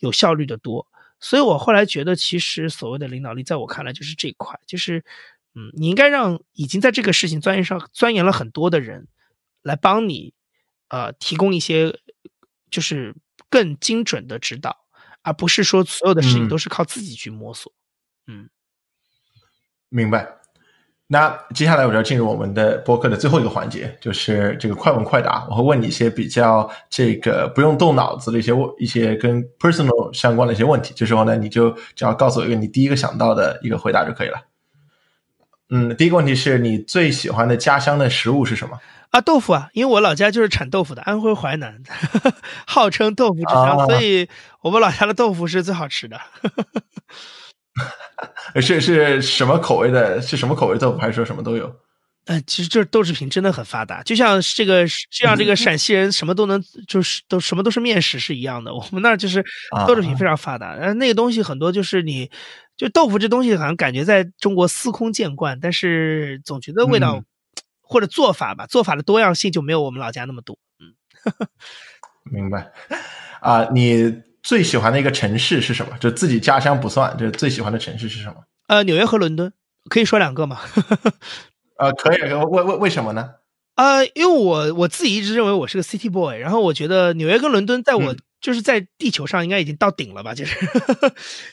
[0.00, 0.86] 有效率的多。
[1.18, 5.02] 所以我后来觉得，其实所谓的领导力，在我看来就是这一块，就是
[5.54, 9.08] 嗯，你应该让已经在这个事情钻研上钻研了很多的人
[9.62, 10.34] 来帮你，
[10.88, 11.98] 呃，提供一些
[12.70, 13.16] 就是
[13.48, 14.84] 更精准的指导。
[15.22, 17.72] 而不是说所有的事情都是靠自己去摸索，
[18.26, 18.48] 嗯，
[19.88, 20.37] 明白。
[21.10, 25.46] 那接下来我就要进入我们的播客的最后一个环节，就是这个快问快答。
[25.48, 30.92] 我会问你一些比较这个不用动脑子的一些问，一些跟 personal 相关的一些问题。
[30.94, 34.42] 这时候呢，你就只要告诉我一个你第一个想到的一个回答就可以了。
[35.70, 38.78] 嗯，第一个问题是你最喜欢的家乡的食物是什么？
[39.08, 41.82] 啊，豆腐啊，因为我老家就是产豆腐的，安徽淮南，
[42.68, 44.28] 号称豆腐之乡，所以
[44.60, 46.20] 我们老家的豆腐是最好吃的。
[48.60, 50.20] 是是什么口味的？
[50.20, 50.98] 是什么口味豆腐？
[50.98, 51.74] 还是说什么都有？
[52.26, 58.74] 呃，其实就是豆制品真的很发达，就像这个，就像这个陕西人什么都能，就是都什么都是面食是一样的。
[58.74, 59.44] 我们那儿就是
[59.86, 62.30] 豆制品非常发达，然后那个东西很多，就是你
[62.76, 67.22] 就豆腐这东西好像感觉在中国司空见惯，但是总觉得味道。
[67.90, 70.58] 或者做法吧，做法的多样性就没有我们老家那么多。
[70.78, 70.92] 嗯，
[72.30, 72.70] 明白。
[73.40, 74.14] 啊，你
[74.48, 75.92] 最喜欢的一个城市是什么？
[76.00, 78.36] 就自己家乡不算，就是最喜欢的城市是什么？
[78.68, 79.52] 呃，纽约和伦敦，
[79.90, 80.58] 可以说两个吗？
[81.76, 82.22] 呃，可以。
[82.22, 83.28] 为为为什么呢？
[83.74, 88.16] 呃，因为我我自己一直认为我是个 city boy，然后我觉得纽约跟伦敦在我。
[88.40, 90.32] 就是在地球上应该已经到顶了吧？
[90.38, 90.54] 就是，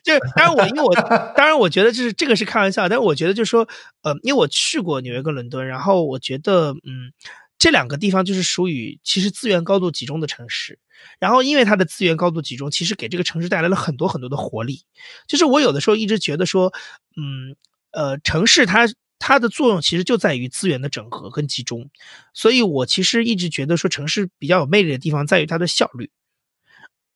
[0.03, 0.93] 就是当然我因为我
[1.35, 3.67] 当然我觉得就是这个是开玩笑，但是我觉得就是说，
[4.03, 7.09] 呃，因为我去过纽约跟伦敦，然后我觉得嗯，
[7.57, 10.77] 这两个地方就是属于其实资源高度集中的城市，
[11.19, 14.83] 然后因为它的资源高度集中，其实给这个城市带来了很多很多的活力。
[15.27, 16.73] 就是我有的时候一直觉得说，
[17.15, 17.55] 嗯
[17.91, 18.87] 呃，城市它
[19.19, 21.89] 它的作用其实就在于资源的整合跟集中，
[22.33, 26.11] 所以我其实一直觉得说城市比较有魅力的地方在于它的效率。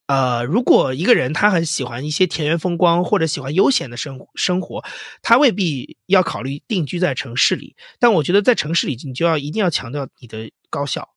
[0.08, 4.84] 呃，如果一个人他很喜欢一些田园风光或者喜欢悠闲的生生活，
[5.22, 7.76] 他未必要考虑定居在城市里。
[8.00, 11.10] 但我觉得在城市里，你就要一定要强调你的高效。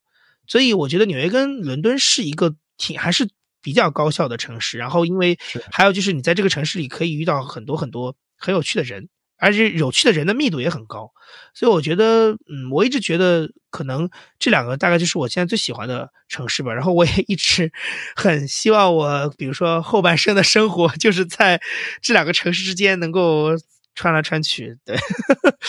[0.47, 3.29] 所以我觉得纽约跟伦敦是一个挺还是
[3.61, 4.77] 比较高效的城市。
[4.77, 5.37] 然后因为
[5.71, 9.09] 还有就是你在这个城市里可以遇到很多很多很有趣的人。
[9.39, 11.11] 而且有趣的人的密度也很高，
[11.53, 14.09] 所以我觉得，嗯，我一直觉得可能
[14.39, 16.73] 这两个大概就是我现在最喜欢的城市吧。
[16.73, 17.69] 然后我也一直
[18.15, 21.59] 很希望我，比如说后半生的生活就是在
[22.01, 23.49] 这两个城市之间能够
[23.95, 24.77] 穿来穿去。
[24.85, 24.97] 对，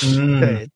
[0.05, 0.71] 嗯，对，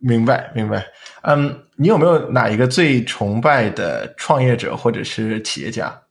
[0.00, 0.86] 明白明白。
[1.22, 6.02] 嗯，你有没有哪一个最崇拜的创业者或者是企业家？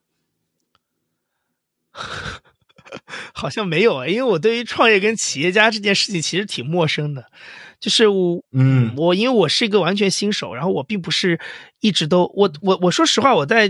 [3.34, 7.26] 好像没有啊，因为我对于创业跟企业家这件事情其实挺陌生的，
[7.80, 11.39] 就是我，嗯，我因为我是一个完全新手，然后我并不是
[11.81, 13.69] 一直都，我我我说实话，我在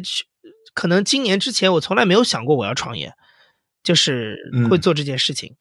[0.73, 3.13] 可能今年之前，我从来没有想过我要创业，
[3.83, 4.37] 就是
[4.69, 5.55] 会做这件事情，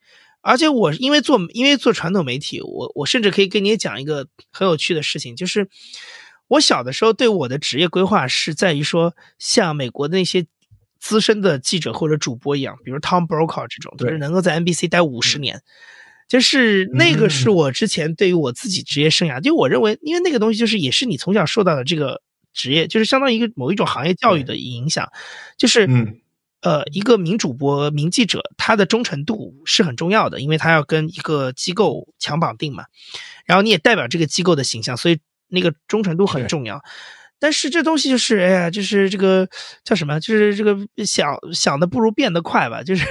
[0.45, 5.67] 而且我因为做因为做传统媒体，我我甚至可以跟你讲一个很有趣的事情，就是
[6.47, 10.45] 我小的时候对我的职业规划是在于说，像美国的那些。
[10.97, 15.61] 资深的记者或者主播一样，比如 Tom Brokaw 这种，就是能够在 NBC 待五十年，
[16.27, 22.23] 就是那个是我之前对于我自己职业生涯，就我认为，因为那个东西就是也是你从小受到的这个
[22.53, 25.07] 职业，就是相当于一个某一种行业教育的影响，
[25.59, 25.87] 就是
[26.65, 32.85] 呃，一个名主播、名记者，他的忠诚度是很重要的，因为他要跟一个机构强绑定嘛，
[33.45, 36.81] 然后你也代表这个机构的形象，所以那个忠诚度很重要。
[37.45, 39.47] 但是这东西就是，哎呀，就是这个
[39.83, 40.19] 叫什么？
[40.19, 42.81] 就是这个想想的不如变得快吧。
[42.81, 43.05] 就是，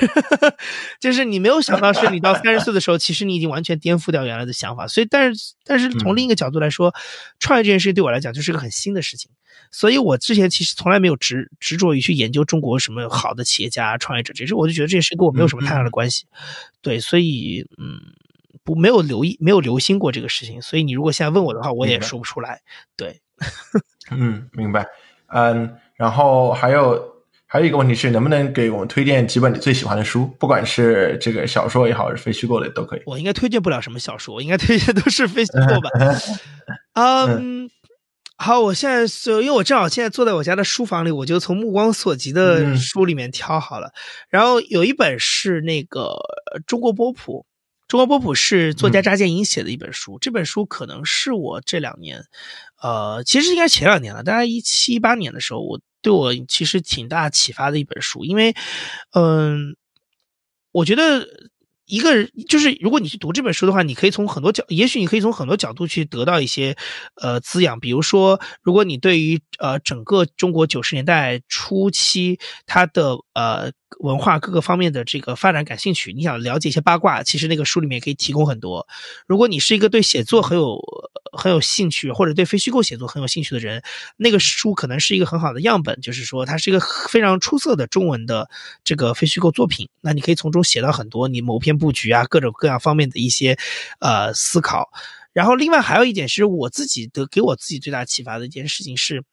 [0.99, 4.89] 就是你没有想到，是你到三十岁的时候，其实你已经完全颠覆掉原来的想法。
[4.89, 6.93] 所以，但是，但是从另一个角度来说，
[7.39, 9.31] 创业这件事情对我来讲就是个很新的事情。
[9.71, 16.27] 所以我之前其实从来没有执执着于去研究中国什么好的企业家、创业者这是，我就觉得这件事跟我没有什么太大的关系。
[16.83, 18.01] 对，所以，嗯，
[18.65, 20.61] 不没有留意，没有留心过这个事情。
[20.61, 22.61] 所以你如果现在问我的话，我也说不出来。
[22.97, 23.21] 对。
[24.11, 24.87] 嗯，明白。
[25.29, 27.03] 嗯，然后还有
[27.47, 30.27] 还有一个问题是，能不能给我们推荐几本你最喜欢的书？
[30.39, 33.03] 不管是这个小说也好，还是非虚构的都可以。
[33.07, 35.91] 我应该推荐不了什么小说，我应该推荐都是非虚构吧。
[36.95, 37.71] 嗯，
[38.37, 43.93] 好，我现在是因为我正好现在坐在我家的书房里，我就从目光所及的书里面挑好了。
[44.29, 46.17] 然后有一本是那个
[46.67, 47.47] 中国波普。
[47.87, 52.25] 中国波普是作家查建英写的一本书，这本书可能是我这两年，
[52.85, 58.55] 呃，其实应该前两年了，大概一七一八年的时候，我对我其实挺大启发的一本书，因为，
[59.15, 59.75] 嗯，
[60.71, 61.27] 我觉得。
[61.87, 66.75] 一个人就是，如果你去读这本书的话，你可以从很多角，也许你可以从很多角度去得到一些，
[67.21, 67.79] 呃，滋养。
[67.79, 78.89] 比如说，如果你对于呃整个中国九十年代初期它的呃文化各个方面的这个发展感兴趣，你想了解一些八卦，其实那个书里面可以提供很多。
[79.27, 80.81] 如果你是一个对写作很有
[81.37, 83.83] 很有兴趣，或者对非虚构写作很有兴趣的人，
[84.17, 86.81] 那个书可能是一个很好的样本，就是说它是一个
[87.11, 88.49] 非常出色的中文的
[88.85, 89.91] 这个非虚构作品。
[90.01, 91.75] 那你可以从中写到很多你某篇。
[91.75, 93.59] 布局啊，各种各样方面的一些
[93.99, 94.91] 呃思考。
[95.33, 99.25] 然后，另外还有一点是我自己的给我自己最大启发的一件事情是，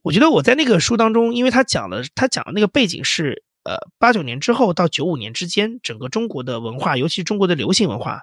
[0.00, 8.22] 我觉得我在那个书当中，因为他讲了，他讲的那个背景是呃八九年之后到九五年之间，整个中国的文化，尤其是中国的流行文化，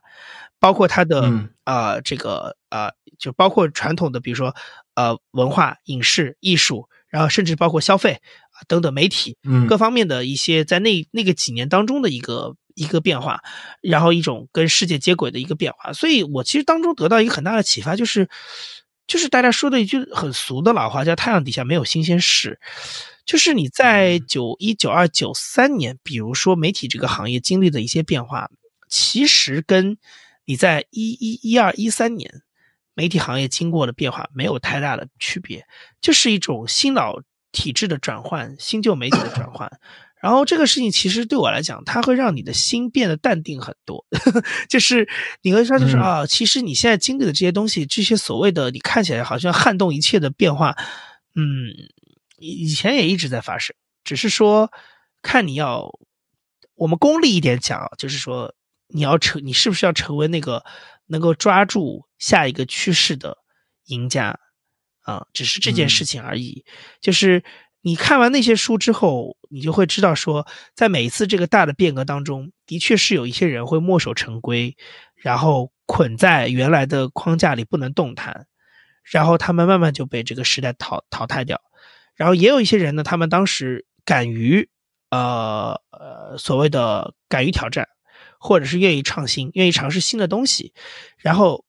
[0.59, 4.55] 包括它的呃这个呃就包括传统的，比如说
[4.95, 9.37] 呃文化、影视、艺术，然后甚至包括消费啊等等媒体，
[9.67, 12.55] 各方面的一些在那那个几年当中的一个。
[12.73, 13.41] 一个变化，
[13.81, 18.29] 然后一种跟世界接轨的一个变化，所以我其实当中得到一个很大的启发，就是，
[19.05, 22.61] 就是大家说的一句很俗的老话，叫“太阳底下没有新鲜事”，
[23.25, 28.49] 就是你在九一、九二、九三年，比如说媒体这个行业经历的一些变化，
[28.89, 29.97] 其实跟
[30.45, 32.41] 你在一一、一二、一三年
[32.93, 35.65] 媒体行业经过的变化没有太大的区别，
[36.01, 37.21] 就是一种新老
[37.51, 39.71] 体制的转换，新旧媒体的转换。
[40.21, 44.05] 然后这个事情其实对我来讲，它会让你的心变得淡定很多。
[44.69, 45.09] 就是
[45.41, 50.75] 你会说，就是啊，其实你现在经历的这些东西，这些所谓的你看起来好像撼动一切的变化，
[51.33, 51.73] 嗯，
[52.41, 54.71] 以前也一直在发生，只是说
[55.21, 55.89] 看你要
[56.75, 58.53] 我们功利一点讲，就是说
[58.87, 60.65] 你要成，你是不是要成为那个
[61.05, 63.37] 能够抓住下一个趋势的
[63.85, 64.39] 赢家
[65.01, 65.25] 啊？
[65.31, 66.65] 只是这件事情而已，
[66.99, 67.43] 就是。
[67.83, 70.45] 你看完那些书之后，你就会知道说，
[70.75, 74.77] 在每一次这个大的变革当中，的确是有一些人会墨守成规，
[75.15, 78.45] 然后捆在原来的框架里不能动弹，
[79.03, 81.59] 然后他们慢慢就被这个时代淘淘汰掉。
[82.21, 84.69] 然后也有一些人呢，他们当时敢于，
[85.09, 87.87] 呃呃，所谓的敢于挑战，
[88.39, 90.71] 或者是愿意创新，愿意尝试新的东西，
[91.17, 91.65] 然后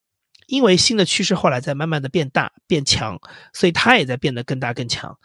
[0.47, 3.19] 因为新的趋势后来在慢慢的变大变强，
[3.55, 5.17] 所以他也在变得更大更强。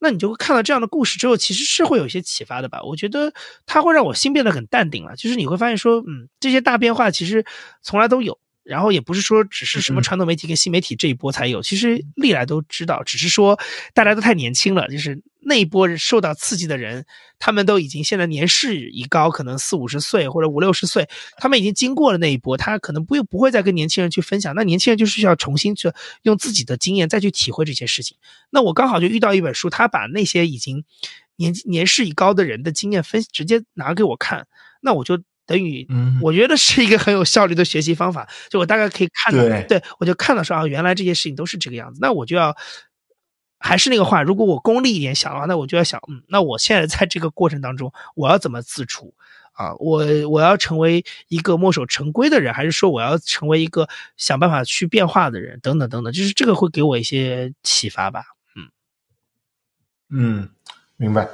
[0.00, 2.82] 那你就会看到这样的故事之后，其实是会有一些启发的吧？
[2.82, 3.32] 我觉得
[3.66, 5.14] 它会让我心变得很淡定了。
[5.14, 7.46] 就是你会发现说，嗯，这些大变化其实
[7.82, 8.36] 从来都有。
[8.64, 13.58] 然后也不是说只是什么传统媒体跟新媒体这一波才有，其实历来都知道，只是说
[13.92, 17.04] 大家都太年轻了，就是那一波受到刺激的人，
[17.40, 21.08] 他们都已经现在年事已高，可能四五十岁或者五六十岁，
[21.38, 25.90] 他们已经经过了那一波，他可能不不会再跟年轻人去分享，那年轻人就是要重新去
[26.22, 28.16] 用自己的经验再去体会这些事情。
[28.50, 30.84] 那我刚好就遇到一本书，他把那些已经
[31.34, 34.46] 年年事已高的人的经验分直接拿给我看，
[34.80, 35.20] 那我就。
[35.44, 35.86] 等于，
[36.20, 38.28] 我觉得是一个很有效率的学习方法。
[38.48, 41.98] 就我大概可以看到，对我就看到说啊，原来这些事情都是这个样子。
[42.00, 42.56] 那我就要，
[43.58, 49.14] 还是那个话，如果我功利一点想的话，那我就要想，嗯，那我现在在这个过程当中，我要怎么自处
[49.52, 49.74] 啊？
[49.76, 55.58] 我我要成为一个墨守成规的人，还是说我要成为一个想办法去变化的人？
[55.60, 58.24] 等等等等，就是这个会给我一些启发吧。
[58.54, 58.70] 嗯
[60.10, 60.48] 嗯，
[60.96, 61.28] 明白。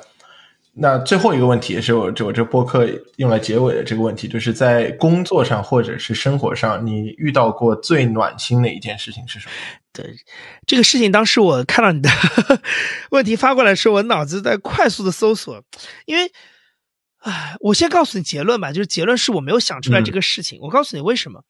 [0.80, 9.52] 那最后一个问题也，是我这我这播客用来结尾的这个问题，就是在工作上或者是生活上，你遇到过最暖心的一件事情是什么？
[9.92, 10.14] 对，
[10.66, 12.09] 这个事情当时我看到你的
[13.10, 15.60] 问题发过来的时候，我脑子在快速的搜索，
[16.06, 16.30] 因为，
[17.22, 20.60] 唉，我先告诉你结论吧，就是结论是我没有想出来这个事情。
[20.62, 21.42] 我告诉你为什么？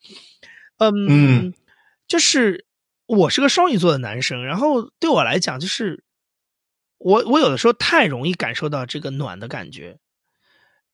[0.79, 1.53] 嗯，
[2.07, 2.65] 就是
[3.07, 6.03] 我是个双鱼座的男生，然后对我来讲就是。
[6.99, 9.99] 我我有的时候太容易感受到这个暖的感觉，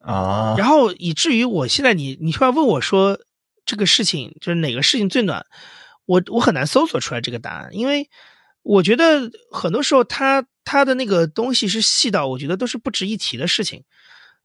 [0.00, 3.18] 啊，然后以至于我现在你你突然问我说
[3.64, 5.46] 这个事情就是哪个事情最暖，
[6.04, 8.10] 我我很难搜索出来这个答案，因为
[8.62, 13.84] 我觉得很多时候他他的那个东西是细到我觉得都是不值一提的事情。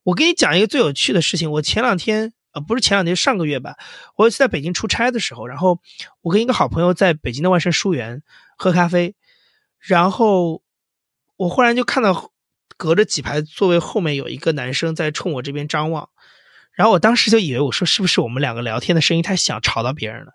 [0.03, 3.75] 我给你讲一个最有趣的事情，我前两天呃不是前两天上个月吧，
[4.15, 5.81] 我有次在北京出差的时候，然后
[6.21, 8.23] 我跟一个好朋友在北京的万盛书园
[8.57, 9.13] 喝咖啡，
[9.77, 10.61] 然后。
[11.39, 12.31] 我忽然就看到，
[12.75, 16.09] 隔着几排座位后面有一个男生在冲我这边张望，
[16.73, 20.33] 然后我当时就以为我说是不是我们两个聊天的声音太响吵到别人了，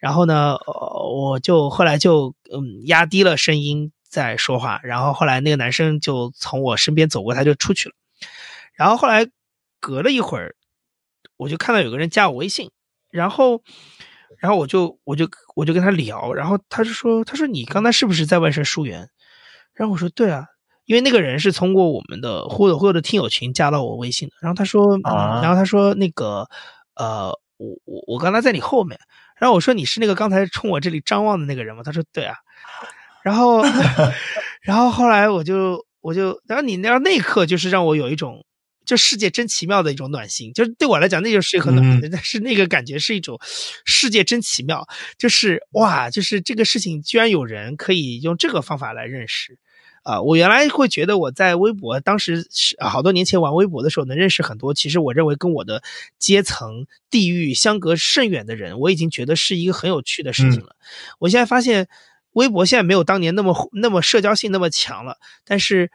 [0.00, 7.96] 然后呢，我就后来就嗯压低了声音在说话，然后后来那个男生就从我身边走过，他就出去了，
[8.76, 9.26] 然后后来
[9.80, 10.54] 隔了一会儿，
[11.36, 12.70] 我就看到有个人加我微信，
[13.10, 13.64] 然后
[14.38, 19.08] 然后我就我就我就跟他聊，然后他就说他说你刚才是不是在万盛书园？
[19.76, 20.46] 然后我说对啊，
[20.86, 24.34] 因为那个人是通过我们的忽悠忽悠的听友群加到我微信的。
[24.40, 26.48] 然后他说，然后他说那个，
[26.94, 27.28] 呃，
[27.58, 28.98] 我我我刚才在你后面。
[29.38, 31.82] 然后我说你是那个刚才冲我这里张望的那个人吗？
[31.84, 32.36] 他说对啊。
[33.22, 33.62] 然后，
[34.62, 38.46] 然后后来我就我就，然后你那那一刻就是让我有一种，
[38.86, 40.54] 就世界真奇妙的一种暖心。
[40.54, 43.38] 就是对我来讲，那就是一很暖的，但是那个感觉是一种
[43.84, 44.86] 世界真奇妙，
[45.18, 49.58] 就是哇，就是这个事情居然有人可以用这个方法来认识。
[50.06, 54.72] 啊，我原来会觉得我在微博，当时是好多年前玩微博的时候，能认识很多。
[54.72, 55.82] 其实我认为跟我的
[56.16, 60.76] 阶层、地域相隔甚远的人，我已经觉得是一个很有趣的事情了。
[61.18, 61.88] 我现在发现，
[62.34, 65.18] 微博现在没有当年那么那么社交性那么强了。
[65.44, 65.90] 但是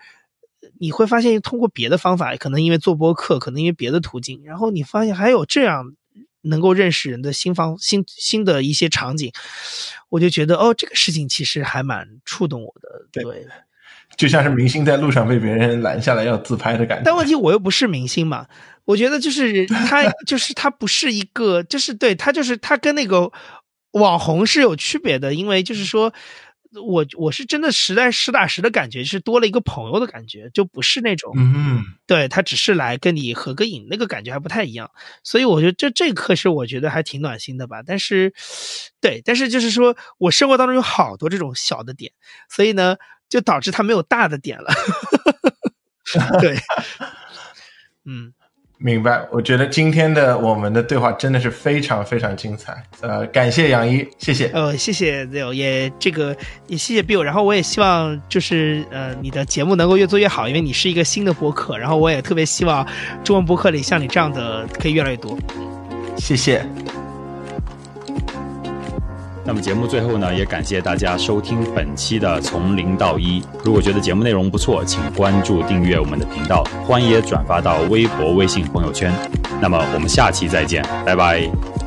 [0.77, 5.95] 你会发现，通过别的方法，可能因为做播客，可能因为别的途径，然后你发现还有这样
[6.41, 9.31] 能够认识人的新方新新的一些场景，
[10.09, 13.07] 我就觉得哦，这个事情其实还蛮触动我的。
[13.13, 13.23] 对。
[14.17, 18.45] 就像是明星在路上被别人拦下来要自拍的感觉，但问题我又不是明星嘛，
[18.85, 23.31] 我觉得就是他， 就是他不是一个，就是对他就是他跟那个
[23.93, 26.13] 网红是有区别的，因为就是说
[26.85, 34.91] 我我是真的实在实打实的感觉是多了一个朋友的感觉，就不是那种，嗯，对他只是来跟你合个影，那个感觉还不太一样，
[35.23, 38.33] 所以我觉得这这课是我觉得还挺暖心的吧，但是
[38.99, 42.11] 对，但是就是说我生活当中有好多这种小的点，
[42.49, 42.97] 所以呢。
[43.31, 44.67] 就导致他没有大的点了，
[46.41, 46.57] 对，
[48.05, 48.33] 嗯，
[48.77, 49.25] 明白。
[49.31, 54.47] 我觉得今天的我们的对话真的是非常非常精彩，呃，感谢杨一，谢谢。
[54.53, 56.35] 呃，谢谢 Zio，也这个
[56.67, 62.85] 也谢谢 Bill，然后我也希望就是呃你的节目能够越做越好，因为你是一个新的播客，然后我也特别希望
[63.23, 65.39] 中文播客里像你这样的可以越来越多。
[66.17, 66.67] 谢谢。
[69.43, 73.43] 那么节目最后呢，也感谢大家收听本期的从零到一。
[73.63, 79.11] 如果觉得节目内容不错，请关注订阅我们的频道，欢迎也转发到微博、微信朋友圈。
[79.59, 81.80] 那么我们下期再见，拜拜。